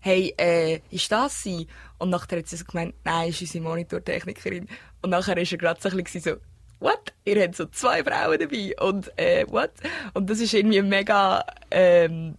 hey, 0.00 0.34
äh, 0.36 0.80
ist 0.90 1.10
das 1.10 1.42
sie? 1.42 1.66
Und 1.98 2.10
nachher 2.10 2.38
hat 2.38 2.46
sie 2.46 2.56
so 2.56 2.64
gemeint, 2.64 2.94
nein, 3.04 3.30
ist 3.30 3.40
unsere 3.40 3.64
Monitortechnikerin. 3.64 4.68
Und 5.02 5.10
nachher 5.10 5.36
ist 5.38 5.52
er 5.52 5.58
gerade 5.58 5.80
so 5.80 5.88
ein 5.88 6.04
bisschen 6.04 6.20
so, 6.20 6.36
what? 6.78 7.12
Ihr 7.24 7.42
habt 7.42 7.56
so 7.56 7.66
zwei 7.66 8.04
Frauen 8.04 8.38
dabei 8.38 8.74
und 8.80 9.10
äh, 9.18 9.46
what? 9.48 9.72
Und 10.12 10.28
das 10.30 10.40
ist 10.40 10.52
irgendwie 10.54 10.82
mega, 10.82 11.44
ähm, 11.70 12.36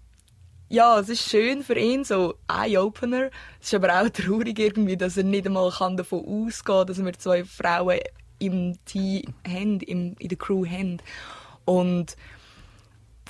ja, 0.70 1.00
es 1.00 1.10
ist 1.10 1.30
schön 1.30 1.64
für 1.64 1.78
ihn, 1.78 2.04
so 2.04 2.36
Eye-Opener. 2.48 3.30
Es 3.60 3.68
ist 3.68 3.74
aber 3.74 4.02
auch 4.02 4.10
traurig 4.10 4.58
irgendwie, 4.60 4.98
dass 4.98 5.18
er 5.18 5.24
nicht 5.24 5.48
einmal 5.48 5.72
davon 5.96 6.20
ausgehen 6.20 6.64
kann, 6.64 6.88
dass 6.88 7.04
wir 7.04 7.14
zwei 7.14 7.44
Frauen 7.44 8.00
im 8.46 8.78
Team 8.86 9.34
haben, 9.48 9.80
im, 9.82 10.16
in 10.20 10.30
der 10.30 10.38
Crew 10.38 10.66
haben. 10.66 10.98
Und 11.66 12.16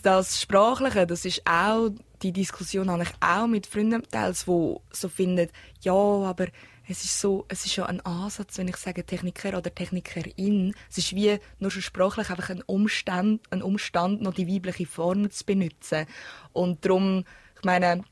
das 0.01 0.41
Sprachliche, 0.41 1.07
das 1.07 1.25
ist 1.25 1.41
auch, 1.45 1.89
die 2.21 2.31
Diskussion 2.31 2.89
habe 2.89 3.03
ich 3.03 3.09
auch 3.21 3.47
mit 3.47 3.67
Freunden 3.67 4.03
teils, 4.03 4.45
die 4.45 4.75
so 4.91 5.09
finden, 5.09 5.49
ja, 5.81 5.93
aber 5.93 6.47
es 6.87 7.03
ist 7.03 7.19
so, 7.19 7.45
es 7.47 7.65
ist 7.65 7.75
ja 7.75 7.85
ein 7.87 8.01
Ansatz, 8.01 8.57
wenn 8.57 8.67
ich 8.67 8.77
sage 8.77 9.03
Techniker 9.03 9.57
oder 9.57 9.73
Technikerin. 9.73 10.75
Es 10.89 10.99
ist 10.99 11.15
wie 11.15 11.39
nur 11.59 11.71
schon 11.71 11.81
sprachlich 11.81 12.29
einfach 12.29 12.51
ein 12.51 12.61
Umstand, 12.61 13.41
ein 13.49 13.63
Umstand, 13.63 14.21
noch 14.21 14.35
die 14.35 14.47
weibliche 14.47 14.85
Form 14.85 15.29
zu 15.31 15.45
benutzen. 15.45 16.05
Und 16.53 16.85
darum, 16.85 17.23
ich 17.57 17.63
meine, 17.63 18.03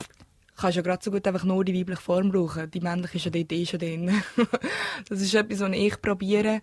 kannst 0.55 0.75
ja 0.75 0.81
gerade 0.81 1.03
so 1.03 1.11
gut 1.11 1.27
einfach 1.27 1.43
nur 1.43 1.63
die 1.63 1.77
weibliche 1.77 2.01
Form 2.01 2.31
brauchen. 2.31 2.69
Die 2.71 2.79
männliche 2.79 3.17
ist 3.17 3.25
ja 3.25 3.31
dort 3.31 3.51
eh 3.51 3.65
schon 3.65 3.79
drin. 3.79 4.23
das 5.09 5.21
ist 5.21 5.35
etwas, 5.35 5.59
was 5.59 5.71
ich 5.71 6.01
probiere. 6.01 6.61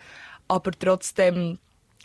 Aber 0.50 0.72
trotzdem, 0.72 1.58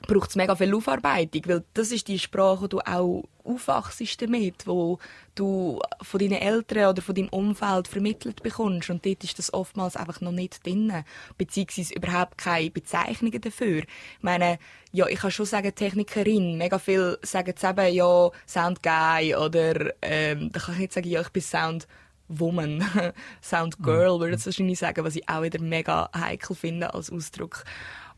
braucht 0.08 0.30
es 0.30 0.36
mega 0.36 0.56
viel 0.56 0.76
Aufarbeitung, 0.76 1.42
weil 1.46 1.64
das 1.74 1.92
ist 1.92 2.08
die 2.08 2.20
Sprache, 2.20 2.68
die 2.68 2.76
du 2.76 2.80
auch 2.80 3.24
aufwachst 3.44 4.22
damit, 4.22 4.68
wo 4.68 5.00
du 5.34 5.80
von 6.02 6.20
deinen 6.20 6.34
Eltern 6.34 6.90
oder 6.90 7.02
von 7.02 7.16
deinem 7.16 7.30
Umfeld 7.30 7.88
vermittelt 7.88 8.44
bekommst. 8.44 8.90
Und 8.92 9.04
dort 9.06 9.24
ist 9.24 9.40
das 9.40 9.54
oftmals 9.54 9.96
einfach 9.96 10.22
noch 10.22 10.32
nicht 10.32 10.64
drin, 10.66 10.92
beziehungsweise 11.40 11.96
überhaupt 11.96 12.38
keine 12.38 12.70
Bezeichnungen 12.70 13.42
dafür. 13.42 13.80
Ich 13.80 13.88
meine, 14.24 14.60
ja, 14.92 15.08
ich 15.08 15.20
kann 15.20 15.32
schon 15.32 15.48
sagen 15.48 15.74
Technikerin, 15.74 16.58
mega 16.58 16.78
viel 16.78 17.18
sagen 17.24 17.54
es 17.56 17.64
eben, 17.64 17.94
ja, 17.94 18.30
Sound 18.48 18.84
Guy 18.84 19.36
oder 19.36 19.92
ähm, 20.04 20.52
da 20.52 20.60
kann 20.60 20.76
ich 20.76 20.82
nicht 20.82 20.94
sagen, 20.94 21.10
ja, 21.10 21.22
ich 21.22 21.30
bin 21.30 21.42
Sound 21.42 21.88
Woman, 22.28 22.84
Sound 23.42 23.78
Girl, 23.84 24.20
würde 24.20 24.36
ich 24.36 24.46
wahrscheinlich 24.46 24.80
sagen, 24.80 25.04
was 25.04 25.16
ich 25.16 25.28
auch 25.30 25.44
wieder 25.44 25.62
mega 25.62 26.10
heikel 26.16 26.56
finde 26.56 26.94
als 26.94 27.12
Ausdruck 27.12 27.64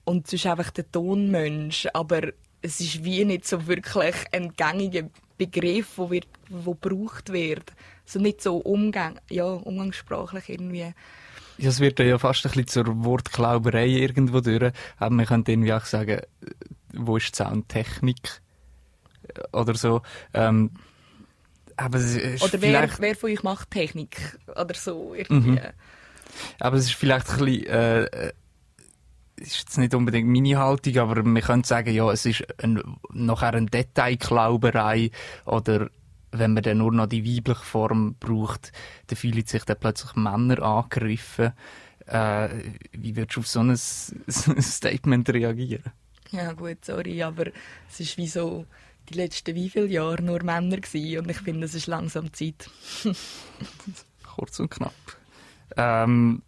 und 0.07 0.25
es 0.25 0.33
ist 0.33 0.45
einfach 0.45 0.71
der 0.71 0.89
Tonmensch, 0.89 1.85
aber 1.93 2.29
es 2.61 2.79
ist 2.79 3.03
wie 3.03 3.25
nicht 3.25 3.45
so 3.45 3.67
wirklich 3.67 4.15
ein 4.31 4.53
gängiger 4.53 5.09
Begriff, 5.37 5.95
der 5.97 6.09
wird, 6.09 6.27
wo 6.49 6.75
gebraucht 6.75 7.33
wird. 7.33 7.73
So 8.05 8.17
nicht 8.19 8.41
so 8.41 8.55
umgang, 8.55 9.19
ja, 9.29 9.43
umgangssprachlich 9.45 10.47
irgendwie. 10.47 10.93
Ja, 11.57 11.69
es 11.69 11.81
wird 11.81 11.99
ja 11.99 12.17
fast 12.17 12.45
ein 12.45 12.51
bisschen 12.53 12.85
zur 12.85 13.03
Wortklauberei 13.03 13.87
irgendwo 13.87 14.39
durch. 14.39 14.71
Aber 14.95 15.13
man 15.13 15.25
könnte 15.25 15.51
irgendwie 15.51 15.73
auch 15.73 15.83
sagen, 15.83 16.21
wo 16.93 17.17
ist 17.17 17.37
die 17.37 17.43
Soundtechnik? 17.43 18.41
Oder 19.51 19.75
so. 19.75 20.03
Ähm, 20.33 20.71
aber 21.75 21.97
oder 21.97 22.61
wer, 22.61 22.89
wer 22.99 23.15
von 23.17 23.29
euch 23.29 23.43
macht 23.43 23.71
Technik? 23.71 24.39
Oder 24.47 24.73
so 24.73 25.13
irgendwie. 25.13 25.51
Mhm. 25.51 25.59
Aber 26.61 26.77
es 26.77 26.85
ist 26.85 26.95
vielleicht 26.95 27.29
ein 27.29 27.39
bisschen... 27.39 27.65
Äh, 27.65 28.31
ist 29.37 29.59
jetzt 29.59 29.77
nicht 29.77 29.93
unbedingt 29.93 30.27
meine 30.27 30.57
Haltung, 30.57 30.97
aber 30.97 31.23
man 31.23 31.41
könnte 31.41 31.67
sagen, 31.67 31.93
ja, 31.93 32.11
es 32.11 32.25
ist 32.25 32.43
ein, 32.61 32.81
nachher 33.11 33.53
eine 33.53 33.67
Detailklauberei 33.67 35.11
oder 35.45 35.89
wenn 36.31 36.53
man 36.53 36.63
dann 36.63 36.79
nur 36.79 36.91
noch 36.91 37.07
die 37.07 37.25
weibliche 37.25 37.63
Form 37.63 38.15
braucht, 38.19 38.71
dann 39.07 39.17
fühlen 39.17 39.45
sich 39.45 39.63
dann 39.63 39.79
plötzlich 39.79 40.15
Männer 40.15 40.61
angegriffen. 40.61 41.53
Äh, 42.05 42.49
wie 42.91 43.15
würdest 43.15 43.37
du 43.37 43.39
auf 43.41 43.47
so 43.47 43.59
ein, 43.61 43.75
so 43.77 44.51
ein 44.51 44.61
Statement 44.61 45.29
reagieren? 45.29 45.91
Ja 46.31 46.53
gut, 46.53 46.83
sorry, 46.83 47.23
aber 47.23 47.47
es 47.89 47.99
ist 47.99 48.17
wie 48.17 48.27
so 48.27 48.65
die 49.09 49.13
letzten 49.13 49.55
wie 49.55 49.69
viele 49.69 49.87
Jahre 49.87 50.21
nur 50.21 50.43
Männer 50.43 50.77
gewesen 50.77 51.19
und 51.19 51.31
ich 51.31 51.37
finde, 51.37 51.65
es 51.65 51.75
ist 51.75 51.87
langsam 51.87 52.33
Zeit. 52.33 52.69
Kurz 54.23 54.59
und 54.59 54.69
knapp. 54.69 54.93
Ähm, 55.77 56.41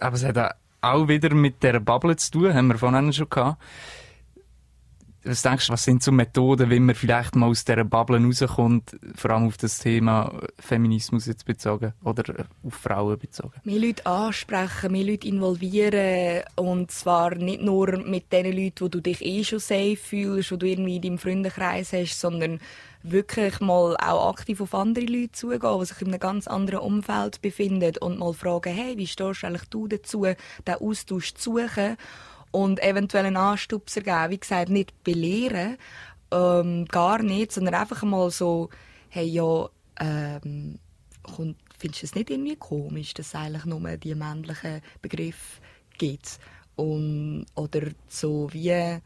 aber 0.00 0.16
es 0.16 0.24
hat 0.24 0.38
auch 0.38 0.50
auch 0.82 1.08
wieder 1.08 1.34
mit 1.34 1.62
der 1.62 1.80
Bubble 1.80 2.16
zu 2.16 2.30
tun, 2.32 2.54
haben 2.54 2.68
wir 2.68 2.78
vorhin 2.78 3.12
schon 3.12 3.30
gehabt. 3.30 3.62
Was 5.24 5.42
denkst 5.42 5.68
du, 5.68 5.72
was 5.72 5.84
sind 5.84 6.02
so 6.02 6.10
Methoden, 6.10 6.68
wie 6.70 6.80
man 6.80 6.94
vielleicht 6.94 7.36
mal 7.36 7.48
aus 7.48 7.64
dieser 7.64 7.84
Bubble 7.84 8.22
rauskommt, 8.24 8.96
vor 9.14 9.30
allem 9.30 9.46
auf 9.46 9.56
das 9.56 9.78
Thema 9.78 10.32
Feminismus 10.58 11.26
jetzt 11.26 11.44
bezogen 11.44 11.92
oder 12.02 12.46
auf 12.64 12.74
Frauen 12.74 13.18
bezogen? 13.18 13.52
Mehr 13.64 13.78
Leute 13.78 14.04
ansprechen, 14.04 14.92
mehr 14.92 15.04
Leute 15.04 15.28
involvieren 15.28 16.42
und 16.56 16.90
zwar 16.90 17.36
nicht 17.36 17.62
nur 17.62 17.98
mit 17.98 18.32
den 18.32 18.46
Leuten, 18.46 18.80
wo 18.80 18.88
du 18.88 19.00
dich 19.00 19.24
eh 19.24 19.44
schon 19.44 19.60
safe 19.60 19.96
fühlst, 19.96 20.50
wo 20.50 20.56
du 20.56 20.66
irgendwie 20.66 20.96
in 20.96 21.02
deinem 21.02 21.18
Freundenkreis 21.18 21.92
hast, 21.92 22.20
sondern 22.20 22.58
wirklich 23.02 23.60
mal 23.60 23.96
auch 23.96 24.30
aktiv 24.30 24.60
auf 24.60 24.74
andere 24.74 25.04
Leute 25.04 25.32
zugehen, 25.32 25.78
die 25.80 25.86
sich 25.86 26.00
in 26.02 26.08
einem 26.08 26.20
ganz 26.20 26.46
anderen 26.46 26.80
Umfeld 26.80 27.42
befinden 27.42 27.96
und 28.00 28.18
mal 28.18 28.32
fragen, 28.32 28.72
hey, 28.72 28.96
wie 28.96 29.06
stehst 29.06 29.42
du 29.42 29.46
eigentlich 29.46 29.68
dazu, 29.88 30.24
den 30.24 30.74
Austausch 30.74 31.34
zu 31.34 31.52
suchen 31.52 31.96
und 32.52 32.80
eventuell 32.82 33.26
einen 33.26 33.36
Anstupser 33.36 34.02
geben. 34.02 34.30
Wie 34.30 34.38
gesagt, 34.38 34.68
nicht 34.68 35.02
belehren, 35.02 35.76
ähm, 36.30 36.84
gar 36.84 37.22
nicht, 37.22 37.52
sondern 37.52 37.74
einfach 37.74 38.02
mal 38.04 38.30
so, 38.30 38.70
hey, 39.08 39.26
ja, 39.26 39.68
ähm, 39.98 40.78
findest 41.78 42.02
du 42.02 42.06
es 42.06 42.14
nicht 42.14 42.30
irgendwie 42.30 42.56
komisch, 42.56 43.14
dass 43.14 43.28
es 43.28 43.34
eigentlich 43.34 43.64
nur 43.64 43.80
die 43.96 44.14
männlichen 44.14 44.80
Begriffe 45.00 45.60
gibt? 45.98 46.38
Und, 46.76 47.46
oder 47.54 47.88
so 48.08 48.48
wie, 48.52 49.00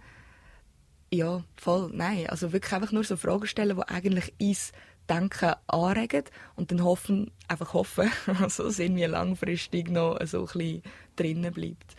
ja, 1.12 1.44
voll, 1.56 1.90
nein, 1.92 2.28
also 2.28 2.52
wirklich 2.52 2.72
einfach 2.72 2.92
nur 2.92 3.04
so 3.04 3.16
Fragen 3.16 3.46
stellen, 3.46 3.76
die 3.76 3.88
eigentlich 3.88 4.32
ins 4.38 4.72
Denken 5.08 5.54
anregen 5.68 6.24
und 6.56 6.70
dann 6.70 6.82
hoffen, 6.82 7.30
einfach 7.48 7.74
hoffen, 7.74 8.10
also 8.40 8.70
sind 8.70 8.96
wir 8.96 9.08
langfristig 9.08 9.90
noch 9.90 10.18
so 10.26 10.40
ein 10.40 10.46
bisschen 10.46 10.82
drinnen 11.16 11.52
bleibt. 11.52 11.96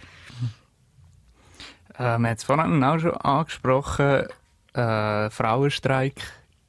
Äh, 1.97 2.03
wir 2.03 2.11
haben 2.11 2.25
es 2.25 2.43
vorhin 2.43 2.83
auch 2.83 2.99
schon 2.99 3.17
angesprochen, 3.17 4.27
äh, 4.73 5.29
Frauenstreik 5.29 6.21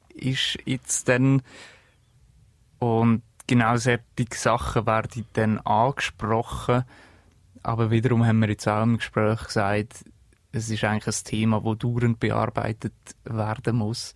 ist 0.09 0.57
jetzt 0.65 1.07
dann 1.07 1.41
und 2.79 3.21
genau 3.47 3.77
solche 3.77 4.01
Sachen 4.33 4.85
werden 4.85 5.25
dann 5.33 5.59
angesprochen. 5.59 6.83
Aber 7.61 7.91
wiederum 7.91 8.25
haben 8.25 8.39
wir 8.39 8.49
jetzt 8.49 8.67
auch 8.67 8.83
im 8.83 8.97
Gespräch 8.97 9.43
gesagt, 9.43 10.05
es 10.51 10.69
ist 10.69 10.83
eigentlich 10.83 11.15
ein 11.15 11.23
Thema, 11.25 11.61
das 11.61 11.77
dauernd 11.77 12.19
bearbeitet 12.19 12.93
werden 13.25 13.75
muss. 13.75 14.13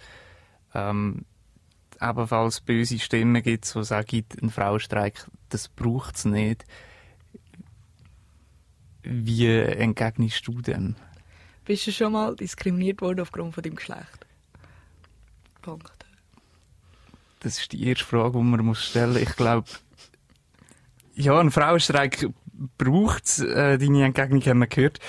Ähm, 0.74 1.26
ebenfalls 2.02 2.62
böse 2.62 3.00
Stimmen 3.00 3.44
gibt, 3.44 3.74
die 3.74 3.84
sagen, 3.84 4.26
ein 4.42 4.50
Frauenstreik, 4.50 5.28
das 5.50 5.68
braucht 5.68 6.16
es 6.16 6.26
nicht. 6.26 6.66
Wie 9.04 9.48
entgegnest 9.48 10.48
du 10.48 10.62
denn? 10.62 10.96
Bist 11.66 11.88
du 11.88 11.92
schon 11.92 12.14
mal 12.14 12.36
diskriminiert 12.36 13.02
worden 13.02 13.22
aufgrund 13.22 13.54
von 13.54 13.64
deinem 13.64 13.76
Geschlecht? 13.76 14.26
Punkt. 15.62 15.92
Das 17.40 17.58
ist 17.60 17.72
die 17.72 17.88
erste 17.88 18.06
Frage, 18.06 18.38
die 18.38 18.44
man 18.44 18.66
muss 18.66 18.84
stellen 18.84 19.14
muss. 19.14 19.22
Ich 19.22 19.36
glaube, 19.36 19.68
ja, 21.16 21.40
ein 21.40 21.52
Frauenstreik 21.52 22.28
braucht 22.78 23.26
es. 23.26 23.40
Äh, 23.40 23.78
deine 23.78 24.06
Entgegnung 24.06 24.42
haben 24.42 24.60
wir 24.60 24.68
gehört. 24.68 25.00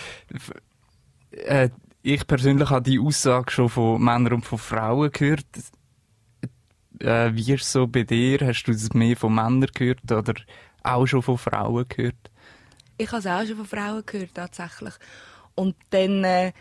Äh, 1.31 1.71
ich 2.03 2.27
persönlich 2.27 2.71
habe 2.71 2.89
die 2.89 2.99
Aussage 2.99 3.51
schon 3.51 3.69
von 3.69 4.03
Männern 4.03 4.35
und 4.35 4.45
von 4.45 4.59
Frauen 4.59 5.11
gehört. 5.11 5.47
Äh, 7.01 7.35
wie 7.35 7.53
ist 7.53 7.63
es 7.63 7.73
so 7.73 7.87
bei 7.87 8.03
dir? 8.03 8.39
Hast 8.43 8.65
du 8.65 8.73
das 8.73 8.93
mehr 8.93 9.17
von 9.17 9.35
Männern 9.35 9.67
gehört 9.75 10.11
oder 10.11 10.35
auch 10.83 11.07
schon 11.07 11.23
von 11.23 11.39
Frauen 11.39 11.87
gehört? 11.89 12.31
Ich 12.97 13.09
habe 13.09 13.19
es 13.19 13.27
auch 13.27 13.47
schon 13.47 13.57
von 13.57 13.67
Frauen 13.67 14.07
gehört, 14.07 14.35
tatsächlich. 14.35 14.95
Und 15.55 15.77
dann 15.91 16.25
äh, 16.25 16.53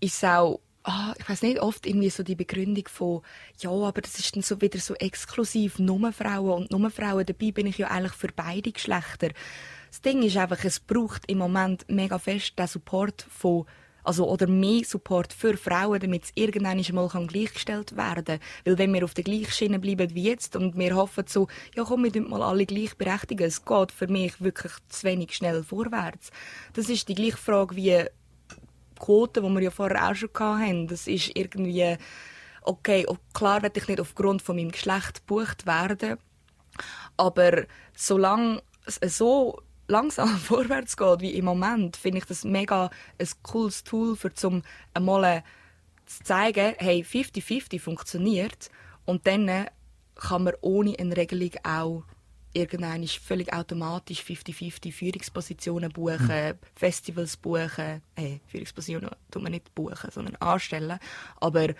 ist 0.00 0.16
es 0.16 0.24
auch, 0.24 0.60
ah, 0.84 1.14
ich 1.18 1.28
weiß 1.28 1.42
nicht, 1.42 1.60
oft 1.60 1.86
irgendwie 1.86 2.10
so 2.10 2.22
die 2.22 2.34
Begründung 2.34 2.86
von, 2.88 3.22
ja, 3.58 3.70
aber 3.70 4.00
das 4.00 4.18
ist 4.18 4.34
dann 4.36 4.42
so 4.42 4.60
wieder 4.60 4.78
so 4.78 4.94
exklusiv, 4.94 5.78
nur 5.78 6.12
Frauen 6.12 6.62
und 6.62 6.70
nur 6.70 6.90
Frauen. 6.90 7.26
Dabei 7.26 7.50
bin 7.50 7.66
ich 7.66 7.78
ja 7.78 7.88
eigentlich 7.88 8.12
für 8.12 8.28
beide 8.34 8.70
Geschlechter. 8.70 9.30
Das 9.88 10.00
Ding 10.00 10.22
ist 10.22 10.36
einfach, 10.36 10.62
es 10.64 10.80
braucht 10.80 11.30
im 11.30 11.38
Moment 11.38 11.84
mega 11.88 12.18
fest 12.18 12.58
den 12.58 12.66
Support 12.66 13.26
von 13.28 13.66
also, 14.04 14.28
oder 14.28 14.46
mehr 14.46 14.84
Support 14.84 15.32
für 15.32 15.56
Frauen, 15.56 15.98
damit 15.98 16.24
es 16.24 16.32
irgendwann 16.34 16.82
mal 16.92 17.26
gleichgestellt 17.26 17.96
werden 17.96 18.24
kann. 18.24 18.40
Weil 18.64 18.78
wenn 18.78 18.94
wir 18.94 19.04
auf 19.04 19.14
der 19.14 19.24
gleichen 19.24 19.50
Schiene 19.50 19.78
bleiben 19.78 20.14
wie 20.14 20.24
jetzt 20.24 20.54
und 20.56 20.78
wir 20.78 20.94
hoffen 20.94 21.24
so, 21.26 21.48
ja 21.74 21.84
komm, 21.84 22.04
wir 22.04 22.12
tun 22.12 22.28
mal 22.28 22.42
alle 22.42 22.66
gleichberechtigen, 22.66 23.46
es 23.46 23.64
geht 23.64 23.92
für 23.92 24.06
mich 24.06 24.40
wirklich 24.40 24.72
zu 24.88 25.04
wenig 25.04 25.34
schnell 25.34 25.64
vorwärts. 25.64 26.30
Das 26.74 26.88
ist 26.88 27.08
die 27.08 27.14
gleiche 27.14 27.38
Frage 27.38 27.74
wie 27.74 28.04
Quote, 28.98 29.42
die 29.42 29.48
wir 29.48 29.62
ja 29.62 29.70
vorher 29.70 30.10
auch 30.10 30.14
schon 30.14 30.30
hatten. 30.34 30.86
Das 30.86 31.06
ist 31.06 31.32
irgendwie, 31.34 31.96
okay, 32.62 33.06
klar 33.32 33.62
werde 33.62 33.80
ich 33.80 33.88
nicht 33.88 34.00
aufgrund 34.00 34.42
von 34.42 34.56
meinem 34.56 34.70
Geschlecht 34.70 35.26
gebucht 35.26 35.66
werden, 35.66 36.18
aber 37.16 37.64
solange 37.94 38.62
es 38.86 39.16
so 39.16 39.60
langsam 39.86 40.28
vorwärts 40.38 40.96
geht 40.96 41.20
wie 41.20 41.34
im 41.34 41.44
Moment, 41.44 41.96
finde 41.96 42.18
ich 42.18 42.24
das 42.24 42.44
mega 42.44 42.90
ein 43.18 43.28
cooles 43.42 43.84
Tool, 43.84 44.16
für 44.16 44.32
zum 44.32 44.62
einmal 44.92 45.42
zu 46.06 46.22
zeigen, 46.22 46.74
hey, 46.78 47.02
50-50 47.02 47.80
funktioniert 47.80 48.70
und 49.04 49.26
dann 49.26 49.66
kann 50.14 50.44
man 50.44 50.54
ohne 50.60 50.98
eine 50.98 51.16
Regelung 51.16 51.50
auch 51.64 52.04
irgendwann 52.52 53.06
völlig 53.06 53.52
automatisch 53.52 54.20
50-50 54.20 54.92
Führungspositionen 54.92 55.90
buchen, 55.90 56.28
mhm. 56.28 56.58
Festivals 56.76 57.36
buchen. 57.36 58.00
Hey, 58.14 58.40
Führungspositionen 58.46 59.10
tun 59.30 59.42
wir 59.42 59.50
nicht 59.50 59.74
buchen, 59.74 60.10
sondern 60.10 60.36
anstellen. 60.36 60.98
Aber 61.40 61.70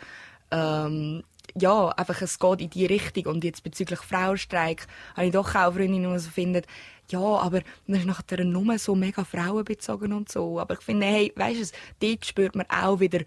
ähm, 0.51 1.23
ja, 1.57 1.89
einfach 1.91 2.21
es 2.23 2.39
geht 2.39 2.61
in 2.61 2.71
die 2.71 2.87
Richtung. 2.87 3.27
Und 3.27 3.45
jetzt 3.45 3.63
bezüglich 3.63 4.01
Frauenstreik 4.01 4.87
habe 5.15 5.27
ich 5.27 5.33
doch 5.33 5.55
auch 5.55 5.73
Freundinnen, 5.75 6.13
die 6.13 6.19
so 6.19 6.31
finden, 6.31 6.63
ja, 7.11 7.21
aber 7.21 7.61
man 7.87 8.01
ist 8.01 8.07
nachher 8.07 8.45
nur 8.45 8.79
so 8.79 8.95
mega 8.95 9.25
frauenbezogen 9.25 10.13
und 10.13 10.31
so. 10.31 10.61
Aber 10.61 10.75
ich 10.75 10.81
finde, 10.81 11.07
hey, 11.07 11.33
weißt 11.37 11.75
du, 11.75 12.07
dort 12.07 12.25
spürt 12.25 12.57
man 12.57 12.67
auch 12.69 13.01
wieder 13.01 13.21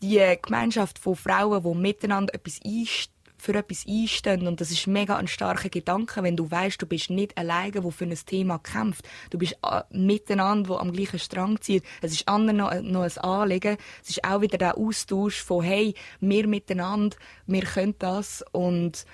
die 0.00 0.38
Gemeinschaft 0.40 0.98
von 0.98 1.16
Frauen, 1.16 1.62
die 1.62 1.78
miteinander 1.80 2.34
etwas 2.34 2.60
einstehen 2.64 3.14
für 3.38 3.54
etwas 3.54 3.86
einstehen. 3.86 4.46
Und 4.46 4.60
das 4.60 4.70
ist 4.70 4.86
mega 4.86 5.16
ein 5.16 5.28
starker 5.28 5.68
Gedanke, 5.68 6.22
wenn 6.22 6.36
du 6.36 6.50
weißt, 6.50 6.82
du 6.82 6.86
bist 6.86 7.08
nicht 7.08 7.38
alleine, 7.38 7.84
wo 7.84 7.90
für 7.90 8.04
ein 8.04 8.18
Thema 8.26 8.58
kämpft. 8.58 9.08
Du 9.30 9.38
bist 9.38 9.56
äh, 9.62 9.82
miteinander, 9.90 10.68
wo 10.68 10.76
am 10.76 10.92
gleichen 10.92 11.18
Strang 11.18 11.60
zieht. 11.60 11.84
Es 12.02 12.12
ist 12.12 12.28
anderen 12.28 12.58
noch, 12.58 12.74
noch 12.82 13.02
ein 13.02 13.18
Anliegen. 13.18 13.76
Es 14.02 14.10
ist 14.10 14.24
auch 14.24 14.40
wieder 14.40 14.58
der 14.58 14.76
Austausch 14.76 15.40
von, 15.40 15.64
hey, 15.64 15.94
wir 16.20 16.46
miteinander, 16.48 17.16
wir 17.46 17.62
können 17.62 17.94
das. 17.98 18.44
Und, 18.52 19.06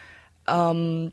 ähm, 0.49 1.12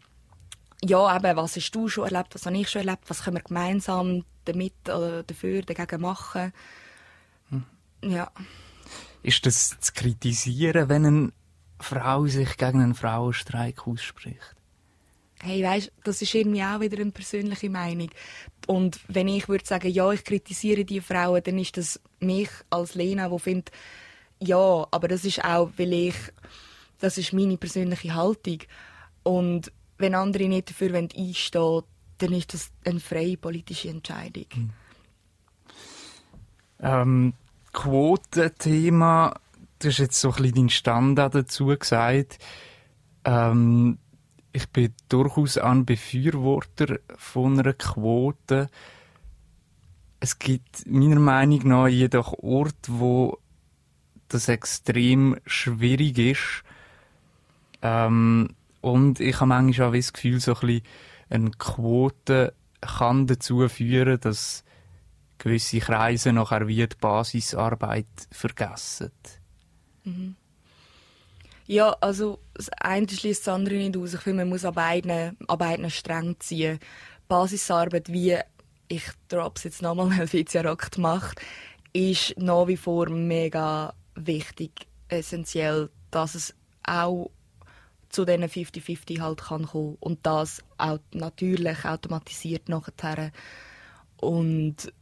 ja, 0.84 1.16
eben, 1.16 1.38
was 1.38 1.56
hast 1.56 1.72
du 1.72 1.88
schon 1.88 2.06
erlebt, 2.06 2.34
was 2.34 2.46
habe 2.46 2.58
ich 2.58 2.70
schon 2.70 2.82
erlebt, 2.82 3.04
was 3.08 3.24
können 3.24 3.38
wir 3.38 3.44
gemeinsam 3.44 4.24
damit 4.46 4.74
oder 4.86 5.24
dafür, 5.24 5.62
dagegen 5.62 6.02
machen. 6.02 6.54
Hm. 7.50 7.64
Ja. 8.02 8.32
Ist 9.24 9.46
das 9.46 9.80
zu 9.80 9.94
kritisieren, 9.94 10.90
wenn 10.90 11.06
ein 11.06 11.34
Frau 11.80 12.26
sich 12.26 12.58
gegen 12.58 12.82
einen 12.82 12.96
Frauenstreik 12.96 13.88
ausspricht? 13.88 14.56
Hey, 15.44 15.64
weißt, 15.64 15.92
das 16.04 16.22
ist 16.22 16.36
irgendwie 16.36 16.62
auch 16.62 16.80
wieder 16.80 17.00
eine 17.00 17.12
persönliche 17.12 17.70
Meinung. 17.70 18.10
Und 18.68 19.00
wenn 19.08 19.28
ich 19.28 19.50
würde 19.50 19.66
sagen, 19.66 19.90
ja, 19.90 20.12
ich 20.12 20.24
kritisiere 20.24 20.86
die 20.86 21.02
Frauen, 21.02 21.42
dann 21.44 21.58
ist 21.58 21.78
das 21.78 22.00
mich 22.20 22.50
als 22.70 22.94
Lena, 22.94 23.32
wo 23.32 23.40
findet, 23.40 23.72
ja, 24.40 24.88
aber 24.92 25.08
das 25.08 25.26
ist 25.26 25.44
auch, 25.44 25.72
weil 25.78 25.94
ich, 25.94 26.16
das 27.00 27.18
ist 27.18 27.34
meine 27.34 27.58
persönliche 27.58 28.14
Haltung. 28.14 28.60
Und 29.24 29.72
wenn 30.02 30.16
andere 30.16 30.48
nicht 30.48 30.70
dafür 30.70 30.96
einstehen 30.96 31.62
wollen, 31.62 31.84
dann 32.18 32.34
ist 32.34 32.54
das 32.54 32.72
eine 32.86 33.00
freie 33.00 33.38
politische 33.38 33.90
Entscheidung. 33.90 34.46
Hm. 34.54 34.70
Ähm, 36.80 37.34
Quotenthema 37.74 39.34
du 39.82 39.88
hast 39.88 39.98
jetzt 39.98 40.20
so 40.20 40.30
ein 40.30 40.36
bisschen 40.36 40.56
deinen 40.56 40.70
Standard 40.70 41.36
dazu 41.36 41.68
gesagt. 41.68 42.40
Ähm, 43.26 43.98
ich 44.54 44.70
bin 44.70 44.94
durchaus 45.10 45.58
ein 45.58 45.86
Befürworter 45.86 47.00
von 47.18 47.60
einer 47.60 47.74
Quote. 47.74 48.70
Es 50.20 50.38
gibt 50.40 50.86
meiner 50.86 51.20
Meinung 51.20 51.68
nach 51.68 51.88
jedoch 51.88 52.34
Ort, 52.40 52.88
wo 52.88 53.40
das 54.28 54.50
extrem 54.50 55.38
schwierig 55.46 56.18
ist. 56.18 56.64
Ähm, 57.82 58.50
und 58.82 59.20
ich 59.20 59.36
habe 59.36 59.48
manchmal 59.48 59.90
auch 59.90 59.94
das 59.94 60.14
Gefühl, 60.14 60.40
so 60.40 60.56
ein 60.56 60.60
bisschen 60.60 60.84
eine 61.30 61.52
Quote 61.52 62.54
kann 62.82 63.28
dazu 63.28 63.68
führen, 63.70 64.20
dass 64.20 64.64
gewisse 65.38 65.80
Kreise 65.80 66.34
nachher 66.34 66.68
wie 66.68 66.86
die 66.88 66.96
Basisarbeit 67.00 68.06
vergessen. 68.32 69.12
Mhm. 70.04 70.36
Ja, 71.68 71.96
also 72.02 72.40
das 72.54 72.70
eine 72.70 73.08
schließt 73.08 73.48
das 73.48 73.54
andere 73.54 73.76
nicht 73.76 73.96
aus. 73.96 74.14
Ich 74.14 74.22
finde, 74.22 74.44
man 74.44 74.50
muss 74.50 74.66
an 74.66 74.74
beiden, 74.74 75.38
an 75.48 75.58
beiden 75.58 75.90
Strängen 75.90 76.40
ziehen. 76.40 76.80
Basisarbeit, 77.28 78.12
wie 78.12 78.38
ich 78.88 79.04
Drops 79.30 79.64
jetzt 79.64 79.82
nochmal 79.82 80.12
Helvetia 80.12 80.62
Rock 80.68 80.98
macht, 80.98 81.40
ist 81.94 82.38
nach 82.38 82.68
wie 82.68 82.78
vor 82.78 83.10
mega 83.10 83.94
wichtig, 84.16 84.88
essentiell, 85.08 85.90
dass 86.10 86.36
es 86.36 86.54
auch 86.84 87.32
zu 88.12 88.26
diesen 88.26 88.44
50-50 88.44 89.22
halt 89.22 89.42
kann 89.42 89.66
kommen 89.66 89.98
und 90.00 90.20
das 90.24 90.64
auch 90.78 91.00
natürlich 91.14 91.86
automatisiert 91.86 92.70
nachher. 92.70 93.32
Und 94.18 94.94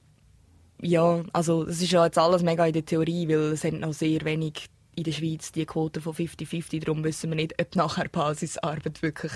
ja, 0.82 1.24
also 1.34 1.64
es 1.64 1.82
ist 1.82 1.92
ja 1.92 2.06
jetzt 2.06 2.18
alles 2.18 2.42
mega 2.42 2.66
in 2.66 2.74
der 2.74 2.86
Theorie, 2.86 3.28
weil 3.28 3.54
es 3.54 3.62
sind 3.62 3.82
noch 3.82 3.94
sehr 3.94 4.24
wenig 4.24 4.70
in 4.96 5.04
der 5.04 5.12
Schweiz 5.12 5.52
die 5.52 5.66
Quote 5.66 6.02
von 6.02 6.14
50-50. 6.14 6.84
Darum 6.84 7.04
wissen 7.04 7.30
wir 7.30 7.36
nicht, 7.36 7.60
ob 7.60 7.76
nachher 7.76 8.08
Basisarbeit 8.10 9.02
wirklich 9.02 9.32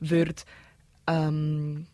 wird, 0.00 0.44
ähm, 1.06 1.86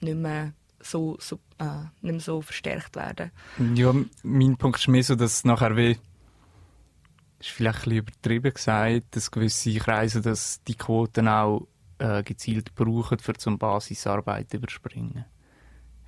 nicht, 0.00 0.16
mehr 0.16 0.52
so, 0.80 1.16
so, 1.20 1.38
äh, 1.58 1.84
nicht 2.00 2.12
mehr 2.12 2.20
so 2.20 2.40
verstärkt 2.42 2.96
werden. 2.96 3.30
Ja, 3.74 3.94
mein 4.22 4.56
Punkt 4.56 4.78
ist 4.78 4.88
mehr 4.88 5.02
so, 5.02 5.14
dass 5.14 5.44
nachher 5.44 5.76
wie 5.76 5.98
ist 7.40 7.50
vielleicht 7.50 7.78
ein 7.78 7.82
bisschen 7.84 7.98
übertrieben 7.98 8.54
gesagt, 8.54 9.16
dass 9.16 9.30
gewisse 9.30 9.74
Kreise 9.76 10.20
dass 10.20 10.62
die 10.64 10.74
Quoten 10.74 11.28
auch 11.28 11.68
äh, 11.98 12.22
gezielt 12.22 12.74
brauchen, 12.74 13.18
für 13.18 13.34
zum 13.34 13.58
Basisarbeit 13.58 14.50
zu 14.50 14.56
überspringen. 14.56 15.24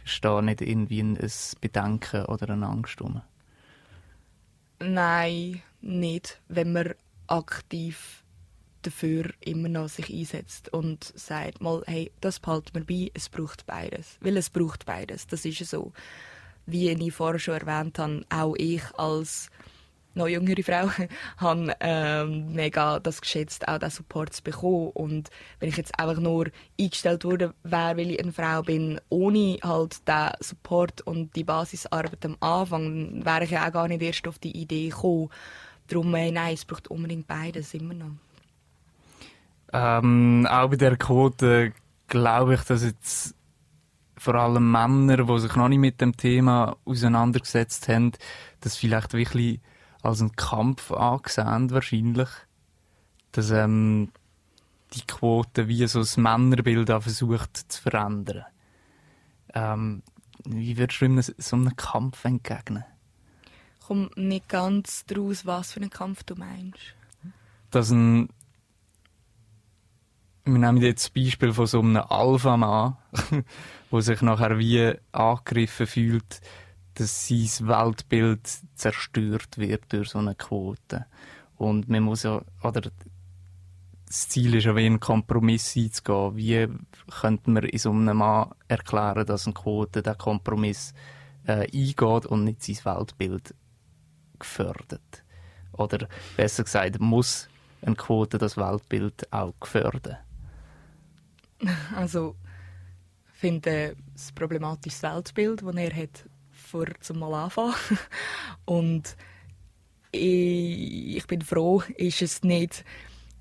Ist 0.04 0.24
da 0.24 0.40
nicht 0.42 0.60
irgendwie 0.60 1.00
ein, 1.00 1.16
ein 1.16 1.32
Bedenken 1.60 2.24
oder 2.24 2.50
eine 2.50 2.66
Angst 2.66 3.00
rum? 3.00 3.22
Nein, 4.80 5.62
nicht, 5.80 6.40
wenn 6.48 6.72
man 6.72 6.94
aktiv 7.26 8.24
dafür 8.82 9.30
immer 9.40 9.68
noch 9.68 9.88
sich 9.88 10.10
einsetzt 10.10 10.72
und 10.72 11.04
sagt 11.14 11.60
mal, 11.60 11.82
hey, 11.86 12.10
das 12.20 12.40
behalten 12.40 12.74
wir 12.74 12.84
bei, 12.84 13.10
es 13.12 13.28
braucht 13.28 13.66
beides. 13.66 14.16
Weil 14.20 14.38
es 14.38 14.48
braucht 14.48 14.86
beides, 14.86 15.26
das 15.26 15.44
ist 15.44 15.58
so. 15.68 15.92
Wie 16.66 16.88
ich 16.88 17.14
vorher 17.14 17.38
schon 17.38 17.54
erwähnt 17.54 17.98
habe, 17.98 18.24
auch 18.30 18.54
ich 18.56 18.82
als 18.96 19.50
noch 20.14 20.28
jüngere 20.28 20.62
Frau 20.62 20.90
habe 21.36 21.74
ähm, 21.80 22.52
mega 22.52 23.00
das 23.00 23.20
geschätzt, 23.20 23.68
auch 23.68 23.78
diesen 23.78 23.90
Support 23.90 24.32
zu 24.32 24.42
bekommen. 24.42 24.90
Und 24.94 25.30
wenn 25.58 25.68
ich 25.68 25.76
jetzt 25.76 25.98
einfach 25.98 26.20
nur 26.20 26.46
eingestellt 26.78 27.24
wurde, 27.24 27.54
wäre, 27.62 27.96
weil 27.96 28.10
ich 28.10 28.20
eine 28.20 28.32
Frau 28.32 28.62
bin, 28.62 29.00
ohne 29.08 29.58
halt 29.62 30.06
den 30.08 30.30
Support 30.40 31.02
und 31.02 31.34
die 31.36 31.44
Basisarbeit 31.44 32.24
am 32.24 32.36
Anfang, 32.40 33.24
wäre 33.24 33.44
ich 33.44 33.50
ja 33.50 33.66
auch 33.66 33.72
gar 33.72 33.88
nicht 33.88 34.02
erst 34.02 34.26
auf 34.26 34.38
die 34.38 34.56
Idee 34.56 34.88
gekommen. 34.88 35.30
Darum, 35.88 36.14
äh, 36.14 36.30
nein, 36.30 36.54
es 36.54 36.64
braucht 36.64 36.88
unbedingt 36.88 37.26
beides, 37.26 37.74
immer 37.74 37.94
noch. 37.94 38.12
Ähm, 39.72 40.46
auch 40.50 40.68
bei 40.68 40.76
der 40.76 40.96
Quote 40.96 41.72
glaube 42.08 42.54
ich, 42.54 42.62
dass 42.62 42.82
jetzt 42.82 43.34
vor 44.16 44.34
allem 44.34 44.70
Männer, 44.70 45.24
die 45.24 45.38
sich 45.40 45.56
noch 45.56 45.68
nicht 45.68 45.78
mit 45.78 46.00
dem 46.00 46.16
Thema 46.16 46.76
auseinandergesetzt 46.84 47.88
haben, 47.88 48.12
das 48.60 48.76
vielleicht 48.76 49.14
wirklich 49.14 49.60
als 50.02 50.20
einen 50.20 50.36
Kampf 50.36 50.90
angesehen, 50.92 51.70
wahrscheinlich. 51.70 52.28
Dass 53.32 53.50
ähm, 53.50 54.10
die 54.94 55.06
Quote 55.06 55.68
wie 55.68 55.86
so 55.86 56.00
das 56.00 56.16
Männerbild 56.16 56.88
versucht 56.88 57.56
zu 57.56 57.82
verändern. 57.82 58.44
Ähm, 59.54 60.02
wie 60.44 60.76
würdest 60.76 61.00
du 61.00 61.04
ihm 61.04 61.20
so 61.20 61.56
einen 61.56 61.76
Kampf 61.76 62.24
entgegnen? 62.24 62.84
Ich 63.78 63.86
komme 63.86 64.10
nicht 64.16 64.48
ganz 64.48 65.04
daraus, 65.06 65.46
was 65.46 65.72
für 65.72 65.80
einen 65.80 65.90
Kampf 65.90 66.24
du 66.24 66.34
meinst. 66.34 66.94
Dass 67.70 67.90
ein 67.90 68.28
wir 70.44 70.58
nehmen 70.58 70.78
jetzt 70.78 71.04
das 71.04 71.10
Beispiel 71.10 71.52
von 71.52 71.66
so 71.66 71.80
einem 71.80 71.96
Alpha-Mann, 71.96 72.96
der 73.92 74.00
sich 74.00 74.22
nachher 74.22 74.58
wie 74.58 74.94
angegriffen 75.12 75.86
fühlt, 75.86 76.40
dass 76.94 77.28
sein 77.28 77.68
Weltbild 77.68 78.48
zerstört 78.74 79.58
wird 79.58 79.92
durch 79.92 80.10
so 80.10 80.18
eine 80.18 80.34
Quote. 80.34 81.06
Und 81.56 81.88
man 81.88 82.02
muss 82.02 82.22
ja, 82.22 82.42
oder 82.62 82.90
das 84.10 84.28
Ziel 84.28 84.54
ist 84.56 84.64
ja 84.64 84.74
wie 84.74 84.86
einen 84.86 84.98
Kompromiss 84.98 85.76
einzugehen. 85.76 86.36
Wie 86.36 86.68
könnte 87.20 87.50
man 87.50 87.64
in 87.64 87.78
so 87.78 87.90
einem 87.90 88.16
Mann 88.16 88.50
erklären, 88.66 89.24
dass 89.24 89.46
eine 89.46 89.54
Quote 89.54 90.02
den 90.02 90.18
Kompromiss 90.18 90.94
äh, 91.46 91.66
eingeht 91.72 92.26
und 92.26 92.44
nicht 92.44 92.62
sein 92.62 92.78
Weltbild 92.84 93.54
gefördert? 94.38 95.22
Oder 95.72 96.08
besser 96.36 96.64
gesagt, 96.64 96.98
muss 96.98 97.48
eine 97.82 97.94
Quote 97.94 98.38
das 98.38 98.56
Weltbild 98.56 99.32
auch 99.32 99.54
gefördern? 99.60 100.18
Also, 101.94 102.36
finde 103.32 103.70
äh, 103.70 103.94
das 104.12 104.32
problematische 104.32 105.02
Weltbild, 105.02 105.62
das 105.62 105.74
er 105.74 105.94
hat, 105.94 106.24
vor 106.70 106.86
zum 107.00 107.18
Mal. 107.18 107.50
Und 108.64 109.16
ich, 110.12 111.16
ich 111.16 111.26
bin 111.26 111.42
froh, 111.42 111.82
ist 111.96 112.22
es 112.22 112.42
nicht 112.42 112.84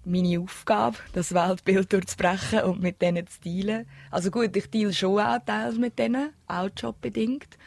meine 0.05 0.39
Aufgabe, 0.39 0.97
das 1.13 1.33
Weltbild 1.33 1.91
durchzubrechen 1.93 2.61
und 2.61 2.81
mit 2.81 3.01
denen 3.01 3.27
zu 3.27 3.41
dealen. 3.41 3.85
Also 4.09 4.31
gut, 4.31 4.55
ich 4.55 4.69
deal 4.69 4.93
schon 4.93 5.19
auch 5.19 5.39
teils 5.45 5.75
mit 5.77 5.99
denen, 5.99 6.33
auch 6.47 6.69
jobbedingt. 6.75 7.57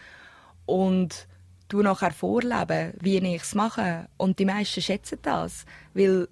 Und 0.66 1.28
du 1.68 1.82
nachher 1.82 2.12
vorleben, 2.12 2.94
wie 3.00 3.18
ich 3.18 3.42
es 3.42 3.54
mache. 3.54 4.08
Und 4.16 4.38
die 4.38 4.44
meisten 4.44 4.82
schätzen 4.82 5.18
das, 5.22 5.66
weil 5.94 6.28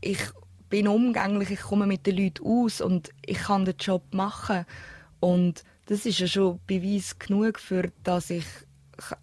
ich 0.00 0.20
bin 0.68 0.88
umgänglich, 0.88 1.50
ich 1.50 1.60
komme 1.60 1.86
mit 1.86 2.06
den 2.06 2.16
Leuten 2.16 2.44
aus 2.44 2.80
und 2.80 3.10
ich 3.24 3.38
kann 3.38 3.64
den 3.64 3.76
Job 3.76 4.02
machen. 4.12 4.64
Und 5.20 5.62
das 5.92 6.06
ist 6.06 6.18
ja 6.20 6.26
schon 6.26 6.58
Beweis 6.66 7.18
genug, 7.18 7.60
für 7.60 7.92
dass 8.02 8.30
ich 8.30 8.46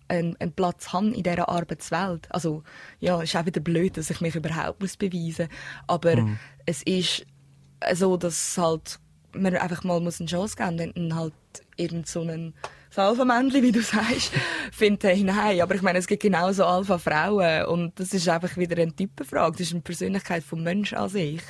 einen, 0.07 0.35
einen 0.39 0.51
Platz 0.51 0.93
habe 0.93 1.07
in 1.07 1.23
dieser 1.23 1.49
Arbeitswelt. 1.49 2.27
Also, 2.29 2.63
ja, 2.99 3.17
es 3.17 3.29
ist 3.29 3.35
auch 3.35 3.45
wieder 3.47 3.59
blöd, 3.59 3.97
dass 3.97 4.11
ich 4.11 4.21
mich 4.21 4.35
überhaupt 4.35 4.79
muss 4.79 4.95
beweisen 4.95 5.47
muss. 5.47 5.57
Aber 5.87 6.15
mhm. 6.15 6.37
es 6.67 6.83
ist 6.83 7.25
so, 7.93 8.17
dass 8.17 8.55
halt 8.57 8.99
man 9.33 9.55
einfach 9.55 9.83
mal 9.83 9.97
eine 9.97 10.09
Chance 10.09 10.55
geben 10.55 10.75
muss 10.75 10.95
und 10.95 11.15
halt 11.15 11.33
irgend 11.75 12.07
so 12.07 12.21
einen 12.21 12.53
Alpha-Männchen, 12.95 13.63
wie 13.63 13.71
du 13.71 13.81
sagst, 13.81 14.31
findet 14.71 15.03
hey, 15.03 15.23
nein. 15.23 15.61
Aber 15.61 15.73
ich 15.73 15.81
meine, 15.81 15.97
es 15.97 16.05
gibt 16.05 16.21
genauso 16.21 16.65
Alpha-Frauen 16.65 17.65
und 17.65 17.99
das 17.99 18.13
ist 18.13 18.29
einfach 18.29 18.57
wieder 18.57 18.79
eine 18.79 18.95
Typenfrage. 18.95 19.53
Das 19.53 19.61
ist 19.61 19.71
eine 19.71 19.81
Persönlichkeit 19.81 20.43
vom 20.43 20.61
Menschen 20.61 20.99
an 20.99 21.09
sich. 21.09 21.41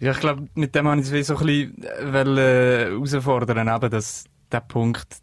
Ja, 0.00 0.12
ich 0.12 0.20
glaube, 0.20 0.46
mit 0.54 0.74
dem 0.74 0.86
habe 0.86 1.00
ich 1.00 1.10
es 1.10 1.26
so 1.26 1.36
ein 1.36 1.46
bisschen 1.46 1.82
äh, 1.82 2.90
herausfordern, 2.90 3.68
eben, 3.68 3.90
dass 3.90 4.24
der 4.52 4.60
Punkt, 4.60 5.20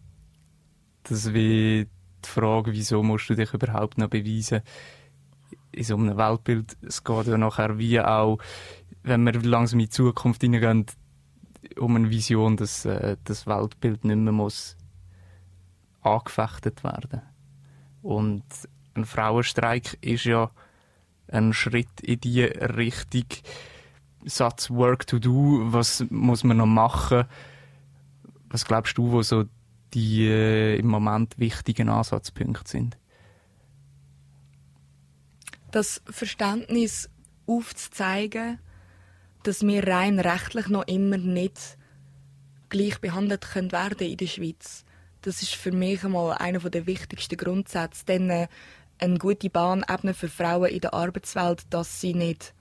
dass 1.04 1.34
wie 1.34 1.88
die 2.26 2.30
Frage, 2.30 2.74
wieso 2.74 3.02
musst 3.02 3.30
du 3.30 3.36
dich 3.36 3.54
überhaupt 3.54 3.98
noch 3.98 4.10
beweisen, 4.10 4.62
in 5.72 5.84
so 5.84 5.96
einem 5.96 6.18
Weltbild, 6.18 6.78
es 6.82 7.04
geht 7.04 7.28
ja 7.28 7.38
nachher 7.38 7.78
wie 7.78 8.00
auch, 8.02 8.38
wenn 9.04 9.24
wir 9.24 9.34
langsam 9.42 9.80
in 9.80 9.86
die 9.86 9.92
Zukunft 9.92 10.42
hineingehen, 10.42 10.86
um 11.78 11.96
eine 11.96 12.10
Vision, 12.10 12.58
dass 12.58 12.86
äh, 12.86 13.16
das 13.24 13.48
Weltbild 13.48 14.04
nicht 14.04 14.18
mehr 14.18 14.34
muss 14.34 14.76
angefechtet 16.02 16.84
werden. 16.84 17.22
Und 18.02 18.44
ein 18.94 19.06
Frauenstreik 19.06 19.98
ist 20.02 20.26
ja 20.26 20.52
ein 21.28 21.54
Schritt 21.54 22.02
in 22.02 22.20
die 22.20 22.44
Richtung, 22.44 23.26
Satz 24.26 24.70
Work 24.70 25.08
to 25.08 25.20
do, 25.20 25.62
was 25.72 26.06
muss 26.10 26.44
man 26.44 26.58
noch 26.58 26.66
machen? 26.66 27.26
Was 28.50 28.66
glaubst 28.66 28.98
du, 28.98 29.12
wo 29.12 29.22
so 29.22 29.46
die 29.94 30.28
äh, 30.28 30.78
im 30.78 30.88
Moment 30.88 31.38
wichtigen 31.38 31.90
Ansatzpunkte 31.90 32.70
sind? 32.70 32.98
Das 35.72 36.02
Verständnis 36.10 37.10
aufzuzeigen, 37.48 38.60
dass 39.44 39.62
wir 39.62 39.88
rein 39.88 40.20
rechtlich 40.20 40.68
noch 40.70 40.88
immer 40.88 41.18
nicht 41.18 41.78
gleich 42.70 43.00
behandelt 43.00 43.42
können 43.42 43.72
werden 43.72 44.08
in 44.08 44.18
der 44.18 44.28
Schweiz. 44.28 44.86
Das 45.22 45.42
ist 45.42 45.56
für 45.56 45.72
mich 45.72 46.04
einmal 46.04 46.38
einer 46.38 46.60
der 46.60 46.88
wichtigsten 46.88 47.38
Grundsätze, 47.38 48.06
denn 48.06 48.30
äh, 48.30 48.48
eine 48.98 49.18
gute 49.18 49.50
Bahn 49.50 49.86
ebnen 49.88 50.14
für 50.14 50.30
Frauen 50.30 50.70
in 50.70 50.82
der 50.82 50.94
Arbeitswelt, 50.94 51.66
dass 51.70 52.00
sie 52.02 52.14
nicht 52.14 52.55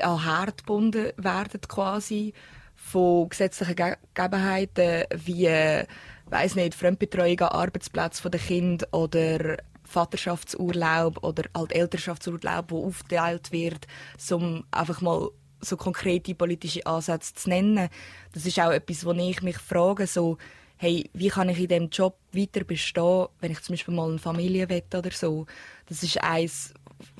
an 0.00 0.24
Herd 0.24 0.58
gebunden 0.58 1.12
werden 1.16 1.60
quasi 1.68 2.32
von 2.74 3.28
gesetzlichen 3.28 3.76
Gegebenheiten 4.14 5.04
wie 5.24 5.86
weiß 6.26 6.54
nicht 6.54 6.74
Fremdbetreuung 6.74 7.40
an 7.40 7.48
Arbeitsplätzen 7.48 8.30
der 8.30 8.40
Kind 8.40 8.86
oder 8.92 9.58
Vaterschaftsurlaub 9.84 11.22
oder 11.22 11.44
halt 11.54 11.72
Elternschaftsurlaub, 11.72 12.70
wo 12.70 12.86
aufgeteilt 12.86 13.52
wird, 13.52 13.86
um 14.30 14.64
einfach 14.70 15.00
mal 15.02 15.28
so 15.60 15.76
konkrete 15.76 16.34
politische 16.34 16.86
Ansätze 16.86 17.34
zu 17.34 17.48
nennen. 17.50 17.88
Das 18.32 18.46
ist 18.46 18.58
auch 18.58 18.70
etwas, 18.70 19.04
wo 19.04 19.12
ich 19.12 19.42
mich 19.42 19.58
frage, 19.58 20.06
so, 20.06 20.38
hey, 20.76 21.08
wie 21.12 21.28
kann 21.28 21.50
ich 21.50 21.60
in 21.60 21.68
diesem 21.68 21.90
Job 21.90 22.16
weiter 22.32 22.64
bestehen, 22.64 23.28
wenn 23.40 23.52
ich 23.52 23.60
zum 23.60 23.74
Beispiel 23.74 23.94
mal 23.94 24.08
eine 24.08 24.18
Familie 24.18 24.68
wette 24.68 24.98
oder 24.98 25.10
so. 25.10 25.46
Das 25.86 26.02
ist 26.02 26.20
eines 26.22 26.74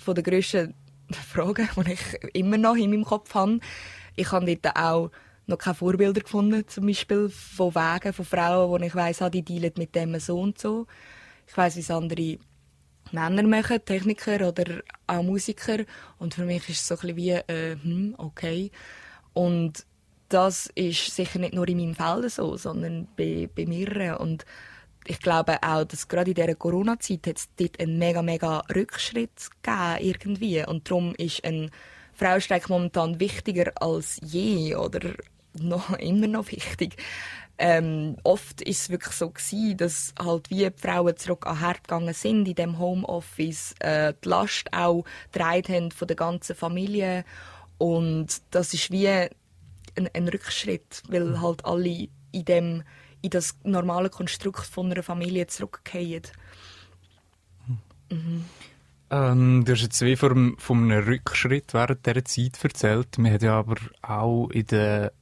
der 0.06 0.22
grössten 0.22 0.74
Fragen, 1.20 1.68
die 1.76 1.92
ich 1.92 2.34
immer 2.34 2.58
noch 2.58 2.76
in 2.76 2.90
meinem 2.90 3.04
Kopf 3.04 3.34
habe. 3.34 3.60
Ich 4.16 4.30
habe 4.32 4.56
dort 4.56 4.76
auch 4.76 5.10
noch 5.46 5.58
keine 5.58 5.74
Vorbilder 5.74 6.20
gefunden, 6.20 6.66
zum 6.68 6.86
Beispiel 6.86 7.28
von 7.28 7.74
Wegen, 7.74 8.12
von 8.12 8.24
Frauen, 8.24 8.70
wo 8.70 8.76
ich 8.84 8.94
weiss, 8.94 9.22
ah, 9.22 9.30
die 9.30 9.42
dealen 9.42 9.72
mit 9.76 9.94
dem 9.94 10.18
so 10.18 10.40
und 10.40 10.58
so. 10.58 10.86
Ich 11.46 11.56
weiss, 11.56 11.76
wie 11.76 11.80
es 11.80 11.90
andere 11.90 12.38
Männer 13.10 13.42
machen, 13.42 13.84
Techniker 13.84 14.48
oder 14.48 14.82
auch 15.06 15.22
Musiker. 15.22 15.78
Und 16.18 16.34
für 16.34 16.44
mich 16.44 16.68
ist 16.68 16.80
es 16.80 16.88
so 16.88 16.94
ein 16.94 17.00
bisschen 17.00 17.16
wie, 17.16 17.30
äh, 17.30 17.76
hm, 17.82 18.14
okay. 18.18 18.70
Und 19.32 19.84
das 20.28 20.70
ist 20.74 21.14
sicher 21.14 21.38
nicht 21.38 21.54
nur 21.54 21.68
in 21.68 21.78
meinem 21.78 21.94
Fall 21.94 22.28
so, 22.28 22.56
sondern 22.56 23.08
bei, 23.16 23.48
bei 23.54 23.66
mehreren. 23.66 24.16
Und 24.16 24.46
ich 25.06 25.20
glaube 25.20 25.62
auch, 25.62 25.84
dass 25.84 26.08
gerade 26.08 26.30
in 26.30 26.34
dieser 26.34 26.54
Corona-Zeit 26.54 27.26
es 27.26 27.48
dort 27.56 27.80
einen 27.80 27.98
mega, 27.98 28.22
mega 28.22 28.62
Rückschritt 28.74 29.50
gegeben 29.62 29.96
irgendwie. 30.00 30.64
Und 30.64 30.88
darum 30.88 31.14
ist 31.16 31.44
ein 31.44 31.70
Frauenstreik 32.14 32.68
momentan 32.68 33.18
wichtiger 33.18 33.72
als 33.76 34.20
je 34.22 34.76
oder 34.76 35.14
noch, 35.58 35.90
immer 35.98 36.28
noch 36.28 36.50
wichtig. 36.50 36.96
Ähm, 37.58 38.16
oft 38.24 38.62
ist 38.62 38.82
es 38.82 38.90
wirklich 38.90 39.14
so 39.14 39.30
gewesen, 39.30 39.76
dass 39.76 40.14
halt 40.18 40.50
wie 40.50 40.68
die 40.68 40.72
Frauen 40.76 41.16
zurück 41.16 41.46
an 41.46 41.60
Herd 41.60 41.84
gegangen 41.84 42.14
sind 42.14 42.48
in 42.48 42.54
dem 42.54 42.78
Homeoffice, 42.78 43.74
äh, 43.80 44.14
die 44.24 44.28
Last 44.28 44.72
auch 44.72 45.04
haben 45.38 45.90
von 45.90 46.08
der 46.08 46.16
ganzen 46.16 46.56
Familie 46.56 47.24
Und 47.78 48.42
das 48.50 48.74
ist 48.74 48.90
wie 48.90 49.08
ein, 49.08 49.28
ein 50.12 50.28
Rückschritt, 50.28 51.02
weil 51.08 51.40
halt 51.40 51.64
alle 51.64 52.08
in, 52.32 52.44
dem, 52.44 52.82
in 53.22 53.30
das 53.30 53.56
normale 53.64 54.10
Konstrukt 54.10 54.66
von 54.66 54.90
einer 54.90 55.02
Familie 55.02 55.46
zurückkehren. 55.46 56.22
Ähm, 59.10 59.64
du 59.64 59.72
hast 59.72 59.82
jetzt 59.82 60.00
wie 60.02 60.16
von, 60.16 60.56
von 60.58 60.90
einem 60.90 61.04
Rückschritt 61.04 61.74
während 61.74 62.04
dieser 62.06 62.24
Zeit 62.24 62.62
erzählt. 62.62 63.18
Wir 63.18 63.32
haben 63.32 63.44
ja 63.44 63.58
aber 63.58 63.76
auch 64.02 64.48
in 64.50 64.66
der 64.66 65.12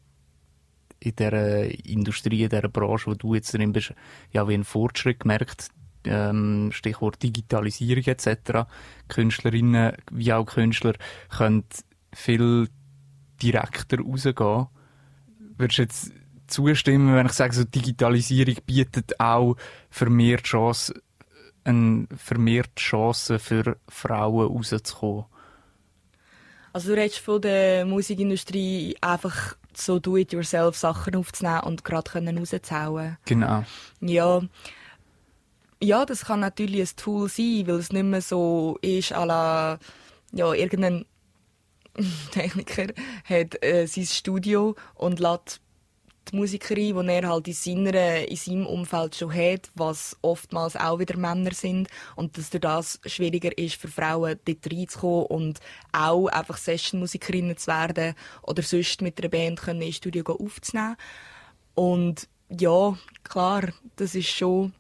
in 1.02 1.16
dieser 1.16 1.86
Industrie, 1.86 2.42
in 2.42 2.50
dieser 2.50 2.68
Branche, 2.68 3.06
wo 3.06 3.14
du 3.14 3.34
jetzt 3.34 3.54
drin 3.54 3.72
bist, 3.72 3.94
ja 4.32 4.46
wie 4.48 4.54
einen 4.54 4.64
Fortschritt 4.64 5.20
gemerkt. 5.20 5.68
Ähm, 6.04 6.70
Stichwort 6.72 7.22
Digitalisierung 7.22 8.04
etc. 8.04 8.68
Künstlerinnen 9.08 9.96
wie 10.10 10.32
auch 10.32 10.46
Künstler 10.46 10.94
können 11.28 11.64
viel 12.14 12.68
direkter 13.42 13.98
rausgehen. 14.00 14.66
Würdest 15.56 15.78
du 15.78 15.82
jetzt 15.82 16.12
zustimmen, 16.50 17.14
wenn 17.14 17.26
ich 17.26 17.32
sage, 17.32 17.54
so 17.54 17.64
Digitalisierung 17.64 18.56
bietet 18.66 19.18
auch 19.20 19.56
vermehrt 19.90 20.44
Chancen, 20.44 21.00
eine 21.64 22.06
vermehrte 22.16 22.74
Chance 22.76 23.38
für 23.38 23.76
Frauen 23.88 24.48
rauszukommen? 24.48 25.26
Also 26.72 26.90
du 26.90 27.00
redest 27.00 27.18
von 27.18 27.40
der 27.40 27.84
Musikindustrie 27.84 28.96
einfach 29.00 29.56
so 29.74 29.98
do-it-yourself 29.98 30.76
Sachen 30.76 31.16
aufzunehmen 31.16 31.60
und 31.60 31.84
gerade 31.84 32.12
rauszuhauen. 32.12 33.18
Genau. 33.24 33.64
Ja. 34.00 34.42
Ja, 35.82 36.04
das 36.04 36.26
kann 36.26 36.40
natürlich 36.40 36.90
ein 36.90 36.96
Tool 36.96 37.28
sein, 37.28 37.64
weil 37.66 37.76
es 37.76 37.90
nicht 37.90 38.04
mehr 38.04 38.20
so 38.20 38.78
ist, 38.82 39.12
à 39.12 39.24
la, 39.24 39.78
ja, 40.30 40.52
irgendein 40.52 41.06
Techniker 42.32 42.88
hat 43.24 43.62
äh, 43.64 43.86
sein 43.86 44.04
Studio 44.04 44.76
und 44.94 45.20
lässt 45.20 45.60
die 46.30 46.36
Musikerin, 46.36 47.06
die 47.06 47.12
er 47.12 47.28
halt 47.28 47.48
in, 47.48 47.54
seiner, 47.54 48.28
in 48.28 48.36
seinem 48.36 48.66
Umfeld 48.66 49.16
schon 49.16 49.34
hat, 49.34 49.70
was 49.74 50.16
oftmals 50.22 50.76
auch 50.76 50.98
wieder 50.98 51.16
Männer 51.16 51.52
sind 51.52 51.88
und 52.16 52.36
dass 52.36 52.50
durch 52.50 52.60
das 52.60 53.00
schwieriger 53.06 53.56
ist 53.56 53.76
für 53.76 53.88
Frauen 53.88 54.38
dort 54.44 54.72
reinzukommen 54.72 55.26
und 55.26 55.60
auch 55.92 56.26
einfach 56.28 56.56
Session-Musikerinnen 56.56 57.56
zu 57.56 57.66
werden 57.68 58.14
oder 58.42 58.62
sonst 58.62 59.02
mit 59.02 59.18
einer 59.18 59.28
Band 59.28 59.60
können 59.60 59.82
ins 59.82 59.96
Studio 59.96 60.24
aufzunehmen. 60.24 60.96
Und 61.74 62.28
ja, 62.48 62.96
klar, 63.22 63.68
das 63.96 64.14
ist 64.14 64.28
schon, 64.28 64.72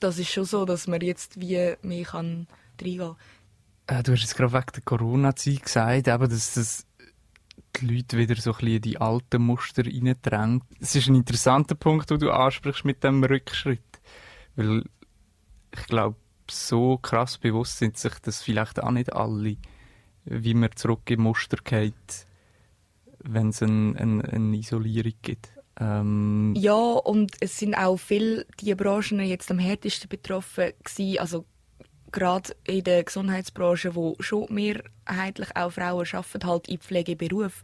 das 0.00 0.18
ist 0.18 0.30
schon 0.30 0.44
so, 0.44 0.64
dass 0.64 0.86
man 0.86 1.00
jetzt 1.00 1.40
wie 1.40 1.74
mehr 1.82 2.04
kann 2.04 2.46
reingehen 2.80 2.98
kann. 2.98 3.98
Äh, 3.98 4.02
du 4.02 4.12
hast 4.12 4.22
jetzt 4.22 4.36
gerade 4.36 4.52
wegen 4.52 4.72
der 4.74 4.82
Corona-Zeit 4.82 5.62
gesagt, 5.62 6.08
eben, 6.08 6.30
dass 6.30 6.54
das 6.54 6.86
die 7.76 7.86
Leute 7.86 8.18
wieder 8.18 8.36
so 8.36 8.54
ein 8.54 8.66
in 8.66 8.82
die 8.82 8.98
alten 8.98 9.42
Muster 9.42 9.84
reindrängt. 9.84 10.64
Es 10.80 10.94
ist 10.94 11.08
ein 11.08 11.14
interessanter 11.14 11.74
Punkt, 11.74 12.10
den 12.10 12.18
du 12.18 12.30
ansprichst 12.30 12.84
mit 12.84 13.02
dem 13.04 13.22
Rückschritt. 13.22 13.80
Weil 14.56 14.84
ich 15.72 15.86
glaube, 15.86 16.16
so 16.50 16.98
krass 16.98 17.38
bewusst 17.38 17.78
sind 17.78 17.96
sich 17.96 18.14
das 18.20 18.42
vielleicht 18.42 18.82
auch 18.82 18.90
nicht 18.90 19.12
alle, 19.12 19.56
wie 20.24 20.54
man 20.54 20.70
zurück 20.76 21.10
im 21.10 21.22
Muster 21.22 21.56
geht, 21.62 22.26
wenn 23.18 23.48
es 23.48 23.62
eine, 23.62 23.98
eine, 23.98 24.24
eine 24.24 24.56
Isolierung 24.56 25.14
gibt. 25.22 25.50
Ähm 25.80 26.54
ja, 26.56 26.74
und 26.74 27.32
es 27.40 27.58
sind 27.58 27.74
auch 27.74 27.96
viele 27.96 28.46
die 28.60 28.74
Branchen 28.74 29.20
jetzt 29.20 29.50
am 29.50 29.58
härtesten 29.58 30.08
betroffen 30.08 30.72
gewesen. 30.84 31.18
Also 31.18 31.46
gerade 32.12 32.54
in 32.64 32.84
der 32.84 33.04
Gesundheitsbranche, 33.04 33.94
wo 33.94 34.16
schon 34.20 34.46
mehrheitlich 34.50 35.48
auch 35.56 35.72
Frauen 35.72 36.06
arbeiten, 36.12 36.46
halt 36.46 36.68
im 36.68 36.78
Pflegeberuf, 36.78 37.62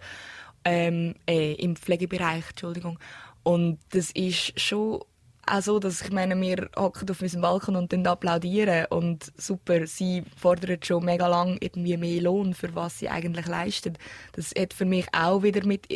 ähm, 0.65 1.15
äh, 1.27 1.55
im 1.55 1.77
Pflegebereich, 1.77 2.51
Entschuldigung. 2.51 2.99
Und 3.43 3.79
das 3.91 4.11
ist 4.11 4.59
schon 4.61 5.01
auch 5.47 5.63
so, 5.63 5.79
dass 5.79 6.03
ich 6.03 6.13
meine, 6.13 6.41
wir 6.41 6.69
hocken 6.77 7.09
auf 7.11 7.23
unserem 7.23 7.43
Balkon 7.43 7.77
und 7.77 7.93
dann 7.93 8.07
applaudieren 8.07 8.87
und 8.91 9.33
super, 9.37 9.87
sie 9.87 10.23
fordern 10.37 10.79
schon 10.83 11.05
mega 11.05 11.27
lang 11.27 11.57
irgendwie 11.61 11.97
mehr 11.97 12.23
Lohn 12.23 12.55
für 12.55 12.75
was 12.75 12.99
sie 12.99 13.09
eigentlich 13.09 13.47
leisten. 13.47 13.95
Das 14.33 14.53
hat 14.57 14.75
für 14.75 14.85
mich 14.85 15.07
auch 15.13 15.43
wieder 15.43 15.67
mit 15.67 15.87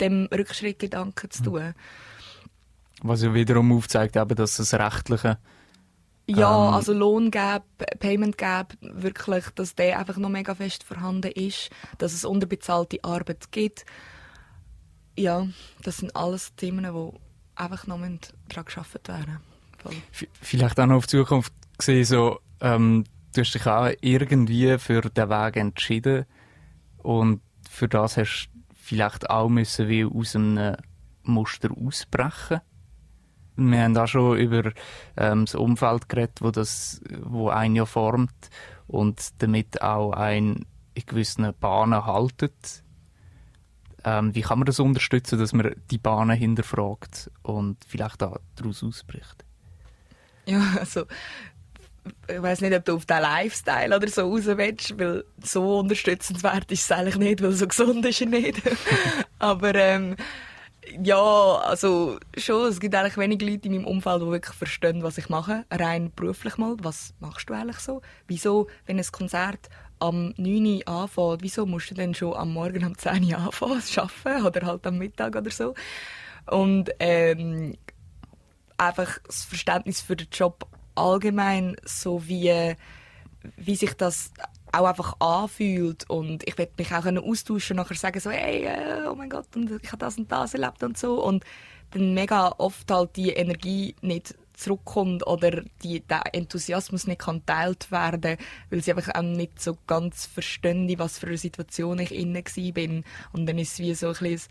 dem 0.00 0.28
Rückschrittgedanken 0.32 1.30
zu 1.30 1.42
tun. 1.42 1.74
Was 3.02 3.22
ja 3.22 3.34
wiederum 3.34 3.72
aufzeigt, 3.72 4.16
eben, 4.16 4.34
dass 4.34 4.56
das 4.56 4.72
rechtliche 4.74 5.38
ja, 6.28 6.68
ähm, 6.68 6.74
also 6.74 6.92
Payment 8.00 8.36
Gap, 8.38 8.74
wirklich, 8.80 9.48
dass 9.50 9.74
der 9.74 9.98
einfach 9.98 10.16
noch 10.16 10.28
mega 10.28 10.54
fest 10.54 10.82
vorhanden 10.82 11.30
ist, 11.32 11.70
dass 11.98 12.12
es 12.12 12.24
unterbezahlte 12.24 13.02
Arbeit 13.04 13.52
gibt. 13.52 13.84
Ja, 15.16 15.46
das 15.82 15.98
sind 15.98 16.14
alles 16.16 16.54
Themen, 16.56 16.84
die 16.84 17.18
einfach 17.54 17.86
noch 17.86 17.98
daran 17.98 18.64
geschafft 18.64 19.08
werden. 19.08 19.38
Vielleicht 20.42 20.80
auch 20.80 20.86
noch 20.86 20.96
auf 20.96 21.06
die 21.06 21.18
Zukunft 21.18 21.52
gesehen, 21.78 22.04
so, 22.04 22.40
ähm, 22.60 23.04
du 23.32 23.40
hast 23.42 23.52
dich 23.52 23.66
auch 23.66 23.90
irgendwie 24.00 24.78
für 24.78 25.02
den 25.02 25.28
Weg 25.28 25.56
entschieden 25.56 26.26
und 26.98 27.40
für 27.70 27.86
das 27.86 28.16
hast 28.16 28.48
du 28.52 28.74
vielleicht 28.74 29.30
auch 29.30 29.48
müssen 29.48 29.88
wie 29.88 30.04
aus 30.04 30.34
einem 30.34 30.76
Muster 31.22 31.70
ausbrechen 31.70 32.60
wir 33.56 33.82
haben 33.82 33.96
auch 33.96 34.06
schon 34.06 34.38
über 34.38 34.72
ähm, 35.16 35.46
das 35.46 35.54
Umfeld 35.54 36.08
geredet, 36.08 36.40
wo, 36.40 36.50
das, 36.50 37.00
wo 37.22 37.48
ein 37.48 37.74
ja 37.74 37.86
formt 37.86 38.50
und 38.86 39.42
damit 39.42 39.82
auch 39.82 40.12
ein 40.12 40.66
in 40.94 41.06
gewissen 41.06 41.52
Bahnen 41.60 42.06
haltet. 42.06 42.82
Ähm, 44.04 44.34
wie 44.34 44.40
kann 44.40 44.58
man 44.58 44.66
das 44.66 44.80
unterstützen, 44.80 45.38
dass 45.38 45.52
man 45.52 45.74
die 45.90 45.98
Bahnen 45.98 46.36
hinterfragt 46.36 47.30
und 47.42 47.76
vielleicht 47.86 48.22
auch 48.22 48.38
daraus 48.54 48.82
ausbricht? 48.82 49.44
Ja, 50.46 50.62
also 50.78 51.06
ich 52.28 52.40
weiß 52.40 52.60
nicht, 52.60 52.74
ob 52.74 52.84
du 52.84 52.94
auf 52.94 53.06
den 53.06 53.20
Lifestyle 53.20 53.96
oder 53.96 54.08
so 54.08 54.30
raus 54.30 54.46
willst, 54.46 54.98
weil 54.98 55.24
so 55.42 55.80
unterstützenswert 55.80 56.70
ist 56.70 56.84
es 56.84 56.92
eigentlich 56.92 57.16
nicht, 57.16 57.42
weil 57.42 57.52
so 57.52 57.66
gesund 57.66 58.06
ist 58.06 58.20
er 58.20 58.28
nicht. 58.28 58.62
Aber 59.38 59.74
ähm, 59.74 60.16
ja, 61.02 61.56
also 61.56 62.18
schon. 62.36 62.68
Es 62.68 62.80
gibt 62.80 62.94
eigentlich 62.94 63.16
wenig 63.16 63.40
Leute 63.42 63.68
in 63.68 63.74
meinem 63.74 63.86
Umfeld, 63.86 64.22
die 64.22 64.26
wirklich 64.26 64.54
verstehen, 64.54 65.02
was 65.02 65.18
ich 65.18 65.28
mache. 65.28 65.64
Rein 65.70 66.12
beruflich 66.14 66.56
mal. 66.56 66.76
Was 66.80 67.14
machst 67.20 67.48
du 67.48 67.54
eigentlich 67.54 67.78
so? 67.78 68.02
Wieso, 68.26 68.68
wenn 68.86 68.98
ein 68.98 69.06
Konzert 69.12 69.68
am 69.98 70.34
9 70.36 70.82
Uhr 70.86 70.88
anfängt, 70.88 71.42
wieso 71.42 71.66
musst 71.66 71.90
du 71.90 71.94
dann 71.94 72.14
schon 72.14 72.34
am 72.34 72.52
Morgen 72.52 72.84
um 72.84 72.96
10 72.96 73.24
Uhr 73.24 73.38
anfangen 73.38 73.80
zu 73.80 74.02
arbeiten? 74.02 74.46
Oder 74.46 74.66
halt 74.66 74.86
am 74.86 74.98
Mittag 74.98 75.36
oder 75.36 75.50
so. 75.50 75.74
Und 76.46 76.90
ähm, 76.98 77.76
einfach 78.78 79.18
das 79.26 79.44
Verständnis 79.44 80.00
für 80.00 80.16
den 80.16 80.28
Job 80.30 80.66
allgemein, 80.94 81.76
so 81.84 82.26
wie, 82.26 82.74
wie 83.56 83.76
sich 83.76 83.94
das 83.94 84.32
auch 84.78 84.86
einfach 84.86 85.20
anfühlt 85.20 86.08
und 86.08 86.46
ich 86.48 86.58
werde 86.58 86.72
mich 86.78 86.92
auch 86.92 87.06
austauschen 87.06 87.78
und 87.78 87.84
nachher 87.84 87.96
sagen 87.96 88.20
so 88.20 88.30
hey 88.30 88.64
äh, 88.64 89.06
oh 89.06 89.14
mein 89.14 89.30
Gott 89.30 89.48
und 89.54 89.70
ich 89.82 89.88
habe 89.88 89.98
das 89.98 90.18
und 90.18 90.30
das 90.30 90.54
erlebt 90.54 90.82
und 90.82 90.98
so. 90.98 91.22
Und 91.22 91.44
dann 91.90 92.14
mega 92.14 92.48
oft 92.58 92.90
halt 92.90 93.16
die 93.16 93.30
Energie 93.30 93.94
nicht 94.02 94.34
zurückkommt 94.54 95.26
oder 95.26 95.62
die, 95.82 96.00
der 96.00 96.34
Enthusiasmus 96.34 97.06
nicht 97.06 97.20
kann 97.20 97.44
teilt 97.44 97.90
werden, 97.90 98.38
weil 98.70 98.82
sie 98.82 98.92
einfach 98.92 99.14
auch 99.14 99.22
nicht 99.22 99.60
so 99.60 99.76
ganz 99.86 100.26
verstehen, 100.26 100.92
was 100.98 101.18
für 101.18 101.26
eine 101.26 101.38
Situation 101.38 101.98
ich 101.98 102.12
inne 102.12 102.42
bin. 102.72 103.04
Und 103.32 103.46
dann 103.46 103.58
ist 103.58 103.74
es 103.74 103.78
wie 103.78 103.94
so 103.94 104.08
ein 104.08 104.12
bisschen 104.14 104.50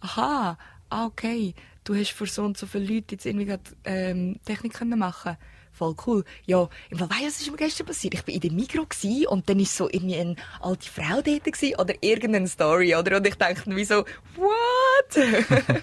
aha, 0.00 0.58
ah, 0.90 1.06
okay, 1.06 1.54
du 1.84 1.94
hast 1.94 2.12
für 2.12 2.26
so 2.26 2.44
und 2.44 2.58
so 2.58 2.66
viele 2.66 2.94
Leute 2.94 3.14
jetzt 3.14 3.26
irgendwie 3.26 3.46
grad, 3.46 3.74
ähm, 3.84 4.38
Technik 4.44 4.74
können 4.74 4.98
machen 4.98 5.36
voll 5.76 5.94
cool. 6.06 6.24
Ja, 6.46 6.68
im 6.90 6.98
Fall, 6.98 7.10
weißt 7.10 7.20
du, 7.20 7.26
was 7.26 7.40
ist 7.40 7.50
mir 7.50 7.56
gestern 7.56 7.86
passiert? 7.86 8.14
Ich 8.14 8.26
war 8.26 8.34
in 8.34 8.40
dem 8.40 8.56
Mikro 8.56 8.86
und 9.28 9.48
dann 9.48 9.58
war 9.58 9.66
so 9.66 9.88
irgendwie 9.90 10.16
eine 10.16 10.36
alte 10.60 10.88
Frau 10.88 11.20
dort 11.22 11.44
gewesen, 11.44 11.78
oder 11.78 11.94
irgendeine 12.00 12.48
Story, 12.48 12.94
oder? 12.94 13.18
Und 13.18 13.26
ich 13.26 13.34
dachte 13.36 13.74
wie 13.76 13.84
so, 13.84 14.04
what? 14.36 15.16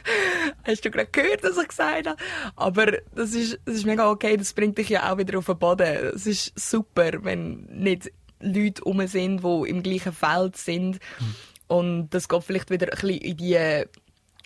Hast 0.64 0.86
du 0.86 0.92
gerade 0.92 1.10
gehört, 1.12 1.44
was 1.44 1.58
ich 1.58 1.68
gesagt 1.68 2.08
habe? 2.08 2.18
Aber 2.56 2.98
das 3.16 3.34
ist, 3.34 3.60
das 3.66 3.76
ist 3.76 3.86
mega 3.86 4.10
okay, 4.10 4.36
das 4.36 4.54
bringt 4.54 4.78
dich 4.78 4.90
ja 4.90 5.12
auch 5.12 5.18
wieder 5.18 5.38
auf 5.38 5.46
den 5.46 5.58
Boden. 5.58 6.12
Es 6.16 6.26
ist 6.26 6.58
super, 6.58 7.24
wenn 7.24 7.66
nicht 7.70 8.12
Leute 8.40 8.84
um 8.84 9.06
sind, 9.08 9.44
die 9.44 9.70
im 9.70 9.84
gleichen 9.84 10.14
Feld 10.14 10.58
sind. 10.58 11.00
Mhm. 11.20 11.36
Und 11.68 12.10
das 12.10 12.28
geht 12.28 12.44
vielleicht 12.44 12.70
wieder 12.70 12.88
ein 12.88 13.00
bisschen 13.00 13.18
in 13.18 13.38
die, 13.38 13.84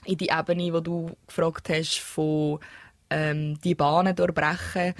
in 0.06 0.18
die 0.18 0.30
Ebene, 0.30 0.74
wo 0.74 0.80
du 0.80 1.12
gefragt 1.26 1.70
hast, 1.70 2.00
von 2.00 2.60
ähm, 3.10 3.60
die 3.62 3.76
Bahnen 3.76 4.16
durchbrechen 4.16 4.94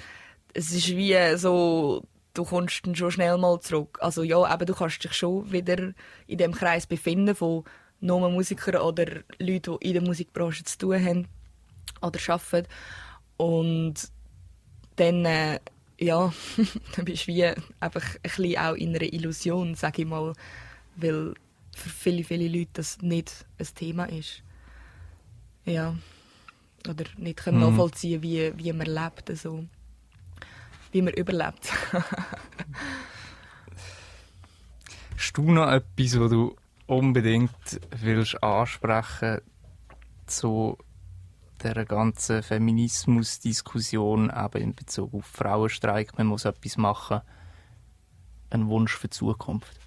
es 0.58 0.72
ist 0.72 0.88
wie 0.88 1.16
so, 1.36 2.02
du 2.34 2.44
kommst 2.44 2.84
dann 2.86 2.96
schon 2.96 3.12
schnell 3.12 3.38
mal 3.38 3.60
zurück. 3.60 3.98
Also 4.00 4.22
ja, 4.24 4.52
eben, 4.52 4.66
du 4.66 4.74
kannst 4.74 5.02
dich 5.04 5.12
schon 5.12 5.50
wieder 5.52 5.92
in 6.26 6.38
dem 6.38 6.52
Kreis 6.52 6.86
befinden 6.86 7.34
von 7.34 7.64
nur 8.00 8.28
Musikern 8.30 8.82
oder 8.82 9.06
Leuten, 9.38 9.78
die 9.80 9.86
in 9.88 9.92
der 9.94 10.02
Musikbranche 10.02 10.64
zu 10.64 10.78
tun 10.78 11.04
haben 11.04 11.28
oder 12.02 12.18
arbeiten. 12.28 12.66
Und 13.36 13.94
dann, 14.96 15.24
äh, 15.24 15.60
ja, 15.98 16.32
dann 16.96 17.04
bist 17.04 17.24
du 17.28 17.32
wie 17.32 17.44
einfach 17.80 18.04
ein 18.16 18.20
bisschen 18.22 18.58
auch 18.58 18.74
in 18.74 18.90
einer 18.96 19.12
Illusion, 19.12 19.74
sage 19.76 20.02
ich 20.02 20.08
mal. 20.08 20.32
Weil 20.96 21.34
für 21.76 21.88
viele, 21.88 22.24
viele 22.24 22.48
Leute 22.48 22.70
das 22.74 22.98
nicht 23.00 23.46
ein 23.58 23.68
Thema 23.74 24.04
ist. 24.08 24.42
Ja. 25.64 25.96
Oder 26.88 27.04
nicht 27.16 27.38
können 27.38 27.58
Mhm. 27.58 27.70
nachvollziehen, 27.70 28.22
wie, 28.22 28.52
wie 28.56 28.72
man 28.72 28.86
lebt. 28.86 29.30
Also, 29.30 29.64
wie 30.92 31.02
man 31.02 31.14
überlebt. 31.14 31.72
Hast 35.16 35.36
du 35.36 35.50
noch 35.50 35.70
etwas, 35.70 36.18
was 36.18 36.30
du 36.30 36.56
unbedingt 36.86 37.80
willst 37.90 38.42
ansprechen 38.42 39.40
zu 40.26 40.78
der 41.62 41.84
ganzen 41.84 42.42
Feminismus-Diskussion, 42.42 44.30
in 44.54 44.74
Bezug 44.74 45.12
auf 45.12 45.26
Frauenstreik, 45.26 46.16
man 46.16 46.28
muss 46.28 46.44
etwas 46.44 46.76
machen, 46.76 47.20
ein 48.50 48.68
Wunsch 48.68 48.96
für 48.96 49.08
die 49.08 49.16
Zukunft? 49.16 49.78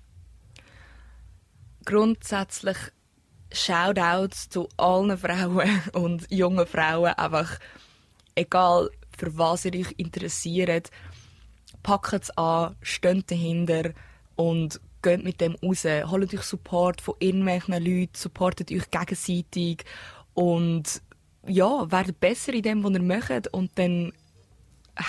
grundsätzlich 1.85 2.77
Shoutouts 3.51 4.49
zu 4.49 4.69
allen 4.77 5.17
Frauen 5.17 5.81
und 5.93 6.29
jungen 6.31 6.65
Frauen. 6.65 7.13
Einfach, 7.13 7.59
egal 8.35 8.89
für 9.21 9.37
was 9.37 9.65
ihr 9.65 9.75
euch 9.75 9.93
interessiert, 9.97 10.89
packt 11.83 12.23
es 12.23 12.37
an, 12.37 12.75
steht 12.81 13.29
dahinter 13.29 13.91
und 14.35 14.81
geht 15.03 15.23
mit 15.23 15.41
dem 15.41 15.55
raus. 15.63 15.85
Holt 15.85 16.33
euch 16.33 16.41
Support 16.41 17.01
von 17.01 17.15
irgendwelchen 17.19 17.73
Leuten, 17.73 18.15
supportet 18.15 18.71
euch 18.71 18.89
gegenseitig 18.89 19.83
und 20.33 21.01
ja, 21.45 21.91
werdet 21.91 22.19
besser 22.19 22.53
in 22.53 22.63
dem, 22.63 22.83
was 22.83 22.93
ihr 22.93 23.01
macht 23.01 23.47
und 23.53 23.71
dann 23.75 24.11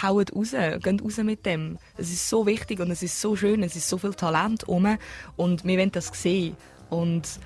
haut 0.03 0.35
raus, 0.35 0.51
geht 0.51 1.03
raus 1.03 1.17
mit 1.19 1.47
dem. 1.47 1.79
Es 1.97 2.11
ist 2.11 2.29
so 2.29 2.47
wichtig 2.47 2.81
und 2.81 2.91
es 2.91 3.03
ist 3.03 3.19
so 3.19 3.35
schön, 3.35 3.63
es 3.63 3.77
ist 3.77 3.89
so 3.89 3.97
viel 3.97 4.15
Talent 4.15 4.65
um 4.69 4.99
und 5.37 5.65
wir 5.65 5.79
wollen 5.79 5.93
das 5.93 6.11
sehen 6.13 6.57
und 6.91 7.41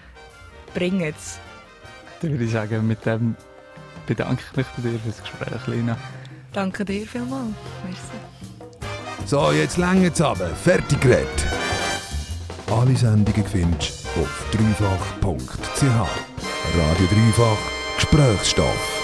bringen 0.75 1.15
es. 1.15 1.39
Dann 2.21 2.33
würde 2.33 2.45
ich 2.45 2.51
sagen, 2.51 2.87
mit 2.87 3.05
dem 3.07 3.37
bedanke 4.07 4.43
ich 4.51 4.57
mich 4.57 4.67
bei 4.67 4.83
dir 4.83 4.99
für 4.99 5.09
das 5.09 5.21
Gespräch, 5.21 5.67
Lina. 5.69 5.97
Danke 6.57 6.87
dir 6.87 7.07
vielmals. 7.07 7.53
Merci. 7.85 8.17
So, 9.27 9.53
jetzt 9.53 9.77
länger 9.77 10.11
aber. 10.21 10.49
Fertig 10.49 10.99
geredet. 11.03 11.47
Alle 12.71 12.97
Sendungen 12.97 13.45
findest 13.45 14.07
du 14.15 14.23
auf 14.23 14.47
dreifach.ch. 14.53 15.83
Radio 15.83 17.07
Dreifach 17.11 17.59
Gesprächsstoff. 17.97 18.96